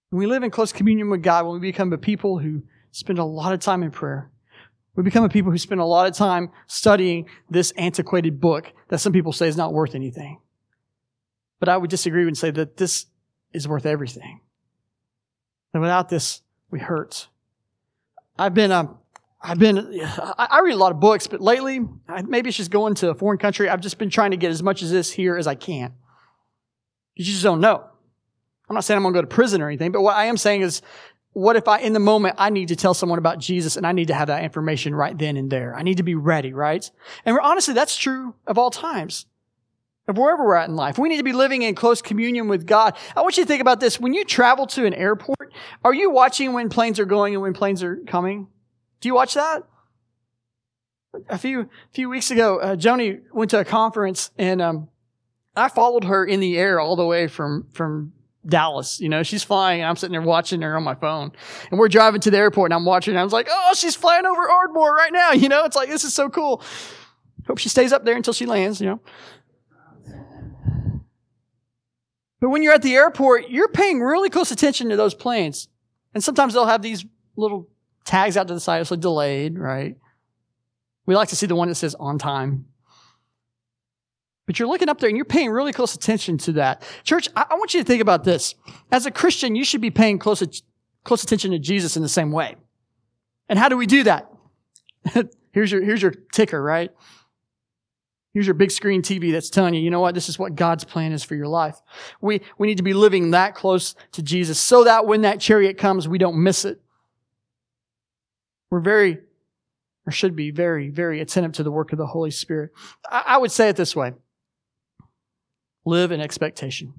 When 0.10 0.20
we 0.20 0.28
live 0.28 0.44
in 0.44 0.52
close 0.52 0.72
communion 0.72 1.10
with 1.10 1.22
God, 1.22 1.46
when 1.46 1.60
we 1.60 1.60
become 1.60 1.92
a 1.94 1.98
people 1.98 2.40
who 2.40 2.64
spend 2.92 3.20
a 3.20 3.26
lot 3.26 3.54
of 3.54 3.60
time 3.60 3.84
in 3.84 3.92
prayer, 3.92 4.32
we 4.96 5.04
become 5.04 5.24
a 5.24 5.30
people 5.30 5.52
who 5.52 5.58
spend 5.58 5.82
a 5.82 5.86
lot 5.86 6.08
of 6.08 6.16
time 6.16 6.52
studying 6.68 7.28
this 7.50 7.72
antiquated 7.72 8.40
book 8.40 8.72
that 8.90 9.00
some 9.00 9.14
people 9.14 9.34
say 9.34 9.48
is 9.48 9.58
not 9.58 9.74
worth 9.74 9.96
anything. 9.96 10.40
But 11.60 11.70
I 11.70 11.78
would 11.78 11.90
disagree 11.90 12.26
and 12.28 12.38
say 12.38 12.52
that 12.52 12.78
this 12.78 13.06
is 13.54 13.68
worth 13.68 13.86
everything. 13.86 14.42
And 15.74 15.82
without 15.82 16.10
this, 16.10 16.42
we 16.72 16.80
hurt. 16.80 17.28
I've 18.38 18.54
been, 18.54 18.72
um, 18.72 18.98
I've 19.42 19.60
been, 19.60 20.00
I, 20.38 20.62
read 20.64 20.74
a 20.74 20.78
lot 20.78 20.92
of 20.92 21.00
books, 21.00 21.28
but 21.28 21.42
lately, 21.42 21.82
maybe 22.26 22.50
it's 22.50 22.58
just 22.58 22.72
going 22.72 22.96
to 22.96 23.10
a 23.10 23.16
foreign 23.16 23.38
country. 23.38 23.70
I've 23.70 23.82
just 23.82 23.98
been 23.98 24.10
trying 24.10 24.32
to 24.32 24.38
get 24.38 24.52
as 24.52 24.64
much 24.64 24.82
of 24.82 24.90
this 24.90 25.12
here 25.12 25.38
as 25.38 25.48
I 25.48 25.56
can. 25.56 25.94
You 27.16 27.26
just 27.26 27.44
don't 27.44 27.62
know. 27.62 27.84
I'm 28.70 28.74
not 28.74 28.84
saying 28.84 28.98
I'm 28.98 29.04
going 29.04 29.14
to 29.14 29.18
go 29.18 29.22
to 29.22 29.34
prison 29.34 29.62
or 29.62 29.68
anything, 29.68 29.92
but 29.92 30.02
what 30.02 30.16
I 30.16 30.26
am 30.26 30.38
saying 30.38 30.62
is 30.62 30.82
what 31.36 31.58
if 31.58 31.68
I, 31.68 31.80
in 31.80 31.92
the 31.92 32.00
moment, 32.00 32.36
I 32.38 32.50
need 32.50 32.70
to 32.70 32.78
tell 32.78 32.94
someone 32.94 33.20
about 33.20 33.40
Jesus 33.40 33.76
and 33.76 33.86
I 33.86 33.92
need 33.92 34.08
to 34.08 34.14
have 34.14 34.30
that 34.30 34.46
information 34.46 34.96
right 34.96 35.18
then 35.18 35.36
and 35.36 35.52
there? 35.52 35.76
I 35.76 35.84
need 35.84 35.98
to 35.98 36.04
be 36.04 36.16
ready, 36.16 36.54
right? 36.54 36.90
And 37.26 37.38
honestly, 37.44 37.74
that's 37.74 37.98
true 37.98 38.36
of 38.48 38.58
all 38.58 38.72
times. 38.72 39.26
Of 40.08 40.18
wherever 40.18 40.46
we're 40.46 40.56
at 40.56 40.70
in 40.70 40.78
life. 40.78 40.98
We 40.98 41.10
need 41.10 41.18
to 41.18 41.24
be 41.24 41.34
living 41.34 41.64
in 41.64 41.76
close 41.76 42.02
communion 42.02 42.48
with 42.48 42.66
God. 42.66 42.96
I 43.18 43.22
want 43.22 43.36
you 43.36 43.44
to 43.44 43.48
think 43.48 43.60
about 43.60 43.82
this. 43.82 44.00
When 44.00 44.14
you 44.14 44.24
travel 44.24 44.66
to 44.68 44.86
an 44.86 44.94
airport, 44.94 45.54
are 45.84 45.94
you 45.94 46.10
watching 46.10 46.54
when 46.54 46.70
planes 46.70 47.02
are 47.02 47.06
going 47.06 47.34
and 47.34 47.42
when 47.42 47.54
planes 47.54 47.84
are 47.84 47.98
coming? 48.08 48.48
Do 49.02 49.10
you 49.10 49.14
watch 49.14 49.34
that? 49.34 49.64
A 51.28 51.38
few, 51.38 51.70
few 51.92 52.10
weeks 52.10 52.32
ago, 52.32 52.60
uh, 52.60 52.76
Joni 52.78 53.24
went 53.34 53.52
to 53.52 53.60
a 53.60 53.66
conference 53.66 54.32
and, 54.38 54.62
um, 54.62 54.88
I 55.54 55.68
followed 55.68 56.06
her 56.06 56.24
in 56.24 56.40
the 56.40 56.58
air 56.58 56.80
all 56.80 56.96
the 56.96 57.06
way 57.06 57.28
from, 57.28 57.68
from 57.74 58.14
Dallas. 58.48 59.00
You 59.00 59.10
know, 59.10 59.24
she's 59.24 59.44
flying. 59.44 59.84
I'm 59.84 59.96
sitting 59.96 60.12
there 60.12 60.22
watching 60.22 60.62
her 60.62 60.76
on 60.76 60.84
my 60.84 60.96
phone. 60.96 61.32
And 61.70 61.80
we're 61.80 61.90
driving 61.90 62.22
to 62.22 62.32
the 62.32 62.38
airport 62.38 62.72
and 62.72 62.78
I'm 62.78 62.86
watching 62.86 63.14
and 63.14 63.20
I 63.20 63.24
was 63.24 63.34
like, 63.34 63.48
oh, 63.50 63.74
she's 63.76 63.96
flying 63.96 64.26
over 64.26 64.50
Ardmore 64.50 64.94
right 64.94 65.14
now. 65.14 65.32
You 65.46 65.50
know, 65.50 65.66
it's 65.66 65.76
like, 65.76 65.90
this 65.90 66.04
is 66.04 66.14
so 66.14 66.30
cool. 66.30 66.64
Hope 67.46 67.60
she 67.60 67.70
stays 67.70 67.94
up 67.94 68.04
there 68.04 68.16
until 68.16 68.34
she 68.34 68.48
lands, 68.48 68.82
you 68.82 68.88
know. 68.88 69.00
But 72.40 72.50
when 72.50 72.64
you're 72.64 72.74
at 72.74 72.82
the 72.82 72.96
airport, 72.96 73.50
you're 73.50 73.68
paying 73.68 74.02
really 74.02 74.30
close 74.30 74.52
attention 74.52 74.90
to 74.90 74.96
those 74.96 75.14
planes. 75.14 75.68
And 76.14 76.24
sometimes 76.24 76.54
they'll 76.54 76.66
have 76.66 76.82
these 76.82 77.06
little 77.36 77.70
tags 78.06 78.38
out 78.38 78.48
to 78.48 78.54
the 78.54 78.60
side. 78.60 78.82
It's 78.82 78.92
like 78.92 79.00
delayed, 79.00 79.60
right? 79.60 79.98
We 81.06 81.16
like 81.16 81.30
to 81.30 81.36
see 81.36 81.46
the 81.46 81.56
one 81.56 81.68
that 81.70 81.76
says 81.76 81.96
on 81.96 82.18
time. 82.18 82.66
But 84.46 84.60
you're 84.60 84.68
looking 84.68 84.90
up 84.90 85.00
there 85.00 85.10
and 85.10 85.18
you're 85.18 85.26
paying 85.26 85.50
really 85.50 85.74
close 85.74 85.96
attention 85.96 86.38
to 86.40 86.54
that. 86.54 86.84
Church, 87.04 87.30
I, 87.36 87.46
I 87.50 87.56
want 87.56 87.74
you 87.74 87.80
to 87.80 87.86
think 87.86 88.02
about 88.02 88.24
this. 88.24 88.56
As 88.92 89.06
a 89.06 89.12
Christian, 89.12 89.56
you 89.56 89.66
should 89.66 89.82
be 89.82 89.92
paying 89.92 90.20
close, 90.20 90.44
close 91.04 91.24
attention 91.24 91.52
to 91.52 91.60
Jesus 91.60 91.96
in 91.96 92.04
the 92.04 92.10
same 92.10 92.32
way. 92.32 92.56
And 93.50 93.58
how 93.58 93.70
do 93.70 93.78
we 93.78 93.88
do 93.88 94.04
that? 94.04 94.32
here's 95.52 95.72
your, 95.72 95.84
here's 95.84 96.02
your 96.02 96.12
ticker, 96.34 96.62
right? 96.62 96.92
Here's 98.34 98.46
your 98.46 98.54
big 98.54 98.70
screen 98.70 99.02
TV 99.02 99.32
that's 99.32 99.50
telling 99.50 99.74
you, 99.74 99.82
you 99.82 99.90
know 99.90 100.02
what? 100.02 100.14
This 100.14 100.28
is 100.28 100.38
what 100.38 100.56
God's 100.56 100.84
plan 100.84 101.14
is 101.14 101.24
for 101.24 101.36
your 101.36 101.48
life. 101.48 101.82
We, 102.20 102.42
we 102.58 102.68
need 102.68 102.78
to 102.78 102.84
be 102.84 102.94
living 102.94 103.32
that 103.32 103.56
close 103.56 103.96
to 104.12 104.22
Jesus 104.22 104.60
so 104.60 104.84
that 104.84 105.06
when 105.06 105.22
that 105.22 105.40
chariot 105.40 105.78
comes, 105.78 106.08
we 106.08 106.18
don't 106.18 106.44
miss 106.44 106.66
it. 106.66 106.82
We're 108.70 108.82
very, 108.82 109.20
or 110.06 110.12
should 110.12 110.36
be 110.36 110.52
very, 110.52 110.90
very 110.90 111.22
attentive 111.22 111.54
to 111.54 111.64
the 111.64 111.72
work 111.72 111.94
of 111.94 111.98
the 111.98 112.08
Holy 112.08 112.30
Spirit. 112.32 112.72
I, 113.10 113.24
I 113.26 113.38
would 113.38 113.54
say 113.54 113.70
it 113.70 113.78
this 113.78 113.96
way 113.96 114.14
live 115.86 116.12
in 116.12 116.20
expectation. 116.20 116.94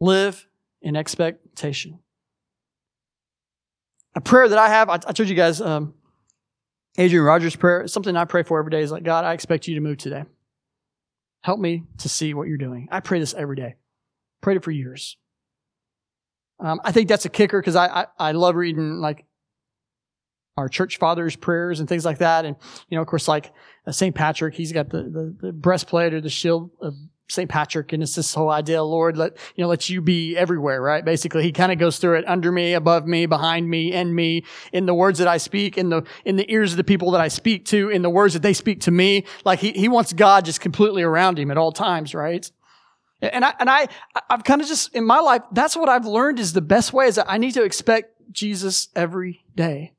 Live 0.00 0.46
in 0.82 0.96
expectation. 0.96 2.00
A 4.14 4.20
prayer 4.20 4.48
that 4.48 4.58
I 4.58 4.68
have, 4.68 4.88
I, 4.88 4.94
I 4.94 5.12
told 5.12 5.28
you 5.28 5.34
guys, 5.34 5.60
um, 5.60 5.94
Adrian 6.98 7.24
Rogers' 7.24 7.56
prayer, 7.56 7.86
something 7.86 8.16
I 8.16 8.24
pray 8.24 8.42
for 8.42 8.58
every 8.58 8.70
day 8.70 8.80
is 8.80 8.90
like, 8.90 9.02
God, 9.02 9.24
I 9.24 9.32
expect 9.34 9.68
you 9.68 9.74
to 9.74 9.80
move 9.80 9.98
today. 9.98 10.24
Help 11.42 11.60
me 11.60 11.84
to 11.98 12.08
see 12.08 12.34
what 12.34 12.48
you're 12.48 12.56
doing. 12.56 12.88
I 12.90 13.00
pray 13.00 13.20
this 13.20 13.34
every 13.34 13.56
day. 13.56 13.74
Prayed 14.40 14.56
it 14.56 14.64
for 14.64 14.70
years. 14.70 15.16
Um, 16.58 16.80
I 16.84 16.92
think 16.92 17.08
that's 17.08 17.26
a 17.26 17.28
kicker 17.28 17.60
because 17.60 17.76
I, 17.76 17.86
I, 17.86 18.06
I 18.18 18.32
love 18.32 18.56
reading 18.56 19.00
like 19.00 19.26
our 20.56 20.68
church 20.68 20.98
fathers' 20.98 21.36
prayers 21.36 21.80
and 21.80 21.88
things 21.88 22.04
like 22.04 22.18
that. 22.18 22.46
And, 22.46 22.56
you 22.88 22.96
know, 22.96 23.02
of 23.02 23.08
course, 23.08 23.28
like 23.28 23.52
Uh, 23.86 23.92
St. 23.92 24.14
Patrick, 24.14 24.54
he's 24.54 24.72
got 24.72 24.90
the, 24.90 25.02
the, 25.02 25.36
the, 25.40 25.52
breastplate 25.52 26.12
or 26.12 26.20
the 26.20 26.30
shield 26.30 26.70
of 26.80 26.94
St. 27.28 27.48
Patrick. 27.48 27.92
And 27.92 28.02
it's 28.02 28.14
this 28.14 28.34
whole 28.34 28.50
idea, 28.50 28.82
Lord, 28.82 29.16
let, 29.16 29.36
you 29.54 29.62
know, 29.62 29.68
let 29.68 29.88
you 29.88 30.00
be 30.00 30.36
everywhere, 30.36 30.80
right? 30.80 31.04
Basically, 31.04 31.42
he 31.42 31.52
kind 31.52 31.72
of 31.72 31.78
goes 31.78 31.98
through 31.98 32.18
it 32.18 32.24
under 32.26 32.50
me, 32.50 32.74
above 32.74 33.06
me, 33.06 33.26
behind 33.26 33.68
me, 33.68 33.92
in 33.92 34.14
me, 34.14 34.44
in 34.72 34.86
the 34.86 34.94
words 34.94 35.18
that 35.18 35.28
I 35.28 35.36
speak, 35.36 35.78
in 35.78 35.88
the, 35.88 36.02
in 36.24 36.36
the 36.36 36.50
ears 36.52 36.72
of 36.72 36.76
the 36.76 36.84
people 36.84 37.10
that 37.12 37.20
I 37.20 37.28
speak 37.28 37.64
to, 37.66 37.90
in 37.90 38.02
the 38.02 38.10
words 38.10 38.34
that 38.34 38.42
they 38.42 38.52
speak 38.52 38.80
to 38.82 38.90
me. 38.90 39.24
Like 39.44 39.60
he, 39.60 39.72
he 39.72 39.88
wants 39.88 40.12
God 40.12 40.44
just 40.44 40.60
completely 40.60 41.02
around 41.02 41.38
him 41.38 41.50
at 41.50 41.58
all 41.58 41.72
times, 41.72 42.14
right? 42.14 42.50
And 43.22 43.44
I, 43.44 43.54
and 43.58 43.70
I, 43.70 43.88
I've 44.28 44.44
kind 44.44 44.60
of 44.60 44.68
just, 44.68 44.94
in 44.94 45.04
my 45.04 45.20
life, 45.20 45.42
that's 45.52 45.76
what 45.76 45.88
I've 45.88 46.06
learned 46.06 46.38
is 46.38 46.52
the 46.52 46.60
best 46.60 46.92
way 46.92 47.06
is 47.06 47.18
I 47.18 47.38
need 47.38 47.52
to 47.52 47.64
expect 47.64 48.12
Jesus 48.30 48.88
every 48.94 49.44
day. 49.54 49.95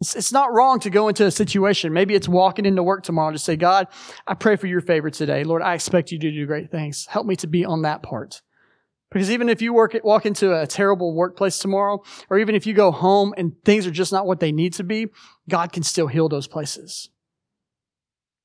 It's, 0.00 0.14
it's 0.14 0.32
not 0.32 0.52
wrong 0.52 0.80
to 0.80 0.90
go 0.90 1.08
into 1.08 1.26
a 1.26 1.30
situation. 1.30 1.92
Maybe 1.92 2.14
it's 2.14 2.28
walking 2.28 2.66
into 2.66 2.82
work 2.82 3.02
tomorrow 3.02 3.32
to 3.32 3.38
say, 3.38 3.56
God, 3.56 3.88
I 4.26 4.34
pray 4.34 4.56
for 4.56 4.66
your 4.66 4.80
favor 4.80 5.10
today. 5.10 5.44
Lord, 5.44 5.62
I 5.62 5.74
expect 5.74 6.12
you 6.12 6.18
to 6.18 6.30
do 6.30 6.46
great 6.46 6.70
things. 6.70 7.06
Help 7.06 7.26
me 7.26 7.36
to 7.36 7.46
be 7.46 7.64
on 7.64 7.82
that 7.82 8.02
part. 8.02 8.42
Because 9.10 9.30
even 9.30 9.48
if 9.48 9.62
you 9.62 9.72
work, 9.72 9.96
walk 10.02 10.26
into 10.26 10.60
a 10.60 10.66
terrible 10.66 11.14
workplace 11.14 11.58
tomorrow, 11.58 12.02
or 12.28 12.38
even 12.38 12.54
if 12.54 12.66
you 12.66 12.74
go 12.74 12.90
home 12.90 13.32
and 13.36 13.52
things 13.64 13.86
are 13.86 13.92
just 13.92 14.12
not 14.12 14.26
what 14.26 14.40
they 14.40 14.52
need 14.52 14.74
to 14.74 14.84
be, 14.84 15.06
God 15.48 15.72
can 15.72 15.82
still 15.82 16.08
heal 16.08 16.28
those 16.28 16.48
places. 16.48 17.08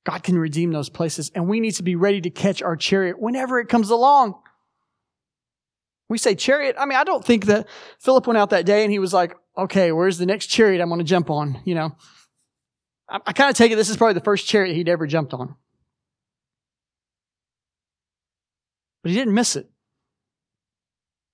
God 0.05 0.23
can 0.23 0.37
redeem 0.37 0.71
those 0.71 0.89
places. 0.89 1.31
And 1.35 1.47
we 1.47 1.59
need 1.59 1.73
to 1.75 1.83
be 1.83 1.95
ready 1.95 2.21
to 2.21 2.29
catch 2.29 2.61
our 2.61 2.75
chariot 2.75 3.19
whenever 3.19 3.59
it 3.59 3.69
comes 3.69 3.89
along. 3.89 4.35
We 6.09 6.17
say 6.17 6.35
chariot. 6.35 6.75
I 6.79 6.85
mean, 6.85 6.97
I 6.97 7.03
don't 7.03 7.23
think 7.23 7.45
that 7.45 7.67
Philip 7.99 8.27
went 8.27 8.37
out 8.37 8.51
that 8.51 8.65
day 8.65 8.83
and 8.83 8.91
he 8.91 8.99
was 8.99 9.13
like, 9.13 9.35
okay, 9.57 9.91
where's 9.91 10.17
the 10.17 10.25
next 10.25 10.47
chariot 10.47 10.81
I'm 10.81 10.89
going 10.89 10.99
to 10.99 11.05
jump 11.05 11.29
on? 11.29 11.61
You 11.65 11.75
know, 11.75 11.95
I, 13.09 13.19
I 13.25 13.33
kind 13.33 13.49
of 13.49 13.55
take 13.55 13.71
it 13.71 13.75
this 13.75 13.89
is 13.89 13.97
probably 13.97 14.13
the 14.13 14.21
first 14.21 14.47
chariot 14.47 14.75
he'd 14.75 14.89
ever 14.89 15.07
jumped 15.07 15.33
on. 15.33 15.55
But 19.03 19.11
he 19.11 19.17
didn't 19.17 19.33
miss 19.33 19.55
it. 19.55 19.69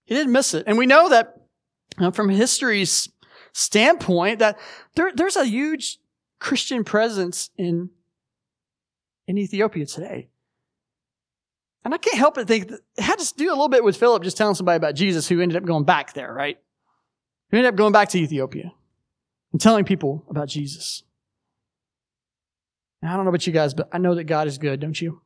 He 0.06 0.16
didn't 0.16 0.32
miss 0.32 0.54
it. 0.54 0.64
And 0.68 0.78
we 0.78 0.86
know 0.86 1.10
that 1.10 1.36
you 1.98 2.04
know, 2.04 2.12
from 2.12 2.30
history's 2.30 3.10
standpoint 3.54 4.40
that 4.40 4.58
there, 4.96 5.12
there's 5.14 5.36
a 5.36 5.46
huge 5.46 6.00
Christian 6.40 6.84
presence 6.84 7.50
in, 7.58 7.90
in 9.28 9.38
Ethiopia 9.38 9.86
today. 9.86 10.30
And 11.84 11.94
I 11.94 11.98
can't 11.98 12.18
help 12.18 12.36
but 12.36 12.48
think 12.48 12.70
that 12.70 12.82
it 12.98 13.02
had 13.02 13.20
to 13.20 13.34
do 13.36 13.50
a 13.50 13.52
little 13.52 13.70
bit 13.70 13.84
with 13.84 13.98
Philip 13.98 14.24
just 14.24 14.38
telling 14.38 14.56
somebody 14.56 14.78
about 14.78 14.96
Jesus 14.96 15.28
who 15.28 15.42
ended 15.42 15.58
up 15.58 15.66
going 15.66 15.86
back 15.86 16.14
there, 16.14 16.34
right? 16.34 16.58
Who 17.50 17.58
ended 17.58 17.72
up 17.72 17.78
going 17.78 17.94
back 17.94 18.10
to 18.10 18.18
Ethiopia 18.18 18.74
and 19.52 19.62
telling 19.62 19.86
people 19.86 20.26
about 20.30 20.50
Jesus. 20.50 21.04
Now, 23.02 23.14
I 23.14 23.16
don't 23.16 23.26
know 23.26 23.30
about 23.30 23.48
you 23.48 23.54
guys, 23.54 23.74
but 23.74 23.88
I 23.92 24.00
know 24.00 24.16
that 24.16 24.26
God 24.26 24.48
is 24.48 24.58
good, 24.58 24.80
don't 24.80 25.00
you? 25.00 25.22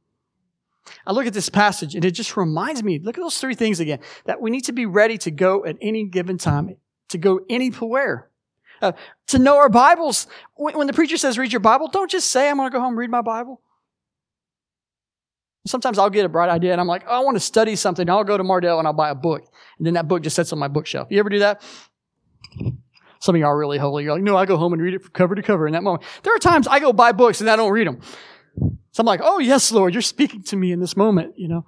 I 1.05 1.13
look 1.13 1.25
at 1.25 1.33
this 1.33 1.49
passage 1.49 1.95
and 1.95 2.03
it 2.03 2.11
just 2.11 2.35
reminds 2.35 2.83
me, 2.83 2.99
look 2.99 3.17
at 3.17 3.21
those 3.21 3.37
three 3.37 3.55
things 3.55 3.79
again, 3.79 3.99
that 4.25 4.41
we 4.41 4.49
need 4.49 4.65
to 4.65 4.71
be 4.71 4.85
ready 4.85 5.17
to 5.19 5.31
go 5.31 5.65
at 5.65 5.77
any 5.81 6.05
given 6.05 6.37
time, 6.37 6.75
to 7.09 7.17
go 7.17 7.41
anywhere. 7.49 8.29
Uh, 8.81 8.93
to 9.27 9.37
know 9.37 9.57
our 9.57 9.69
Bibles. 9.69 10.25
When, 10.55 10.75
when 10.75 10.87
the 10.87 10.93
preacher 10.93 11.17
says 11.17 11.37
read 11.37 11.53
your 11.53 11.59
Bible, 11.59 11.87
don't 11.87 12.09
just 12.09 12.29
say, 12.29 12.49
I'm 12.49 12.57
going 12.57 12.69
to 12.69 12.73
go 12.73 12.79
home 12.79 12.93
and 12.93 12.97
read 12.97 13.11
my 13.11 13.21
Bible. 13.21 13.61
Sometimes 15.67 15.99
I'll 15.99 16.09
get 16.09 16.25
a 16.25 16.29
bright 16.29 16.49
idea 16.49 16.71
and 16.71 16.81
I'm 16.81 16.87
like, 16.87 17.03
oh, 17.07 17.15
I 17.15 17.19
want 17.19 17.35
to 17.35 17.39
study 17.39 17.75
something. 17.75 18.09
I'll 18.09 18.23
go 18.23 18.35
to 18.35 18.43
Mardel 18.43 18.79
and 18.79 18.87
I'll 18.87 18.93
buy 18.93 19.11
a 19.11 19.15
book. 19.15 19.43
And 19.77 19.85
then 19.85 19.93
that 19.93 20.07
book 20.07 20.23
just 20.23 20.35
sits 20.35 20.51
on 20.51 20.57
my 20.57 20.67
bookshelf. 20.67 21.09
You 21.11 21.19
ever 21.19 21.29
do 21.29 21.39
that? 21.39 21.61
Some 23.19 23.35
of 23.35 23.41
y'all 23.41 23.49
are 23.49 23.57
really 23.57 23.77
holy. 23.77 24.03
You're 24.03 24.13
like, 24.13 24.23
no, 24.23 24.35
I 24.35 24.45
go 24.45 24.57
home 24.57 24.73
and 24.73 24.81
read 24.81 24.95
it 24.95 25.03
from 25.03 25.11
cover 25.11 25.35
to 25.35 25.43
cover 25.43 25.67
in 25.67 25.73
that 25.73 25.83
moment. 25.83 26.03
There 26.23 26.33
are 26.33 26.39
times 26.39 26.67
I 26.67 26.79
go 26.79 26.91
buy 26.91 27.11
books 27.11 27.39
and 27.39 27.49
I 27.49 27.55
don't 27.55 27.71
read 27.71 27.87
them. 27.87 28.01
So 28.91 28.99
I'm 28.99 29.05
like, 29.05 29.21
oh, 29.23 29.39
yes, 29.39 29.71
Lord, 29.71 29.93
you're 29.93 30.01
speaking 30.01 30.43
to 30.43 30.55
me 30.55 30.71
in 30.71 30.79
this 30.79 30.97
moment, 30.97 31.37
you 31.37 31.47
know. 31.47 31.65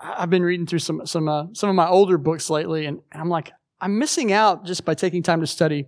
I've 0.00 0.30
been 0.30 0.42
reading 0.42 0.66
through 0.66 0.80
some, 0.80 1.06
some, 1.06 1.28
uh, 1.28 1.46
some 1.52 1.68
of 1.68 1.76
my 1.76 1.88
older 1.88 2.18
books 2.18 2.48
lately 2.50 2.86
and 2.86 3.00
I'm 3.12 3.28
like, 3.28 3.52
I'm 3.80 3.98
missing 3.98 4.32
out 4.32 4.64
just 4.64 4.84
by 4.84 4.94
taking 4.94 5.22
time 5.22 5.40
to 5.40 5.46
study. 5.46 5.86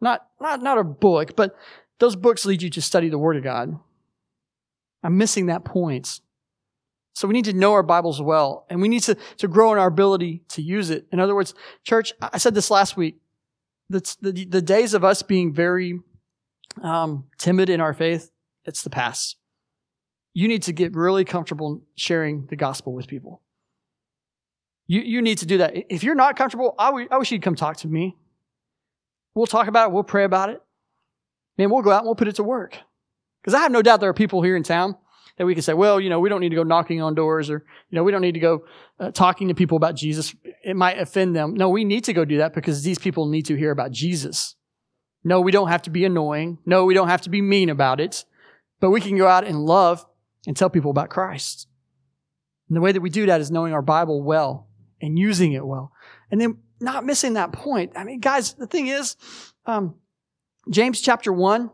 Not, 0.00 0.26
not, 0.40 0.62
not 0.62 0.78
a 0.78 0.84
book, 0.84 1.36
but 1.36 1.56
those 1.98 2.16
books 2.16 2.44
lead 2.44 2.62
you 2.62 2.70
to 2.70 2.82
study 2.82 3.08
the 3.08 3.18
Word 3.18 3.36
of 3.36 3.42
God. 3.42 3.78
I'm 5.02 5.16
missing 5.16 5.46
that 5.46 5.64
point. 5.64 6.20
So 7.16 7.26
we 7.26 7.32
need 7.32 7.46
to 7.46 7.54
know 7.54 7.72
our 7.72 7.82
Bibles 7.82 8.20
well, 8.20 8.66
and 8.68 8.82
we 8.82 8.88
need 8.88 9.02
to, 9.04 9.16
to 9.38 9.48
grow 9.48 9.72
in 9.72 9.78
our 9.78 9.86
ability 9.86 10.42
to 10.50 10.60
use 10.60 10.90
it. 10.90 11.06
In 11.10 11.18
other 11.18 11.34
words, 11.34 11.54
church, 11.82 12.12
I 12.20 12.36
said 12.36 12.54
this 12.54 12.70
last 12.70 12.94
week, 12.94 13.16
the, 13.88 14.16
the, 14.20 14.44
the 14.44 14.60
days 14.60 14.92
of 14.92 15.02
us 15.02 15.22
being 15.22 15.54
very 15.54 15.98
um, 16.82 17.24
timid 17.38 17.70
in 17.70 17.80
our 17.80 17.94
faith, 17.94 18.30
it's 18.66 18.82
the 18.82 18.90
past. 18.90 19.38
You 20.34 20.46
need 20.46 20.64
to 20.64 20.74
get 20.74 20.94
really 20.94 21.24
comfortable 21.24 21.86
sharing 21.96 22.48
the 22.50 22.56
gospel 22.56 22.92
with 22.92 23.06
people. 23.06 23.40
You, 24.86 25.00
you 25.00 25.22
need 25.22 25.38
to 25.38 25.46
do 25.46 25.56
that. 25.56 25.72
If 25.88 26.04
you're 26.04 26.14
not 26.14 26.36
comfortable, 26.36 26.74
I, 26.78 26.88
w- 26.88 27.08
I 27.10 27.16
wish 27.16 27.32
you'd 27.32 27.40
come 27.40 27.56
talk 27.56 27.78
to 27.78 27.88
me. 27.88 28.14
We'll 29.34 29.46
talk 29.46 29.68
about 29.68 29.88
it. 29.88 29.94
We'll 29.94 30.04
pray 30.04 30.24
about 30.24 30.50
it. 30.50 30.60
Man, 31.56 31.70
we'll 31.70 31.80
go 31.80 31.92
out 31.92 32.00
and 32.00 32.08
we'll 32.08 32.14
put 32.14 32.28
it 32.28 32.36
to 32.36 32.44
work. 32.44 32.76
Because 33.40 33.54
I 33.54 33.60
have 33.60 33.72
no 33.72 33.80
doubt 33.80 34.00
there 34.00 34.10
are 34.10 34.14
people 34.14 34.42
here 34.42 34.54
in 34.54 34.62
town 34.62 34.96
that 35.36 35.46
we 35.46 35.54
can 35.54 35.62
say, 35.62 35.74
well, 35.74 36.00
you 36.00 36.08
know, 36.08 36.20
we 36.20 36.28
don't 36.28 36.40
need 36.40 36.48
to 36.50 36.56
go 36.56 36.62
knocking 36.62 37.02
on 37.02 37.14
doors 37.14 37.50
or, 37.50 37.64
you 37.90 37.96
know, 37.96 38.02
we 38.02 38.12
don't 38.12 38.22
need 38.22 38.32
to 38.32 38.40
go 38.40 38.64
uh, 38.98 39.10
talking 39.10 39.48
to 39.48 39.54
people 39.54 39.76
about 39.76 39.94
Jesus. 39.94 40.34
It 40.64 40.76
might 40.76 40.98
offend 40.98 41.36
them. 41.36 41.54
No, 41.54 41.68
we 41.68 41.84
need 41.84 42.04
to 42.04 42.12
go 42.12 42.24
do 42.24 42.38
that 42.38 42.54
because 42.54 42.82
these 42.82 42.98
people 42.98 43.26
need 43.26 43.46
to 43.46 43.56
hear 43.56 43.70
about 43.70 43.90
Jesus. 43.90 44.56
No, 45.24 45.40
we 45.40 45.52
don't 45.52 45.68
have 45.68 45.82
to 45.82 45.90
be 45.90 46.04
annoying. 46.04 46.58
No, 46.64 46.84
we 46.84 46.94
don't 46.94 47.08
have 47.08 47.22
to 47.22 47.30
be 47.30 47.42
mean 47.42 47.68
about 47.68 48.00
it, 48.00 48.24
but 48.80 48.90
we 48.90 49.00
can 49.00 49.16
go 49.16 49.26
out 49.26 49.44
and 49.44 49.58
love 49.58 50.06
and 50.46 50.56
tell 50.56 50.70
people 50.70 50.90
about 50.90 51.10
Christ. 51.10 51.66
And 52.68 52.76
the 52.76 52.80
way 52.80 52.92
that 52.92 53.00
we 53.00 53.10
do 53.10 53.26
that 53.26 53.40
is 53.40 53.50
knowing 53.50 53.72
our 53.72 53.82
Bible 53.82 54.22
well 54.22 54.68
and 55.00 55.18
using 55.18 55.52
it 55.52 55.66
well. 55.66 55.92
And 56.30 56.40
then 56.40 56.58
not 56.80 57.04
missing 57.04 57.34
that 57.34 57.52
point. 57.52 57.92
I 57.96 58.04
mean, 58.04 58.20
guys, 58.20 58.54
the 58.54 58.66
thing 58.66 58.88
is, 58.88 59.16
um, 59.66 59.96
James 60.70 61.00
chapter 61.00 61.32
1, 61.32 61.70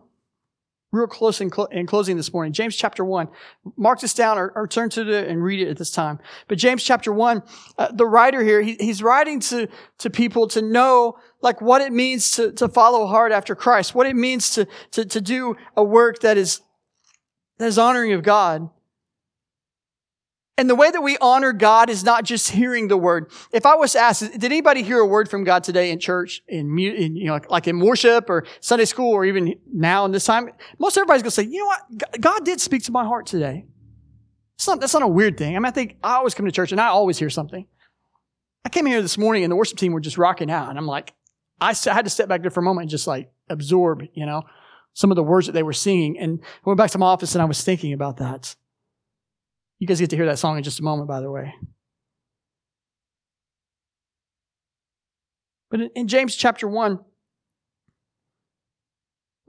real 0.92 1.06
close 1.06 1.40
in, 1.40 1.50
cl- 1.50 1.66
in, 1.66 1.86
closing 1.86 2.16
this 2.16 2.32
morning. 2.32 2.52
James 2.52 2.76
chapter 2.76 3.04
1. 3.04 3.28
Mark 3.76 4.00
this 4.00 4.12
down 4.12 4.38
or, 4.38 4.52
or, 4.54 4.68
turn 4.68 4.90
to 4.90 5.10
it 5.10 5.28
and 5.28 5.42
read 5.42 5.60
it 5.60 5.70
at 5.70 5.78
this 5.78 5.90
time. 5.90 6.18
But 6.48 6.58
James 6.58 6.82
chapter 6.82 7.12
1, 7.12 7.42
uh, 7.78 7.92
the 7.92 8.06
writer 8.06 8.42
here, 8.42 8.60
he, 8.60 8.76
he's 8.78 9.02
writing 9.02 9.40
to, 9.40 9.68
to 9.98 10.10
people 10.10 10.46
to 10.48 10.60
know 10.60 11.16
like 11.40 11.60
what 11.62 11.80
it 11.80 11.92
means 11.92 12.32
to, 12.32 12.52
to 12.52 12.68
follow 12.68 13.06
hard 13.06 13.32
after 13.32 13.54
Christ, 13.54 13.94
what 13.94 14.06
it 14.06 14.14
means 14.14 14.50
to, 14.52 14.68
to, 14.92 15.04
to 15.06 15.20
do 15.20 15.56
a 15.76 15.82
work 15.82 16.20
that 16.20 16.36
is, 16.36 16.60
that 17.58 17.66
is 17.66 17.78
honoring 17.78 18.12
of 18.12 18.22
God. 18.22 18.68
And 20.62 20.70
the 20.70 20.76
way 20.76 20.92
that 20.92 21.00
we 21.00 21.18
honor 21.20 21.52
God 21.52 21.90
is 21.90 22.04
not 22.04 22.22
just 22.22 22.52
hearing 22.52 22.86
the 22.86 22.96
word. 22.96 23.32
If 23.50 23.66
I 23.66 23.74
was 23.74 23.96
asked, 23.96 24.20
did 24.20 24.44
anybody 24.44 24.84
hear 24.84 25.00
a 25.00 25.04
word 25.04 25.28
from 25.28 25.42
God 25.42 25.64
today 25.64 25.90
in 25.90 25.98
church, 25.98 26.40
in, 26.46 26.78
in 26.78 27.16
you 27.16 27.26
know, 27.26 27.40
like 27.50 27.66
in 27.66 27.80
worship 27.80 28.30
or 28.30 28.46
Sunday 28.60 28.84
school 28.84 29.10
or 29.10 29.24
even 29.24 29.56
now 29.74 30.04
in 30.04 30.12
this 30.12 30.24
time? 30.24 30.50
Most 30.78 30.96
everybody's 30.96 31.22
going 31.22 31.30
to 31.30 31.34
say, 31.34 31.42
you 31.42 31.58
know 31.58 31.66
what? 31.66 32.20
God 32.20 32.44
did 32.44 32.60
speak 32.60 32.84
to 32.84 32.92
my 32.92 33.04
heart 33.04 33.26
today. 33.26 33.66
It's 34.54 34.68
not, 34.68 34.78
that's 34.78 34.94
not 34.94 35.02
a 35.02 35.08
weird 35.08 35.36
thing. 35.36 35.56
I 35.56 35.58
mean, 35.58 35.66
I 35.66 35.72
think 35.72 35.96
I 36.00 36.14
always 36.14 36.32
come 36.32 36.46
to 36.46 36.52
church 36.52 36.70
and 36.70 36.80
I 36.80 36.86
always 36.86 37.18
hear 37.18 37.28
something. 37.28 37.66
I 38.64 38.68
came 38.68 38.86
here 38.86 39.02
this 39.02 39.18
morning 39.18 39.42
and 39.42 39.50
the 39.50 39.56
worship 39.56 39.78
team 39.78 39.90
were 39.90 39.98
just 39.98 40.16
rocking 40.16 40.48
out 40.48 40.68
and 40.68 40.78
I'm 40.78 40.86
like, 40.86 41.12
I 41.60 41.74
had 41.74 42.04
to 42.04 42.10
step 42.10 42.28
back 42.28 42.42
there 42.42 42.52
for 42.52 42.60
a 42.60 42.62
moment 42.62 42.82
and 42.82 42.90
just 42.90 43.08
like 43.08 43.32
absorb, 43.48 44.04
you 44.14 44.26
know, 44.26 44.44
some 44.92 45.10
of 45.10 45.16
the 45.16 45.24
words 45.24 45.46
that 45.46 45.54
they 45.54 45.64
were 45.64 45.72
singing. 45.72 46.20
And 46.20 46.38
I 46.40 46.70
went 46.70 46.78
back 46.78 46.92
to 46.92 46.98
my 46.98 47.06
office 47.06 47.34
and 47.34 47.42
I 47.42 47.46
was 47.46 47.64
thinking 47.64 47.92
about 47.92 48.18
that. 48.18 48.54
You 49.82 49.88
guys 49.88 49.98
get 49.98 50.10
to 50.10 50.16
hear 50.16 50.26
that 50.26 50.38
song 50.38 50.56
in 50.56 50.62
just 50.62 50.78
a 50.78 50.84
moment, 50.84 51.08
by 51.08 51.20
the 51.20 51.28
way. 51.28 51.56
But 55.72 55.80
in 55.96 56.06
James 56.06 56.36
chapter 56.36 56.68
1, 56.68 57.00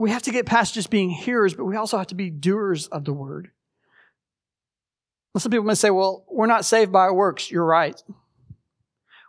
we 0.00 0.10
have 0.10 0.22
to 0.22 0.32
get 0.32 0.44
past 0.44 0.74
just 0.74 0.90
being 0.90 1.08
hearers, 1.10 1.54
but 1.54 1.66
we 1.66 1.76
also 1.76 1.98
have 1.98 2.08
to 2.08 2.16
be 2.16 2.30
doers 2.30 2.88
of 2.88 3.04
the 3.04 3.12
word. 3.12 3.52
Some 5.36 5.52
people 5.52 5.66
may 5.66 5.76
say, 5.76 5.90
well, 5.90 6.24
we're 6.28 6.46
not 6.46 6.64
saved 6.64 6.90
by 6.90 7.02
our 7.02 7.14
works. 7.14 7.48
You're 7.48 7.64
right. 7.64 8.02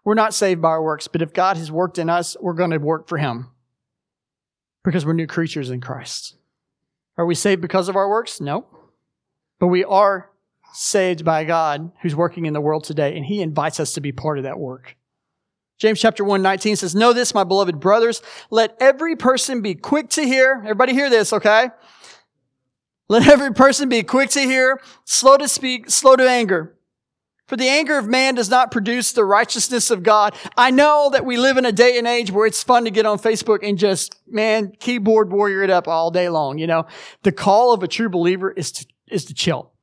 We're 0.03 0.15
not 0.15 0.33
saved 0.33 0.59
by 0.59 0.69
our 0.69 0.81
works, 0.81 1.07
but 1.07 1.21
if 1.21 1.33
God 1.33 1.57
has 1.57 1.71
worked 1.71 1.99
in 1.99 2.09
us, 2.09 2.35
we're 2.41 2.53
going 2.53 2.71
to 2.71 2.79
work 2.79 3.07
for 3.07 3.19
Him 3.19 3.51
because 4.83 5.05
we're 5.05 5.13
new 5.13 5.27
creatures 5.27 5.69
in 5.69 5.81
Christ. 5.81 6.35
Are 7.15 7.27
we 7.27 7.35
saved 7.35 7.61
because 7.61 7.89
of 7.89 7.95
our 7.95 8.09
works? 8.09 8.41
No. 8.41 8.65
But 9.59 9.67
we 9.67 9.83
are 9.83 10.31
saved 10.75 11.23
by 11.23 11.43
God 11.43 11.91
who's 12.01 12.15
working 12.15 12.45
in 12.45 12.53
the 12.53 12.61
world 12.61 12.83
today, 12.83 13.15
and 13.15 13.25
He 13.25 13.41
invites 13.41 13.79
us 13.79 13.93
to 13.93 14.01
be 14.01 14.11
part 14.11 14.37
of 14.37 14.43
that 14.43 14.59
work. 14.59 14.95
James 15.77 15.99
chapter 15.99 16.23
1, 16.23 16.41
19 16.41 16.77
says, 16.77 16.95
Know 16.95 17.13
this, 17.13 17.33
my 17.33 17.43
beloved 17.43 17.79
brothers, 17.79 18.21
let 18.49 18.75
every 18.79 19.15
person 19.15 19.61
be 19.61 19.75
quick 19.75 20.09
to 20.11 20.23
hear. 20.23 20.61
Everybody 20.63 20.93
hear 20.93 21.09
this, 21.09 21.33
okay? 21.33 21.69
Let 23.07 23.27
every 23.27 23.53
person 23.53 23.89
be 23.89 24.03
quick 24.03 24.29
to 24.31 24.41
hear, 24.41 24.79
slow 25.05 25.37
to 25.37 25.47
speak, 25.47 25.89
slow 25.89 26.15
to 26.15 26.27
anger. 26.27 26.75
For 27.47 27.57
the 27.57 27.67
anger 27.67 27.97
of 27.99 28.07
man 28.07 28.35
does 28.35 28.49
not 28.49 28.71
produce 28.71 29.11
the 29.11 29.23
righteousness 29.23 29.91
of 29.91 30.01
God. 30.01 30.33
I 30.57 30.71
know 30.71 31.11
that 31.11 31.25
we 31.25 31.37
live 31.37 31.57
in 31.57 31.65
a 31.65 31.71
day 31.71 31.99
and 31.99 32.07
age 32.07 32.31
where 32.31 32.47
it's 32.47 32.63
fun 32.63 32.85
to 32.85 32.91
get 32.91 33.05
on 33.05 33.19
Facebook 33.19 33.59
and 33.61 33.77
just, 33.77 34.15
man, 34.27 34.71
keyboard 34.79 35.31
warrior 35.31 35.61
it 35.61 35.69
up 35.69 35.87
all 35.87 36.09
day 36.09 36.27
long. 36.29 36.57
You 36.57 36.65
know, 36.65 36.87
the 37.21 37.31
call 37.31 37.71
of 37.71 37.83
a 37.83 37.87
true 37.87 38.09
believer 38.09 38.49
is 38.49 38.71
to, 38.71 38.85
is 39.11 39.25
to 39.25 39.35
chill. 39.35 39.74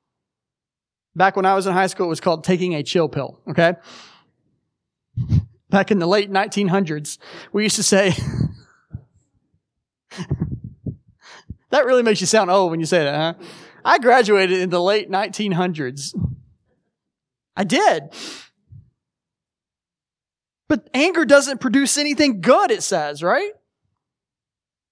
Back 1.15 1.37
when 1.37 1.45
I 1.45 1.55
was 1.55 1.67
in 1.67 1.73
high 1.73 1.89
school, 1.89 2.07
it 2.07 2.11
was 2.11 2.21
called 2.21 2.45
taking 2.45 2.75
a 2.75 2.83
chill 2.83 3.09
pill. 3.09 3.39
Okay. 3.49 3.75
Back 5.69 5.91
in 5.91 5.99
the 5.99 6.07
late 6.07 6.31
1900s, 6.31 7.19
we 7.53 7.63
used 7.65 7.77
to 7.77 7.83
say, 7.83 8.15
that 11.71 11.85
really 11.85 12.03
makes 12.03 12.21
you 12.21 12.27
sound 12.27 12.51
old 12.51 12.71
when 12.71 12.81
you 12.81 12.87
say 12.87 13.05
that, 13.05 13.15
huh? 13.15 13.35
I 13.85 13.99
graduated 13.99 14.61
in 14.61 14.71
the 14.71 14.81
late 14.81 15.11
1900s. 15.11 16.15
I 17.57 17.65
did. 17.65 18.05
But 20.69 20.89
anger 20.95 21.25
doesn't 21.25 21.61
produce 21.61 21.99
anything 21.99 22.41
good, 22.41 22.71
it 22.71 22.83
says, 22.83 23.23
right? 23.23 23.53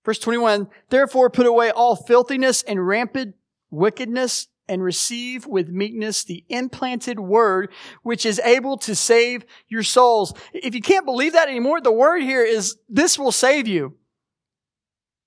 Verse 0.05 0.19
21, 0.19 0.69
therefore 0.89 1.31
put 1.31 1.47
away 1.47 1.71
all 1.71 1.97
filthiness 1.97 2.63
and 2.63 2.87
rampant 2.87 3.35
wickedness 3.71 4.49
and 4.71 4.83
receive 4.83 5.47
with 5.47 5.69
meekness 5.69 6.25
the 6.25 6.45
implanted 6.49 7.19
word, 7.19 7.71
which 8.03 8.25
is 8.25 8.41
able 8.45 8.79
to 8.79 8.95
save 8.95 9.45
your 9.69 9.83
souls. 9.83 10.33
If 10.55 10.75
you 10.75 10.81
can't 10.81 11.05
believe 11.05 11.33
that 11.35 11.49
anymore, 11.49 11.81
the 11.81 11.93
word 11.93 12.23
here 12.23 12.45
is 12.45 12.77
this 12.89 13.19
will 13.19 13.33
save 13.33 13.67
you. 13.67 13.97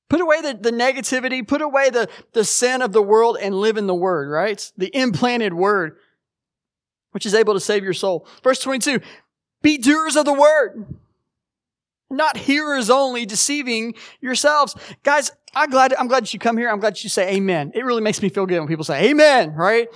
Put 0.09 0.21
away 0.21 0.41
the, 0.41 0.53
the 0.53 0.71
negativity, 0.71 1.45
put 1.45 1.61
away 1.61 1.89
the, 1.89 2.07
the 2.31 2.45
sin 2.45 2.81
of 2.81 2.93
the 2.93 3.01
world 3.01 3.37
and 3.41 3.53
live 3.53 3.77
in 3.77 3.87
the 3.87 3.95
word, 3.95 4.29
right? 4.29 4.71
The 4.77 4.95
implanted 4.95 5.53
word 5.53 5.97
which 7.11 7.25
is 7.25 7.33
able 7.33 7.53
to 7.53 7.59
save 7.59 7.83
your 7.83 7.93
soul. 7.93 8.27
Verse 8.43 8.59
22, 8.59 8.99
be 9.61 9.77
doers 9.77 10.15
of 10.15 10.25
the 10.25 10.33
word, 10.33 10.85
not 12.09 12.37
hearers 12.37 12.89
only, 12.89 13.25
deceiving 13.25 13.93
yourselves. 14.19 14.75
Guys, 15.03 15.31
I'm 15.55 15.69
glad, 15.69 15.93
I'm 15.93 16.07
glad 16.07 16.31
you 16.33 16.39
come 16.39 16.57
here. 16.57 16.69
I'm 16.69 16.79
glad 16.79 17.03
you 17.03 17.09
say 17.09 17.35
amen. 17.35 17.71
It 17.75 17.85
really 17.85 18.01
makes 18.01 18.21
me 18.21 18.29
feel 18.29 18.45
good 18.45 18.59
when 18.59 18.67
people 18.67 18.83
say 18.83 19.09
amen, 19.09 19.53
right? 19.53 19.87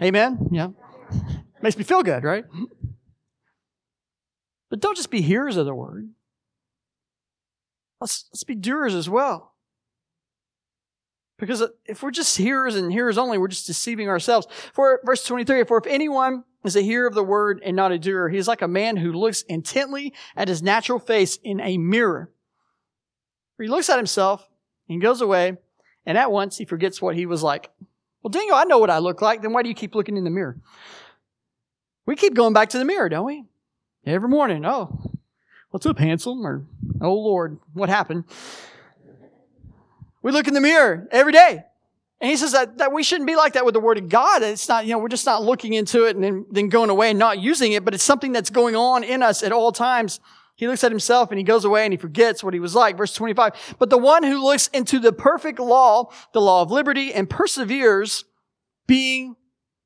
Amen. 0.00 0.48
Yeah. 0.52 0.68
makes 1.62 1.76
me 1.76 1.84
feel 1.84 2.02
good, 2.02 2.22
right? 2.22 2.44
But 4.70 4.80
don't 4.80 4.96
just 4.96 5.10
be 5.10 5.20
hearers 5.20 5.56
of 5.56 5.66
the 5.66 5.74
word. 5.74 6.10
Let's, 8.00 8.26
let's 8.32 8.44
be 8.44 8.54
doers 8.54 8.94
as 8.94 9.08
well. 9.08 9.54
Because 11.38 11.62
if 11.84 12.02
we're 12.02 12.10
just 12.10 12.36
hearers 12.36 12.76
and 12.76 12.92
hearers 12.92 13.18
only, 13.18 13.38
we're 13.38 13.48
just 13.48 13.66
deceiving 13.66 14.08
ourselves. 14.08 14.46
For 14.72 15.00
verse 15.04 15.24
23, 15.24 15.64
for 15.64 15.78
if 15.78 15.86
anyone 15.86 16.44
is 16.64 16.76
a 16.76 16.80
hearer 16.80 17.06
of 17.06 17.14
the 17.14 17.22
word 17.22 17.60
and 17.64 17.76
not 17.76 17.92
a 17.92 17.98
doer, 17.98 18.28
he 18.28 18.38
is 18.38 18.48
like 18.48 18.62
a 18.62 18.68
man 18.68 18.96
who 18.96 19.12
looks 19.12 19.42
intently 19.42 20.14
at 20.34 20.48
his 20.48 20.62
natural 20.62 20.98
face 20.98 21.38
in 21.42 21.60
a 21.60 21.76
mirror. 21.76 22.32
He 23.60 23.68
looks 23.68 23.90
at 23.90 23.98
himself 23.98 24.48
and 24.88 25.00
goes 25.00 25.20
away, 25.20 25.56
and 26.04 26.16
at 26.18 26.30
once 26.30 26.58
he 26.58 26.64
forgets 26.64 27.02
what 27.02 27.14
he 27.14 27.26
was 27.26 27.42
like. 27.42 27.70
Well, 28.22 28.30
Dingo, 28.30 28.54
I 28.54 28.64
know 28.64 28.78
what 28.78 28.90
I 28.90 28.98
look 28.98 29.22
like. 29.22 29.42
Then 29.42 29.52
why 29.52 29.62
do 29.62 29.68
you 29.68 29.74
keep 29.74 29.94
looking 29.94 30.16
in 30.16 30.24
the 30.24 30.30
mirror? 30.30 30.58
We 32.06 32.16
keep 32.16 32.34
going 32.34 32.52
back 32.52 32.70
to 32.70 32.78
the 32.78 32.84
mirror, 32.84 33.08
don't 33.08 33.26
we? 33.26 33.44
Every 34.04 34.28
morning. 34.28 34.64
Oh, 34.64 35.12
what's 35.70 35.86
up, 35.86 35.98
handsome? 35.98 36.46
Or, 36.46 36.64
oh 37.00 37.14
Lord, 37.14 37.58
what 37.72 37.88
happened? 37.88 38.24
We 40.22 40.32
look 40.32 40.48
in 40.48 40.54
the 40.54 40.60
mirror 40.60 41.08
every 41.10 41.32
day. 41.32 41.64
And 42.20 42.30
he 42.30 42.36
says 42.36 42.52
that, 42.52 42.78
that 42.78 42.92
we 42.92 43.02
shouldn't 43.02 43.26
be 43.26 43.36
like 43.36 43.52
that 43.52 43.64
with 43.66 43.74
the 43.74 43.80
word 43.80 43.98
of 43.98 44.08
God. 44.08 44.42
It's 44.42 44.68
not, 44.68 44.86
you 44.86 44.92
know, 44.92 44.98
we're 44.98 45.08
just 45.08 45.26
not 45.26 45.42
looking 45.42 45.74
into 45.74 46.06
it 46.06 46.16
and 46.16 46.24
then, 46.24 46.46
then 46.50 46.68
going 46.68 46.88
away 46.88 47.10
and 47.10 47.18
not 47.18 47.38
using 47.38 47.72
it, 47.72 47.84
but 47.84 47.92
it's 47.94 48.02
something 48.02 48.32
that's 48.32 48.48
going 48.48 48.74
on 48.74 49.04
in 49.04 49.22
us 49.22 49.42
at 49.42 49.52
all 49.52 49.70
times. 49.70 50.18
He 50.56 50.66
looks 50.66 50.82
at 50.82 50.90
himself 50.90 51.30
and 51.30 51.38
he 51.38 51.44
goes 51.44 51.64
away 51.64 51.84
and 51.84 51.92
he 51.92 51.98
forgets 51.98 52.42
what 52.42 52.54
he 52.54 52.60
was 52.60 52.74
like. 52.74 52.96
Verse 52.96 53.14
25. 53.14 53.76
But 53.78 53.90
the 53.90 53.98
one 53.98 54.22
who 54.22 54.42
looks 54.42 54.68
into 54.68 54.98
the 54.98 55.12
perfect 55.12 55.58
law, 55.58 56.10
the 56.32 56.40
law 56.40 56.62
of 56.62 56.70
liberty, 56.70 57.12
and 57.12 57.28
perseveres, 57.28 58.24
being 58.86 59.36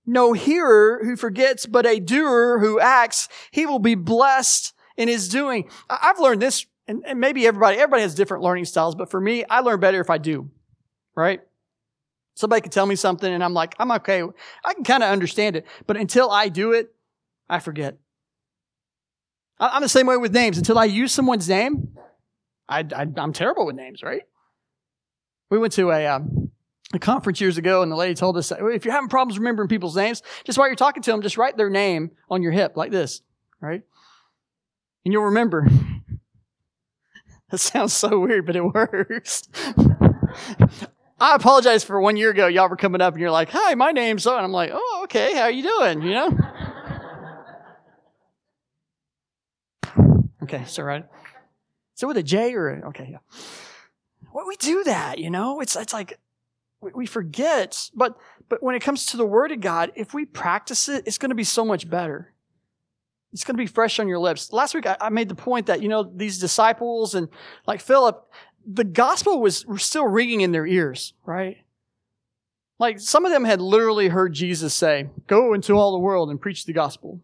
no 0.06 0.32
hearer 0.32 1.00
who 1.04 1.16
forgets, 1.16 1.66
but 1.66 1.86
a 1.86 1.98
doer 1.98 2.58
who 2.60 2.78
acts, 2.80 3.28
he 3.50 3.66
will 3.66 3.78
be 3.78 3.94
blessed 3.96 4.72
in 4.96 5.08
his 5.08 5.28
doing. 5.28 5.68
I've 5.88 6.20
learned 6.20 6.40
this 6.40 6.66
and, 6.86 7.02
maybe 7.20 7.46
everybody, 7.46 7.76
everybody 7.76 8.02
has 8.02 8.14
different 8.14 8.42
learning 8.42 8.64
styles, 8.64 8.94
but 8.94 9.10
for 9.10 9.20
me, 9.20 9.44
I 9.48 9.60
learn 9.60 9.78
better 9.78 10.00
if 10.00 10.10
I 10.10 10.18
do, 10.18 10.50
right? 11.14 11.40
Somebody 12.34 12.62
can 12.62 12.70
tell 12.70 12.86
me 12.86 12.96
something 12.96 13.32
and 13.32 13.44
I'm 13.44 13.54
like, 13.54 13.74
I'm 13.78 13.92
okay. 13.92 14.22
I 14.64 14.74
can 14.74 14.82
kind 14.82 15.02
of 15.02 15.10
understand 15.10 15.56
it. 15.56 15.66
But 15.86 15.96
until 15.96 16.30
I 16.30 16.48
do 16.48 16.72
it, 16.72 16.92
I 17.48 17.58
forget. 17.58 17.98
I'm 19.60 19.82
the 19.82 19.88
same 19.88 20.06
way 20.06 20.16
with 20.16 20.32
names. 20.32 20.56
Until 20.56 20.78
I 20.78 20.86
use 20.86 21.12
someone's 21.12 21.48
name, 21.48 21.96
I, 22.68 22.84
am 23.16 23.32
terrible 23.32 23.66
with 23.66 23.76
names, 23.76 24.02
right? 24.02 24.22
We 25.50 25.58
went 25.58 25.74
to 25.74 25.90
a, 25.90 26.06
um, 26.06 26.50
a 26.94 26.98
conference 26.98 27.40
years 27.40 27.58
ago 27.58 27.82
and 27.82 27.92
the 27.92 27.96
lady 27.96 28.14
told 28.14 28.36
us, 28.36 28.52
if 28.52 28.84
you're 28.84 28.94
having 28.94 29.10
problems 29.10 29.38
remembering 29.38 29.68
people's 29.68 29.96
names, 29.96 30.22
just 30.44 30.58
while 30.58 30.66
you're 30.66 30.76
talking 30.76 31.02
to 31.02 31.10
them, 31.10 31.20
just 31.20 31.36
write 31.36 31.56
their 31.56 31.70
name 31.70 32.12
on 32.30 32.42
your 32.42 32.52
hip 32.52 32.76
like 32.76 32.90
this, 32.90 33.20
right? 33.60 33.82
And 35.04 35.12
you'll 35.12 35.24
remember. 35.24 35.68
That 37.50 37.58
sounds 37.58 37.92
so 37.92 38.20
weird, 38.20 38.46
but 38.46 38.54
it 38.54 38.60
works. 38.60 39.48
I 41.20 41.34
apologize 41.34 41.82
for 41.82 42.00
one 42.00 42.16
year 42.16 42.30
ago. 42.30 42.46
Y'all 42.46 42.68
were 42.68 42.76
coming 42.76 43.00
up 43.00 43.14
and 43.14 43.20
you're 43.20 43.32
like, 43.32 43.48
"Hi, 43.50 43.74
my 43.74 43.90
name's 43.90 44.22
so," 44.22 44.36
and 44.36 44.44
I'm 44.44 44.52
like, 44.52 44.70
"Oh, 44.72 45.00
okay. 45.04 45.34
How 45.34 45.42
are 45.42 45.50
you 45.50 45.64
doing?" 45.64 46.02
You 46.02 46.14
know. 46.14 46.38
Okay, 50.52 50.64
so 50.66 50.82
right. 50.82 51.04
So 51.94 52.06
with 52.06 52.16
a 52.16 52.22
J 52.22 52.54
or 52.54 52.82
okay, 52.88 53.08
yeah. 53.12 53.18
Well, 54.32 54.46
we 54.46 54.56
do 54.56 54.84
that, 54.84 55.18
you 55.18 55.30
know. 55.30 55.60
It's 55.60 55.76
it's 55.76 55.92
like 55.92 56.18
we, 56.80 56.92
we 56.94 57.06
forget, 57.06 57.90
but 57.94 58.16
but 58.48 58.62
when 58.62 58.74
it 58.74 58.82
comes 58.82 59.06
to 59.06 59.16
the 59.16 59.26
Word 59.26 59.52
of 59.52 59.60
God, 59.60 59.92
if 59.94 60.14
we 60.14 60.24
practice 60.24 60.88
it, 60.88 61.04
it's 61.06 61.18
going 61.18 61.30
to 61.30 61.36
be 61.36 61.44
so 61.44 61.64
much 61.64 61.88
better. 61.88 62.32
It's 63.32 63.44
going 63.44 63.56
to 63.56 63.62
be 63.62 63.68
fresh 63.68 64.00
on 64.00 64.08
your 64.08 64.18
lips. 64.18 64.52
Last 64.52 64.74
week, 64.74 64.86
I, 64.86 64.96
I 65.00 65.08
made 65.08 65.28
the 65.28 65.36
point 65.36 65.66
that, 65.66 65.82
you 65.82 65.88
know, 65.88 66.02
these 66.02 66.38
disciples 66.38 67.14
and 67.14 67.28
like 67.64 67.80
Philip, 67.80 68.28
the 68.66 68.82
gospel 68.82 69.40
was 69.40 69.64
still 69.76 70.04
ringing 70.04 70.40
in 70.40 70.50
their 70.50 70.66
ears, 70.66 71.14
right? 71.24 71.58
Like 72.80 72.98
some 72.98 73.24
of 73.24 73.30
them 73.30 73.44
had 73.44 73.60
literally 73.60 74.08
heard 74.08 74.32
Jesus 74.32 74.74
say, 74.74 75.10
go 75.28 75.54
into 75.54 75.74
all 75.74 75.92
the 75.92 75.98
world 75.98 76.28
and 76.28 76.40
preach 76.40 76.64
the 76.64 76.72
gospel, 76.72 77.20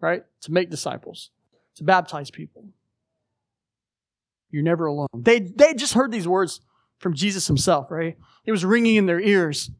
right? 0.00 0.24
To 0.40 0.52
make 0.52 0.70
disciples, 0.70 1.30
to 1.76 1.84
baptize 1.84 2.30
people. 2.30 2.66
You're 4.50 4.62
never 4.62 4.86
alone. 4.86 5.08
They, 5.14 5.40
they 5.40 5.74
just 5.74 5.94
heard 5.94 6.12
these 6.12 6.28
words 6.28 6.60
from 6.98 7.14
Jesus 7.14 7.46
himself, 7.46 7.90
right? 7.90 8.16
It 8.44 8.52
was 8.52 8.64
ringing 8.64 8.96
in 8.96 9.06
their 9.06 9.20
ears. 9.20 9.70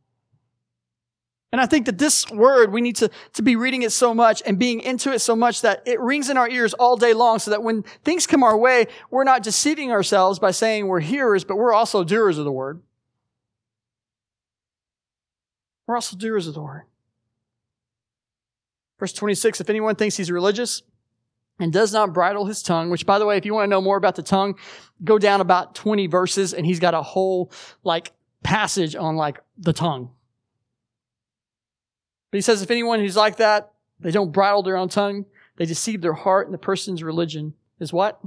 And 1.52 1.60
I 1.60 1.66
think 1.66 1.86
that 1.86 1.98
this 1.98 2.28
word, 2.30 2.72
we 2.72 2.80
need 2.80 2.96
to, 2.96 3.08
to 3.34 3.42
be 3.42 3.54
reading 3.54 3.82
it 3.82 3.92
so 3.92 4.12
much 4.12 4.42
and 4.44 4.58
being 4.58 4.80
into 4.80 5.12
it 5.12 5.20
so 5.20 5.36
much 5.36 5.60
that 5.60 5.84
it 5.86 6.00
rings 6.00 6.28
in 6.28 6.36
our 6.36 6.48
ears 6.48 6.74
all 6.74 6.96
day 6.96 7.14
long 7.14 7.38
so 7.38 7.52
that 7.52 7.62
when 7.62 7.84
things 8.02 8.26
come 8.26 8.42
our 8.42 8.56
way, 8.56 8.86
we're 9.10 9.22
not 9.22 9.44
deceiving 9.44 9.92
ourselves 9.92 10.40
by 10.40 10.50
saying 10.50 10.88
we're 10.88 10.98
hearers, 10.98 11.44
but 11.44 11.56
we're 11.56 11.72
also 11.72 12.02
doers 12.02 12.38
of 12.38 12.44
the 12.44 12.50
word. 12.50 12.82
We're 15.86 15.94
also 15.94 16.16
doers 16.16 16.48
of 16.48 16.54
the 16.54 16.62
word. 16.62 16.82
Verse 18.98 19.12
26, 19.12 19.60
if 19.60 19.70
anyone 19.70 19.94
thinks 19.94 20.16
he's 20.16 20.32
religious 20.32 20.82
and 21.58 21.72
does 21.72 21.92
not 21.92 22.12
bridle 22.12 22.46
his 22.46 22.62
tongue, 22.62 22.90
which 22.90 23.06
by 23.06 23.18
the 23.18 23.26
way, 23.26 23.36
if 23.36 23.44
you 23.44 23.54
want 23.54 23.66
to 23.66 23.70
know 23.70 23.80
more 23.80 23.96
about 23.96 24.16
the 24.16 24.22
tongue, 24.22 24.56
go 25.02 25.18
down 25.18 25.40
about 25.40 25.74
20 25.74 26.06
verses 26.06 26.52
and 26.52 26.66
he's 26.66 26.80
got 26.80 26.94
a 26.94 27.02
whole 27.02 27.52
like 27.82 28.12
passage 28.42 28.96
on 28.96 29.16
like 29.16 29.40
the 29.56 29.72
tongue 29.72 30.10
but 32.34 32.38
he 32.38 32.42
says, 32.42 32.62
if 32.62 32.70
anyone 32.72 32.98
who's 32.98 33.14
like 33.14 33.36
that, 33.36 33.70
they 34.00 34.10
don't 34.10 34.32
bridle 34.32 34.64
their 34.64 34.76
own 34.76 34.88
tongue, 34.88 35.24
they 35.56 35.66
deceive 35.66 36.00
their 36.00 36.14
heart, 36.14 36.48
and 36.48 36.52
the 36.52 36.58
person's 36.58 37.00
religion 37.00 37.54
is 37.78 37.92
what? 37.92 38.18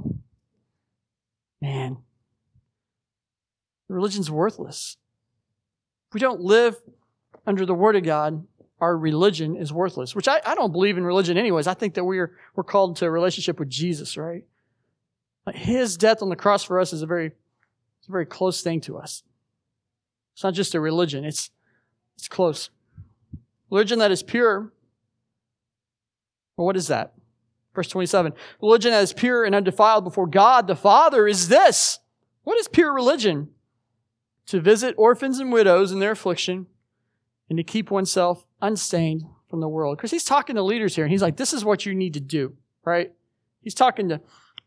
Man, 1.60 1.98
religion's 3.86 4.30
worthless. 4.30 4.96
If 6.08 6.14
we 6.14 6.20
don't 6.20 6.40
live 6.40 6.76
under 7.46 7.66
the 7.66 7.74
Word 7.74 7.96
of 7.96 8.02
God, 8.02 8.46
our 8.80 8.96
religion 8.96 9.56
is 9.56 9.72
worthless, 9.72 10.14
which 10.14 10.28
I, 10.28 10.40
I 10.46 10.54
don't 10.54 10.72
believe 10.72 10.96
in 10.96 11.04
religion 11.04 11.36
anyways. 11.36 11.66
I 11.66 11.74
think 11.74 11.94
that 11.94 12.04
we're, 12.04 12.32
we're 12.54 12.64
called 12.64 12.96
to 12.96 13.06
a 13.06 13.10
relationship 13.10 13.58
with 13.58 13.68
Jesus, 13.68 14.16
right? 14.16 14.44
His 15.52 15.96
death 15.96 16.22
on 16.22 16.28
the 16.28 16.36
cross 16.36 16.62
for 16.62 16.78
us 16.78 16.92
is 16.92 17.02
a 17.02 17.06
very, 17.06 17.26
it's 17.26 18.08
a 18.08 18.12
very 18.12 18.26
close 18.26 18.62
thing 18.62 18.80
to 18.82 18.98
us. 18.98 19.22
It's 20.34 20.44
not 20.44 20.54
just 20.54 20.74
a 20.74 20.80
religion, 20.80 21.24
it's, 21.24 21.50
it's 22.16 22.28
close. 22.28 22.70
Religion 23.70 23.98
that 23.98 24.12
is 24.12 24.22
pure. 24.22 24.72
Well, 26.56 26.66
what 26.66 26.76
is 26.76 26.88
that? 26.88 27.14
Verse 27.74 27.88
27. 27.88 28.32
Religion 28.60 28.92
that 28.92 29.02
is 29.02 29.12
pure 29.12 29.44
and 29.44 29.54
undefiled 29.54 30.04
before 30.04 30.26
God 30.26 30.66
the 30.66 30.76
Father 30.76 31.26
is 31.26 31.48
this. 31.48 31.98
What 32.44 32.58
is 32.58 32.68
pure 32.68 32.92
religion? 32.92 33.50
To 34.46 34.60
visit 34.60 34.94
orphans 34.96 35.38
and 35.38 35.52
widows 35.52 35.92
in 35.92 35.98
their 35.98 36.12
affliction 36.12 36.66
and 37.48 37.56
to 37.56 37.64
keep 37.64 37.90
oneself 37.90 38.46
unstained 38.60 39.24
from 39.48 39.60
the 39.60 39.68
world. 39.68 39.96
Because 39.96 40.10
he's 40.10 40.24
talking 40.24 40.56
to 40.56 40.62
leaders 40.62 40.94
here 40.94 41.04
and 41.04 41.12
he's 41.12 41.22
like, 41.22 41.36
this 41.36 41.52
is 41.52 41.64
what 41.64 41.86
you 41.86 41.94
need 41.94 42.14
to 42.14 42.20
do, 42.20 42.54
right? 42.84 43.12
He's 43.62 43.74
talking 43.74 44.08
to, 44.10 44.20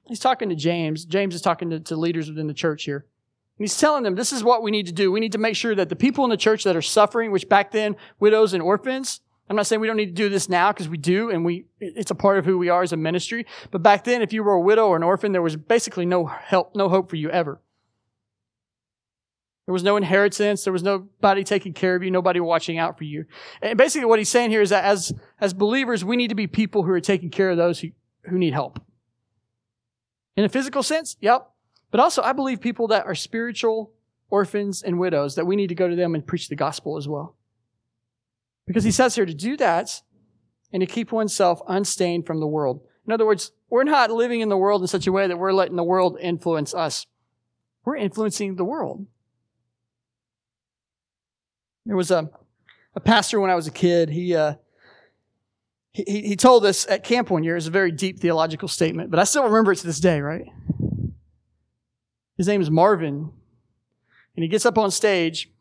he's 0.07 0.19
talking 0.19 0.49
to 0.49 0.55
James. 0.55 1.05
James 1.05 1.35
is 1.35 1.41
talking 1.41 1.69
to, 1.69 1.79
to 1.79 1.95
leaders 1.95 2.29
within 2.29 2.47
the 2.47 2.53
church 2.53 2.83
here. 2.83 3.05
And 3.57 3.63
he's 3.63 3.77
telling 3.77 4.03
them, 4.03 4.15
this 4.15 4.33
is 4.33 4.43
what 4.43 4.63
we 4.63 4.71
need 4.71 4.87
to 4.87 4.91
do. 4.91 5.11
We 5.11 5.19
need 5.19 5.33
to 5.33 5.37
make 5.37 5.55
sure 5.55 5.75
that 5.75 5.89
the 5.89 5.95
people 5.95 6.23
in 6.23 6.29
the 6.31 6.37
church 6.37 6.63
that 6.63 6.75
are 6.75 6.81
suffering, 6.81 7.31
which 7.31 7.47
back 7.47 7.71
then, 7.71 7.95
widows 8.19 8.53
and 8.53 8.63
orphans, 8.63 9.21
I'm 9.49 9.55
not 9.55 9.67
saying 9.67 9.81
we 9.81 9.87
don't 9.87 9.97
need 9.97 10.05
to 10.05 10.11
do 10.13 10.29
this 10.29 10.47
now 10.47 10.71
because 10.71 10.87
we 10.87 10.97
do 10.97 11.29
and 11.29 11.43
we, 11.43 11.65
it's 11.79 12.09
a 12.09 12.15
part 12.15 12.39
of 12.39 12.45
who 12.45 12.57
we 12.57 12.69
are 12.69 12.83
as 12.83 12.93
a 12.93 12.97
ministry. 12.97 13.45
But 13.69 13.83
back 13.83 14.05
then, 14.05 14.21
if 14.21 14.31
you 14.31 14.43
were 14.43 14.53
a 14.53 14.61
widow 14.61 14.87
or 14.87 14.95
an 14.95 15.03
orphan, 15.03 15.33
there 15.33 15.41
was 15.41 15.57
basically 15.57 16.05
no 16.05 16.25
help, 16.25 16.73
no 16.73 16.87
hope 16.87 17.09
for 17.09 17.17
you 17.17 17.29
ever. 17.29 17.59
There 19.71 19.73
was 19.73 19.83
no 19.83 19.95
inheritance. 19.95 20.65
There 20.65 20.73
was 20.73 20.83
nobody 20.83 21.45
taking 21.45 21.71
care 21.71 21.95
of 21.95 22.03
you, 22.03 22.11
nobody 22.11 22.41
watching 22.41 22.77
out 22.77 22.97
for 22.97 23.05
you. 23.05 23.23
And 23.61 23.77
basically 23.77 24.05
what 24.05 24.19
he's 24.19 24.27
saying 24.27 24.49
here 24.49 24.61
is 24.61 24.71
that 24.71 24.83
as, 24.83 25.13
as 25.39 25.53
believers, 25.53 26.03
we 26.03 26.17
need 26.17 26.27
to 26.27 26.35
be 26.35 26.45
people 26.45 26.83
who 26.83 26.91
are 26.91 26.99
taking 26.99 27.29
care 27.29 27.49
of 27.49 27.55
those 27.55 27.79
who, 27.79 27.91
who 28.23 28.37
need 28.37 28.51
help. 28.51 28.83
In 30.35 30.43
a 30.43 30.49
physical 30.49 30.83
sense, 30.83 31.15
yep. 31.21 31.51
But 31.89 32.01
also, 32.01 32.21
I 32.21 32.33
believe 32.33 32.59
people 32.59 32.89
that 32.89 33.05
are 33.05 33.15
spiritual 33.15 33.93
orphans 34.29 34.83
and 34.83 34.99
widows, 34.99 35.35
that 35.35 35.47
we 35.47 35.55
need 35.55 35.67
to 35.67 35.75
go 35.75 35.87
to 35.87 35.95
them 35.95 36.15
and 36.15 36.27
preach 36.27 36.49
the 36.49 36.57
gospel 36.57 36.97
as 36.97 37.07
well. 37.07 37.37
Because 38.67 38.83
he 38.83 38.91
says 38.91 39.15
here 39.15 39.25
to 39.25 39.33
do 39.33 39.55
that 39.55 40.01
and 40.73 40.81
to 40.81 40.85
keep 40.85 41.13
oneself 41.13 41.61
unstained 41.65 42.27
from 42.27 42.41
the 42.41 42.45
world. 42.45 42.81
In 43.07 43.13
other 43.13 43.25
words, 43.25 43.53
we're 43.69 43.85
not 43.85 44.11
living 44.11 44.41
in 44.41 44.49
the 44.49 44.57
world 44.57 44.81
in 44.81 44.87
such 44.87 45.07
a 45.07 45.13
way 45.13 45.27
that 45.27 45.39
we're 45.39 45.53
letting 45.53 45.77
the 45.77 45.83
world 45.85 46.17
influence 46.19 46.73
us. 46.73 47.05
We're 47.85 47.95
influencing 47.95 48.57
the 48.57 48.65
world. 48.65 49.07
There 51.85 51.95
was 51.95 52.11
a, 52.11 52.29
a 52.95 52.99
pastor 52.99 53.39
when 53.39 53.49
I 53.49 53.55
was 53.55 53.67
a 53.67 53.71
kid. 53.71 54.09
He, 54.09 54.35
uh, 54.35 54.55
he, 55.91 56.03
he 56.03 56.35
told 56.35 56.65
us 56.65 56.87
at 56.87 57.03
camp 57.03 57.29
one 57.29 57.43
year. 57.43 57.57
It's 57.57 57.67
a 57.67 57.71
very 57.71 57.91
deep 57.91 58.19
theological 58.19 58.67
statement, 58.67 59.11
but 59.11 59.19
I 59.19 59.23
still 59.23 59.43
remember 59.43 59.71
it 59.71 59.77
to 59.77 59.87
this 59.87 59.99
day, 59.99 60.21
right? 60.21 60.45
His 62.37 62.47
name 62.47 62.61
is 62.61 62.71
Marvin. 62.71 63.31
And 64.35 64.43
he 64.43 64.47
gets 64.47 64.65
up 64.65 64.77
on 64.77 64.91
stage. 64.91 65.51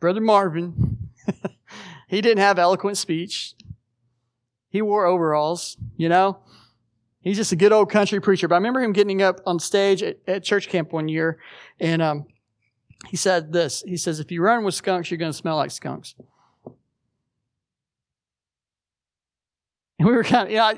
Brother 0.00 0.20
Marvin. 0.20 1.10
he 2.08 2.20
didn't 2.20 2.42
have 2.42 2.58
eloquent 2.58 2.98
speech. 2.98 3.54
He 4.68 4.82
wore 4.82 5.06
overalls, 5.06 5.76
you 5.96 6.08
know? 6.08 6.40
He's 7.20 7.36
just 7.36 7.52
a 7.52 7.56
good 7.56 7.72
old 7.72 7.90
country 7.90 8.20
preacher. 8.20 8.48
But 8.48 8.56
I 8.56 8.58
remember 8.58 8.82
him 8.82 8.92
getting 8.92 9.22
up 9.22 9.40
on 9.46 9.58
stage 9.58 10.02
at, 10.02 10.18
at 10.26 10.44
church 10.44 10.68
camp 10.68 10.92
one 10.92 11.08
year, 11.08 11.38
and 11.80 12.02
um, 12.02 12.26
he 13.08 13.16
said 13.16 13.52
this. 13.52 13.82
He 13.86 13.96
says, 13.96 14.20
if 14.20 14.30
you 14.30 14.42
run 14.42 14.64
with 14.64 14.74
skunks, 14.74 15.10
you're 15.10 15.18
going 15.18 15.32
to 15.32 15.36
smell 15.36 15.56
like 15.56 15.70
skunks. 15.70 16.14
And 19.98 20.08
we 20.08 20.14
were 20.14 20.24
kind 20.24 20.48
of, 20.48 20.52
yeah, 20.52 20.72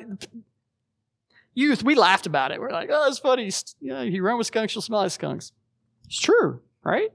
youth, 1.54 1.82
we 1.82 1.94
laughed 1.94 2.26
about 2.26 2.52
it. 2.52 2.60
We're 2.60 2.70
like, 2.70 2.90
oh, 2.92 3.08
it's 3.08 3.18
funny. 3.18 3.50
You 3.80 3.96
if 3.96 4.12
you 4.12 4.22
run 4.22 4.38
with 4.38 4.46
skunks, 4.46 4.74
you'll 4.74 4.82
smell 4.82 5.00
like 5.00 5.10
skunks. 5.10 5.52
It's 6.04 6.20
true, 6.20 6.60
right? 6.84 7.10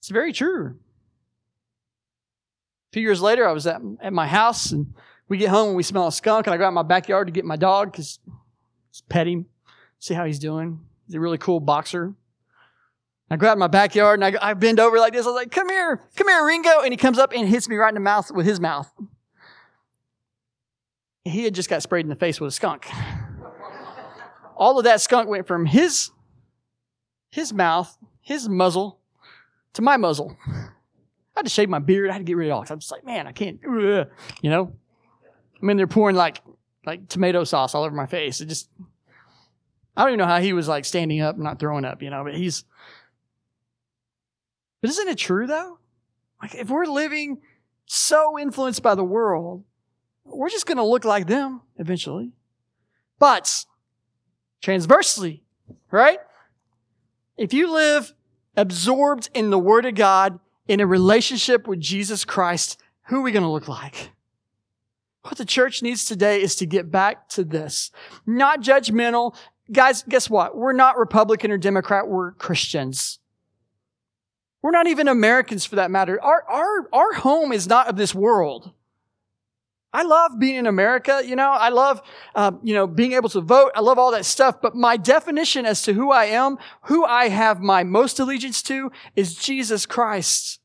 It's 0.00 0.08
very 0.08 0.32
true. 0.32 0.76
A 2.90 2.92
few 2.92 3.02
years 3.02 3.20
later, 3.20 3.48
I 3.48 3.52
was 3.52 3.66
at, 3.66 3.80
at 4.00 4.12
my 4.12 4.26
house 4.26 4.72
and 4.72 4.94
we 5.28 5.38
get 5.38 5.50
home 5.50 5.68
and 5.68 5.76
we 5.76 5.82
smell 5.82 6.06
a 6.06 6.12
skunk 6.12 6.46
and 6.46 6.54
I 6.54 6.56
go 6.56 6.64
out 6.64 6.68
in 6.68 6.74
my 6.74 6.82
backyard 6.82 7.28
to 7.28 7.32
get 7.32 7.44
my 7.44 7.56
dog 7.56 7.92
because 7.92 8.18
pet 9.08 9.26
him, 9.26 9.46
see 9.98 10.14
how 10.14 10.24
he's 10.24 10.38
doing. 10.38 10.80
He's 11.06 11.14
a 11.14 11.20
really 11.20 11.38
cool 11.38 11.60
boxer. 11.60 12.14
I 13.30 13.36
go 13.36 13.48
out 13.48 13.54
in 13.54 13.58
my 13.58 13.68
backyard 13.68 14.20
and 14.20 14.36
I, 14.36 14.50
I 14.50 14.54
bend 14.54 14.78
over 14.78 14.98
like 14.98 15.12
this. 15.12 15.24
I 15.24 15.30
was 15.30 15.34
like, 15.36 15.50
come 15.50 15.68
here, 15.68 16.00
come 16.14 16.28
here, 16.28 16.46
Ringo. 16.46 16.80
And 16.80 16.92
he 16.92 16.96
comes 16.96 17.18
up 17.18 17.32
and 17.34 17.48
hits 17.48 17.68
me 17.68 17.76
right 17.76 17.88
in 17.88 17.94
the 17.94 18.00
mouth 18.00 18.30
with 18.30 18.46
his 18.46 18.60
mouth. 18.60 18.92
He 21.24 21.44
had 21.44 21.54
just 21.54 21.70
got 21.70 21.82
sprayed 21.82 22.04
in 22.04 22.10
the 22.10 22.16
face 22.16 22.38
with 22.38 22.48
a 22.48 22.50
skunk. 22.52 22.86
All 24.56 24.78
of 24.78 24.84
that 24.84 25.00
skunk 25.00 25.28
went 25.28 25.46
from 25.46 25.64
his, 25.66 26.10
his 27.30 27.52
mouth, 27.52 27.96
his 28.20 28.48
muzzle, 28.48 29.00
to 29.72 29.82
my 29.82 29.96
muzzle. 29.96 30.36
I 30.46 31.40
had 31.40 31.46
to 31.46 31.50
shave 31.50 31.68
my 31.68 31.80
beard. 31.80 32.10
I 32.10 32.12
had 32.12 32.18
to 32.18 32.24
get 32.24 32.36
rid 32.36 32.48
of 32.48 32.50
it 32.50 32.52
all. 32.52 32.64
I'm 32.68 32.78
just 32.78 32.92
like, 32.92 33.04
man, 33.04 33.26
I 33.26 33.32
can't, 33.32 33.58
you 33.62 34.50
know? 34.50 34.72
I 35.60 35.66
mean, 35.66 35.76
they're 35.78 35.86
pouring 35.86 36.14
like, 36.14 36.42
like 36.84 37.08
tomato 37.08 37.42
sauce 37.42 37.74
all 37.74 37.84
over 37.84 37.96
my 37.96 38.06
face. 38.06 38.40
It 38.40 38.46
just, 38.46 38.68
I 39.96 40.02
don't 40.02 40.10
even 40.10 40.18
know 40.18 40.26
how 40.26 40.40
he 40.40 40.52
was 40.52 40.68
like 40.68 40.84
standing 40.84 41.22
up, 41.22 41.38
not 41.38 41.58
throwing 41.58 41.84
up, 41.86 42.02
you 42.02 42.10
know, 42.10 42.22
but 42.22 42.34
he's, 42.34 42.64
but 44.84 44.90
isn't 44.90 45.08
it 45.08 45.16
true 45.16 45.46
though? 45.46 45.78
Like 46.42 46.54
if 46.54 46.68
we're 46.68 46.84
living 46.84 47.38
so 47.86 48.38
influenced 48.38 48.82
by 48.82 48.94
the 48.94 49.02
world, 49.02 49.64
we're 50.26 50.50
just 50.50 50.66
going 50.66 50.76
to 50.76 50.84
look 50.84 51.06
like 51.06 51.26
them 51.26 51.62
eventually. 51.78 52.32
But 53.18 53.64
transversely, 54.60 55.42
right? 55.90 56.18
If 57.38 57.54
you 57.54 57.72
live 57.72 58.12
absorbed 58.58 59.30
in 59.32 59.48
the 59.48 59.58
Word 59.58 59.86
of 59.86 59.94
God 59.94 60.38
in 60.68 60.80
a 60.80 60.86
relationship 60.86 61.66
with 61.66 61.80
Jesus 61.80 62.26
Christ, 62.26 62.78
who 63.04 63.20
are 63.20 63.22
we 63.22 63.32
going 63.32 63.42
to 63.42 63.48
look 63.48 63.68
like? 63.68 64.10
What 65.22 65.38
the 65.38 65.46
church 65.46 65.80
needs 65.80 66.04
today 66.04 66.42
is 66.42 66.56
to 66.56 66.66
get 66.66 66.90
back 66.90 67.30
to 67.30 67.42
this. 67.42 67.90
Not 68.26 68.60
judgmental. 68.60 69.34
Guys, 69.72 70.02
guess 70.02 70.28
what? 70.28 70.54
We're 70.54 70.74
not 70.74 70.98
Republican 70.98 71.50
or 71.50 71.56
Democrat. 71.56 72.06
We're 72.06 72.32
Christians. 72.32 73.18
We're 74.64 74.70
not 74.70 74.86
even 74.86 75.08
Americans 75.08 75.66
for 75.66 75.76
that 75.76 75.90
matter. 75.90 76.18
Our, 76.22 76.42
our, 76.48 76.88
our 76.90 77.12
home 77.12 77.52
is 77.52 77.68
not 77.68 77.86
of 77.86 77.96
this 77.96 78.14
world. 78.14 78.72
I 79.92 80.04
love 80.04 80.38
being 80.38 80.54
in 80.54 80.66
America, 80.66 81.20
you 81.22 81.36
know, 81.36 81.50
I 81.50 81.68
love, 81.68 82.00
uh, 82.34 82.52
you 82.62 82.72
know, 82.72 82.86
being 82.86 83.12
able 83.12 83.28
to 83.28 83.42
vote. 83.42 83.72
I 83.74 83.80
love 83.80 83.98
all 83.98 84.12
that 84.12 84.24
stuff. 84.24 84.62
But 84.62 84.74
my 84.74 84.96
definition 84.96 85.66
as 85.66 85.82
to 85.82 85.92
who 85.92 86.10
I 86.10 86.24
am, 86.24 86.56
who 86.84 87.04
I 87.04 87.28
have 87.28 87.60
my 87.60 87.84
most 87.84 88.18
allegiance 88.18 88.62
to 88.62 88.90
is 89.14 89.34
Jesus 89.34 89.84
Christ. 89.84 90.60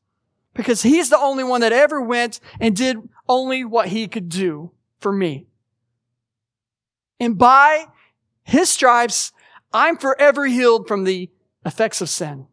Because 0.54 0.80
he's 0.80 1.10
the 1.10 1.18
only 1.18 1.44
one 1.44 1.60
that 1.60 1.74
ever 1.74 2.00
went 2.00 2.40
and 2.58 2.74
did 2.74 2.96
only 3.28 3.66
what 3.66 3.88
he 3.88 4.08
could 4.08 4.30
do 4.30 4.70
for 4.98 5.12
me. 5.12 5.46
And 7.20 7.36
by 7.36 7.88
his 8.44 8.70
stripes, 8.70 9.32
I'm 9.74 9.98
forever 9.98 10.46
healed 10.46 10.88
from 10.88 11.04
the 11.04 11.28
effects 11.66 12.00
of 12.00 12.08
sin. 12.08 12.46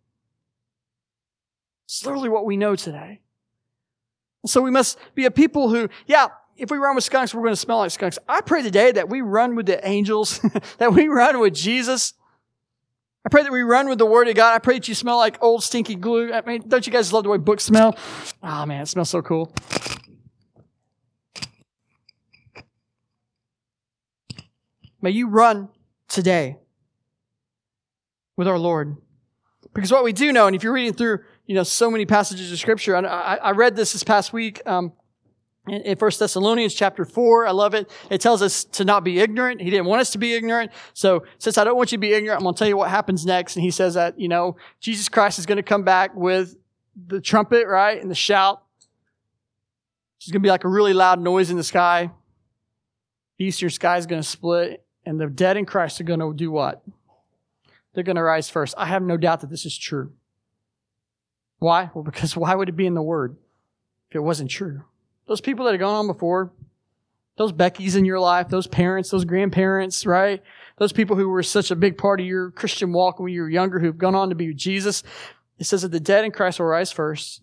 It's 1.88 2.06
literally 2.06 2.28
what 2.28 2.46
we 2.46 2.58
know 2.58 2.76
today. 2.76 3.22
So 4.46 4.62
we 4.62 4.72
must 4.72 4.98
be 5.16 5.24
a 5.24 5.32
people 5.32 5.70
who, 5.70 5.88
yeah, 6.06 6.28
if 6.58 6.70
we 6.70 6.78
run 6.78 6.96
with 6.96 7.06
skunks, 7.06 7.34
we're 7.34 7.44
going 7.44 7.54
to 7.54 7.56
smell 7.56 7.78
like 7.78 7.92
skunks. 7.92 8.20
I 8.28 8.42
pray 8.42 8.62
today 8.62 8.92
that 8.92 9.08
we 9.08 9.22
run 9.22 9.56
with 9.56 9.68
the 9.68 9.86
angels, 9.88 10.40
that 10.80 10.94
we 10.94 11.08
run 11.08 11.40
with 11.40 11.54
Jesus. 11.54 12.14
I 13.26 13.30
pray 13.30 13.44
that 13.44 13.54
we 13.54 13.62
run 13.62 13.88
with 13.88 14.00
the 14.00 14.06
Word 14.06 14.28
of 14.28 14.36
God. 14.36 14.54
I 14.54 14.60
pray 14.60 14.76
that 14.76 14.88
you 14.90 14.96
smell 14.96 15.18
like 15.18 15.42
old 15.42 15.64
stinky 15.64 15.96
glue. 15.96 16.34
I 16.34 16.42
mean, 16.42 16.68
don't 16.68 16.86
you 16.86 16.92
guys 16.92 17.14
love 17.14 17.24
the 17.24 17.30
way 17.30 17.38
books 17.38 17.64
smell? 17.64 17.98
Oh 18.44 18.66
man, 18.66 18.82
it 18.82 18.88
smells 18.88 19.10
so 19.10 19.22
cool. 19.22 19.54
May 25.02 25.12
you 25.12 25.30
run 25.30 25.70
today 26.10 26.58
with 28.36 28.48
our 28.48 28.60
Lord. 28.60 28.98
Because 29.74 29.92
what 29.92 30.04
we 30.04 30.12
do 30.12 30.34
know, 30.34 30.48
and 30.48 30.56
if 30.56 30.64
you're 30.64 30.74
reading 30.74 30.94
through 30.94 31.20
you 31.48 31.56
know, 31.56 31.64
so 31.64 31.90
many 31.90 32.06
passages 32.06 32.52
of 32.52 32.60
scripture. 32.60 32.96
I, 32.96 33.38
I 33.38 33.52
read 33.52 33.76
this 33.76 33.94
this 33.94 34.04
past 34.04 34.34
week. 34.34 34.62
Um, 34.66 34.94
in 35.68 35.98
First 35.98 36.20
Thessalonians 36.20 36.74
chapter 36.74 37.04
four, 37.04 37.46
I 37.46 37.52
love 37.52 37.74
it. 37.74 37.92
It 38.10 38.22
tells 38.22 38.42
us 38.42 38.64
to 38.66 38.86
not 38.86 39.04
be 39.04 39.20
ignorant. 39.20 39.62
He 39.62 39.70
didn't 39.70 39.86
want 39.86 40.02
us 40.02 40.12
to 40.12 40.18
be 40.18 40.34
ignorant. 40.34 40.72
So 40.94 41.26
since 41.40 41.58
I 41.58 41.64
don't 41.64 41.76
want 41.76 41.92
you 41.92 41.98
to 41.98 42.02
be 42.02 42.14
ignorant, 42.14 42.40
I'm 42.40 42.44
going 42.44 42.56
to 42.56 42.60
tell 42.60 42.68
you 42.68 42.78
what 42.78 42.90
happens 42.90 43.26
next. 43.26 43.56
And 43.56 43.64
he 43.64 43.72
says 43.72 43.96
that, 43.96 44.20
you 44.20 44.30
know, 44.30 44.56
Jesus 44.80 45.10
Christ 45.10 45.40
is 45.40 45.46
going 45.46 45.58
to 45.58 45.64
come 45.64 45.84
back 45.84 46.16
with 46.16 46.56
the 46.96 47.20
trumpet, 47.20 47.68
right? 47.68 48.02
And 48.02 48.10
the 48.10 48.16
shout. 48.16 48.64
It's 50.20 50.32
going 50.32 50.42
to 50.42 50.46
be 50.46 50.50
like 50.50 50.64
a 50.64 50.70
really 50.70 50.94
loud 50.94 51.20
noise 51.20 51.50
in 51.50 51.58
the 51.58 51.64
sky. 51.64 52.12
The 53.38 53.46
eastern 53.46 53.70
sky 53.70 53.98
is 53.98 54.06
going 54.06 54.22
to 54.22 54.28
split 54.28 54.86
and 55.06 55.20
the 55.20 55.28
dead 55.28 55.58
in 55.58 55.66
Christ 55.66 56.02
are 56.02 56.06
going 56.06 56.20
to 56.20 56.34
do 56.34 56.50
what? 56.52 56.84
They're 57.94 58.04
going 58.04 58.16
to 58.16 58.24
rise 58.24 58.50
first. 58.50 58.74
I 58.78 58.86
have 58.88 59.04
no 59.04 59.16
doubt 59.16 59.42
that 59.42 59.50
this 59.50 59.66
is 59.66 59.78
true. 59.78 60.14
Why? 61.60 61.90
Well, 61.94 62.04
because 62.04 62.36
why 62.38 62.54
would 62.56 62.70
it 62.70 62.76
be 62.76 62.86
in 62.86 62.94
the 62.94 63.02
Word 63.02 63.38
if 64.10 64.16
it 64.16 64.20
wasn't 64.20 64.52
true? 64.52 64.84
those 65.28 65.42
people 65.42 65.66
that 65.66 65.74
have 65.74 65.80
gone 65.80 65.96
on 65.96 66.08
before, 66.08 66.52
those 67.36 67.52
Beckys 67.52 67.96
in 67.96 68.06
your 68.06 68.20
life, 68.20 68.50
those 68.50 68.66
parents, 68.66 69.12
those 69.12 69.26
grandparents, 69.26 70.06
right? 70.06 70.42
Those 70.78 70.94
people 70.94 71.16
who 71.16 71.30
were 71.30 71.44
such 71.44 71.70
a 71.70 71.76
big 71.76 71.98
part 71.98 72.20
of 72.20 72.26
your 72.26 72.52
Christian 72.52 72.94
walk 72.94 73.20
when 73.20 73.32
you 73.32 73.42
were 73.42 73.50
younger, 73.50 73.80
who've 73.80 73.98
gone 73.98 74.16
on 74.16 74.30
to 74.30 74.36
be 74.36 74.48
with 74.48 74.58
Jesus. 74.58 75.04
It 75.60 75.66
says 75.66 75.84
that 75.84 75.92
the 75.92 76.00
dead 76.00 76.26
in 76.26 76.32
Christ 76.32 76.60
will 76.60 76.68
rise 76.68 76.92
first. 76.92 77.42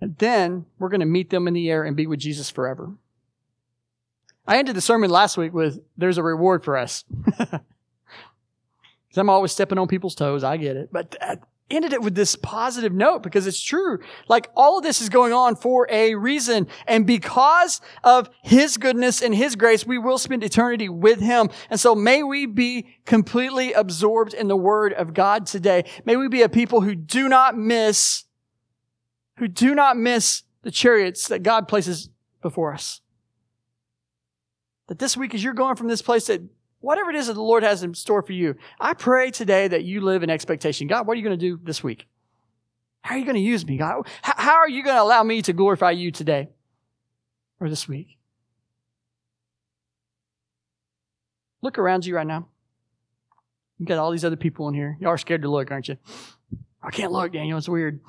And 0.00 0.16
then 0.18 0.66
we're 0.78 0.88
going 0.88 1.00
to 1.00 1.06
meet 1.06 1.30
them 1.30 1.46
in 1.46 1.54
the 1.54 1.70
air 1.70 1.84
and 1.84 1.96
be 1.96 2.06
with 2.06 2.18
Jesus 2.18 2.50
forever. 2.50 2.94
I 4.46 4.58
ended 4.58 4.76
the 4.76 4.80
sermon 4.80 5.10
last 5.10 5.36
week 5.36 5.54
with, 5.54 5.80
there's 5.96 6.18
a 6.18 6.22
reward 6.22 6.64
for 6.64 6.76
us. 6.76 7.04
Because 9.08 9.20
I'm 9.20 9.30
always 9.30 9.52
stepping 9.52 9.78
on 9.78 9.86
people's 9.86 10.16
toes. 10.16 10.42
I 10.42 10.56
get 10.56 10.76
it. 10.76 10.88
But 10.90 11.16
ended 11.70 11.92
it 11.92 12.02
with 12.02 12.14
this 12.14 12.36
positive 12.36 12.92
note 12.92 13.22
because 13.22 13.46
it's 13.46 13.62
true. 13.62 13.98
Like 14.28 14.50
all 14.54 14.78
of 14.78 14.84
this 14.84 15.00
is 15.00 15.08
going 15.08 15.32
on 15.32 15.56
for 15.56 15.86
a 15.90 16.14
reason. 16.14 16.66
And 16.86 17.06
because 17.06 17.80
of 18.02 18.28
His 18.42 18.76
goodness 18.76 19.22
and 19.22 19.34
His 19.34 19.56
grace, 19.56 19.86
we 19.86 19.98
will 19.98 20.18
spend 20.18 20.44
eternity 20.44 20.88
with 20.88 21.20
Him. 21.20 21.48
And 21.70 21.80
so 21.80 21.94
may 21.94 22.22
we 22.22 22.46
be 22.46 22.86
completely 23.06 23.72
absorbed 23.72 24.34
in 24.34 24.48
the 24.48 24.56
Word 24.56 24.92
of 24.92 25.14
God 25.14 25.46
today. 25.46 25.84
May 26.04 26.16
we 26.16 26.28
be 26.28 26.42
a 26.42 26.48
people 26.48 26.82
who 26.82 26.94
do 26.94 27.28
not 27.28 27.56
miss, 27.56 28.24
who 29.38 29.48
do 29.48 29.74
not 29.74 29.96
miss 29.96 30.42
the 30.62 30.70
chariots 30.70 31.28
that 31.28 31.42
God 31.42 31.66
places 31.66 32.10
before 32.42 32.74
us. 32.74 33.00
That 34.88 34.98
this 34.98 35.16
week, 35.16 35.34
as 35.34 35.42
you're 35.42 35.54
going 35.54 35.76
from 35.76 35.88
this 35.88 36.02
place 36.02 36.26
that 36.26 36.42
whatever 36.84 37.10
it 37.10 37.16
is 37.16 37.28
that 37.28 37.34
the 37.34 37.42
Lord 37.42 37.62
has 37.62 37.82
in 37.82 37.94
store 37.94 38.22
for 38.22 38.32
you, 38.32 38.56
I 38.78 38.92
pray 38.94 39.30
today 39.30 39.68
that 39.68 39.84
you 39.84 40.00
live 40.00 40.22
in 40.22 40.30
expectation. 40.30 40.86
God, 40.86 41.06
what 41.06 41.14
are 41.14 41.16
you 41.16 41.24
going 41.24 41.38
to 41.38 41.48
do 41.48 41.58
this 41.62 41.82
week? 41.82 42.06
How 43.02 43.14
are 43.14 43.18
you 43.18 43.24
going 43.24 43.36
to 43.36 43.40
use 43.40 43.66
me, 43.66 43.76
God? 43.76 44.06
How 44.22 44.56
are 44.56 44.68
you 44.68 44.82
going 44.82 44.96
to 44.96 45.02
allow 45.02 45.22
me 45.22 45.42
to 45.42 45.52
glorify 45.52 45.90
you 45.90 46.10
today 46.10 46.48
or 47.60 47.68
this 47.68 47.88
week? 47.88 48.18
Look 51.62 51.78
around 51.78 52.04
you 52.04 52.14
right 52.14 52.26
now. 52.26 52.48
You 53.78 53.86
got 53.86 53.98
all 53.98 54.10
these 54.10 54.24
other 54.24 54.36
people 54.36 54.68
in 54.68 54.74
here. 54.74 54.96
Y'all 55.00 55.10
are 55.10 55.18
scared 55.18 55.42
to 55.42 55.50
look, 55.50 55.70
aren't 55.70 55.88
you? 55.88 55.96
I 56.82 56.90
can't 56.90 57.12
look, 57.12 57.32
Daniel. 57.32 57.58
It's 57.58 57.68
weird. 57.68 58.00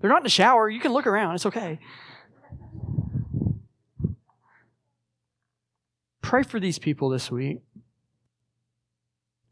They're 0.00 0.10
not 0.10 0.18
in 0.18 0.24
the 0.24 0.30
shower. 0.30 0.68
You 0.68 0.80
can 0.80 0.92
look 0.92 1.06
around. 1.06 1.34
It's 1.34 1.46
okay. 1.46 1.78
Pray 6.32 6.44
for 6.44 6.58
these 6.58 6.78
people 6.78 7.10
this 7.10 7.30
week. 7.30 7.58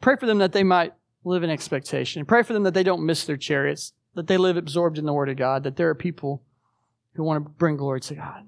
Pray 0.01 0.17
for 0.17 0.25
them 0.25 0.39
that 0.39 0.53
they 0.53 0.65
might 0.65 0.95
live 1.25 1.43
in 1.43 1.51
expectation. 1.51 2.25
Pray 2.25 2.43
for 2.43 2.55
them 2.55 2.63
that 2.63 2.73
they 2.73 2.83
don't 2.83 3.05
miss 3.05 3.27
their 3.27 3.37
chariots, 3.37 3.93
that 4.15 4.29
they 4.29 4.39
live 4.39 4.57
absorbed 4.57 4.97
in 4.97 5.05
the 5.05 5.13
Word 5.13 5.29
of 5.29 5.37
God, 5.37 5.63
that 5.65 5.77
there 5.77 5.91
are 5.91 5.95
people 5.95 6.43
who 7.13 7.23
want 7.23 7.45
to 7.45 7.51
bring 7.51 7.77
glory 7.77 8.01
to 8.01 8.15
God. 8.15 8.47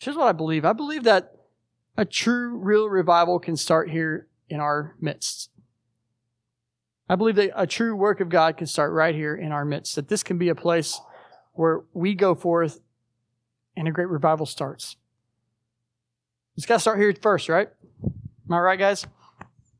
Here's 0.00 0.16
what 0.16 0.26
I 0.26 0.32
believe 0.32 0.64
I 0.64 0.72
believe 0.72 1.04
that 1.04 1.32
a 1.96 2.04
true, 2.04 2.56
real 2.56 2.88
revival 2.88 3.38
can 3.38 3.56
start 3.56 3.88
here 3.88 4.26
in 4.48 4.58
our 4.58 4.96
midst. 5.00 5.50
I 7.08 7.14
believe 7.14 7.36
that 7.36 7.52
a 7.54 7.68
true 7.68 7.94
work 7.94 8.18
of 8.18 8.30
God 8.30 8.56
can 8.56 8.66
start 8.66 8.92
right 8.92 9.14
here 9.14 9.36
in 9.36 9.52
our 9.52 9.64
midst, 9.64 9.94
that 9.94 10.08
this 10.08 10.24
can 10.24 10.38
be 10.38 10.48
a 10.48 10.56
place 10.56 11.00
where 11.52 11.82
we 11.92 12.16
go 12.16 12.34
forth 12.34 12.80
and 13.76 13.86
a 13.86 13.92
great 13.92 14.08
revival 14.08 14.44
starts. 14.44 14.96
It's 16.58 16.66
got 16.66 16.74
to 16.74 16.80
start 16.80 16.98
here 16.98 17.14
first, 17.22 17.48
right? 17.48 17.68
Am 18.02 18.52
I 18.52 18.58
right, 18.58 18.78
guys? 18.78 19.06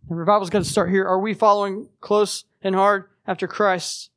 The 0.08 0.14
revival's 0.14 0.48
got 0.48 0.60
to 0.60 0.64
start 0.64 0.90
here. 0.90 1.04
Are 1.04 1.18
we 1.18 1.34
following 1.34 1.88
close 2.00 2.44
and 2.62 2.72
hard 2.72 3.06
after 3.26 3.48
Christ? 3.48 4.10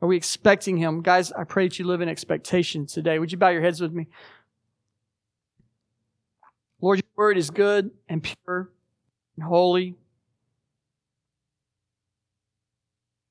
Are 0.00 0.08
we 0.08 0.16
expecting 0.16 0.78
Him? 0.78 1.02
Guys, 1.02 1.30
I 1.30 1.44
pray 1.44 1.68
that 1.68 1.78
you 1.78 1.84
live 1.84 2.00
in 2.00 2.08
expectation 2.08 2.86
today. 2.86 3.18
Would 3.18 3.32
you 3.32 3.36
bow 3.36 3.50
your 3.50 3.60
heads 3.60 3.82
with 3.82 3.92
me? 3.92 4.06
Lord, 6.80 7.00
your 7.00 7.10
word 7.16 7.36
is 7.36 7.50
good 7.50 7.90
and 8.08 8.22
pure 8.22 8.70
and 9.36 9.44
holy. 9.44 9.96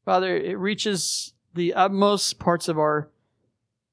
Father, 0.06 0.38
it 0.38 0.60
reaches 0.60 1.34
the 1.56 1.74
utmost 1.74 2.38
parts 2.38 2.68
of 2.68 2.78
our 2.78 3.10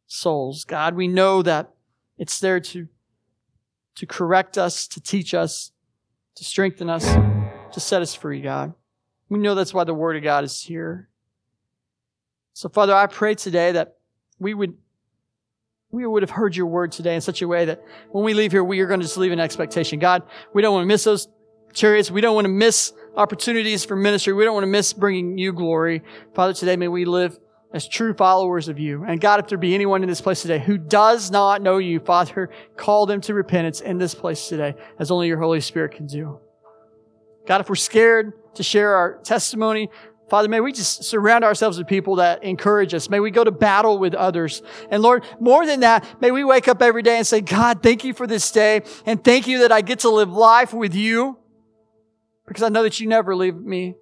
souls. 0.07 0.67
God, 0.67 0.97
we 0.97 1.09
know 1.09 1.41
that 1.41 1.73
it's 2.19 2.39
there 2.41 2.61
to 2.61 2.89
to 3.97 4.07
correct 4.07 4.59
us, 4.59 4.87
to 4.89 5.01
teach 5.01 5.35
us, 5.35 5.73
to 6.37 6.45
strengthen 6.45 6.89
us, 6.89 7.05
to 7.73 7.81
set 7.81 8.03
us 8.03 8.15
free, 8.15 8.41
God. 8.41 8.75
We 9.29 9.39
know 9.39 9.55
that's 9.55 9.75
why 9.75 9.85
the 9.85 9.95
Word 9.95 10.17
of 10.17 10.23
God 10.23 10.45
is 10.45 10.61
here. 10.61 11.09
So, 12.53 12.69
Father, 12.69 12.95
I 12.95 13.07
pray 13.07 13.35
today 13.35 13.73
that 13.73 13.97
we 14.39 14.55
would 14.55 14.77
we 15.93 16.07
would 16.07 16.23
have 16.23 16.31
heard 16.31 16.55
your 16.55 16.67
word 16.67 16.93
today 16.93 17.17
in 17.17 17.21
such 17.21 17.43
a 17.43 17.49
way 17.49 17.65
that 17.65 17.83
when 18.13 18.25
we 18.25 18.33
leave 18.33 18.53
here, 18.53 18.63
we 18.63 18.79
are 18.81 18.87
going 18.87 19.01
to 19.01 19.05
just 19.05 19.17
leave 19.17 19.33
an 19.33 19.41
expectation. 19.41 19.99
God, 19.99 20.23
we 20.55 20.63
don't 20.63 20.73
want 20.73 20.85
to 20.85 20.89
miss 20.89 21.03
those 21.03 21.27
chariots. 21.73 22.11
We 22.11 22.21
don't 22.21 22.35
want 22.35 22.45
to 22.45 22.53
miss 22.53 22.93
opportunities 23.17 23.85
for 23.85 23.97
ministry. 23.97 24.33
We 24.33 24.45
don't 24.45 24.55
want 24.55 24.65
to 24.65 24.71
miss 24.71 24.93
bringing 24.93 25.37
you 25.37 25.53
glory. 25.53 26.03
Father, 26.35 26.55
today 26.55 26.77
may 26.77 26.87
we 26.87 27.05
live 27.05 27.39
as 27.73 27.87
true 27.87 28.15
followers 28.15 28.69
of 28.69 28.79
you. 28.79 29.05
And 29.05 29.21
God, 29.21 29.41
if 29.41 29.49
there 29.49 29.59
be 29.59 29.75
anyone 29.75 30.03
in 30.03 30.09
this 30.09 30.21
place 30.21 30.43
today 30.43 30.59
who 30.59 30.77
does 30.77 31.31
not 31.31 31.63
know 31.63 31.79
you, 31.79 32.01
Father, 32.01 32.51
call 32.77 33.07
them 33.07 33.21
to 33.23 33.35
repentance 33.35 33.81
in 33.81 33.99
this 33.99 34.15
place 34.15 34.49
today, 34.49 34.75
as 34.99 35.11
only 35.11 35.29
your 35.29 35.39
Holy 35.39 35.61
Spirit 35.61 35.93
can 35.93 36.07
do. 36.07 36.41
God, 37.47 37.61
if 37.61 37.69
we're 37.69 37.77
scared 37.77 38.33
to 38.55 38.63
share 38.63 38.95
our 38.97 39.19
testimony, 39.23 39.89
Father, 40.29 40.49
may 40.49 40.61
we 40.61 40.73
just 40.73 41.03
surround 41.03 41.43
ourselves 41.43 41.77
with 41.77 41.89
people 41.89 42.17
that 42.17 42.45
encourage 42.45 42.95
us. 42.95 43.11
May 43.11 43.19
we 43.19 43.33
go 43.33 43.43
to 43.43 43.51
battle 43.51 43.99
with 43.99 44.15
others. 44.15 44.63
And 44.89 45.03
Lord, 45.03 45.25
more 45.41 45.67
than 45.67 45.81
that, 45.81 46.07
may 46.21 46.31
we 46.31 46.45
wake 46.45 46.69
up 46.69 46.81
every 46.81 47.03
day 47.03 47.17
and 47.17 47.27
say, 47.27 47.41
God, 47.41 47.83
thank 47.83 48.05
you 48.05 48.15
for 48.15 48.29
this 48.29 48.51
day. 48.53 48.83
And 49.07 49.23
thank 49.23 49.49
you 49.49 49.61
that 49.61 49.73
I 49.73 49.81
get 49.81 50.01
to 50.01 50.09
live 50.09 50.31
life 50.31 50.73
with 50.73 50.95
you 50.95 51.37
because 52.47 52.63
I 52.63 52.69
know 52.69 52.85
that 52.85 53.01
you 53.01 53.09
never 53.09 53.35
leave 53.35 53.57
me. 53.57 53.97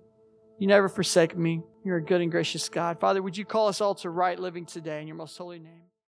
You 0.58 0.66
never 0.66 0.90
forsake 0.90 1.36
me. 1.36 1.62
You're 1.88 1.96
a 1.96 2.02
good 2.02 2.20
and 2.20 2.30
gracious 2.30 2.68
God. 2.68 3.00
Father, 3.00 3.22
would 3.22 3.34
you 3.34 3.46
call 3.46 3.68
us 3.68 3.80
all 3.80 3.94
to 3.94 4.10
right 4.10 4.38
living 4.38 4.66
today 4.66 5.00
in 5.00 5.06
your 5.06 5.16
most 5.16 5.38
holy 5.38 5.58
name? 5.58 5.87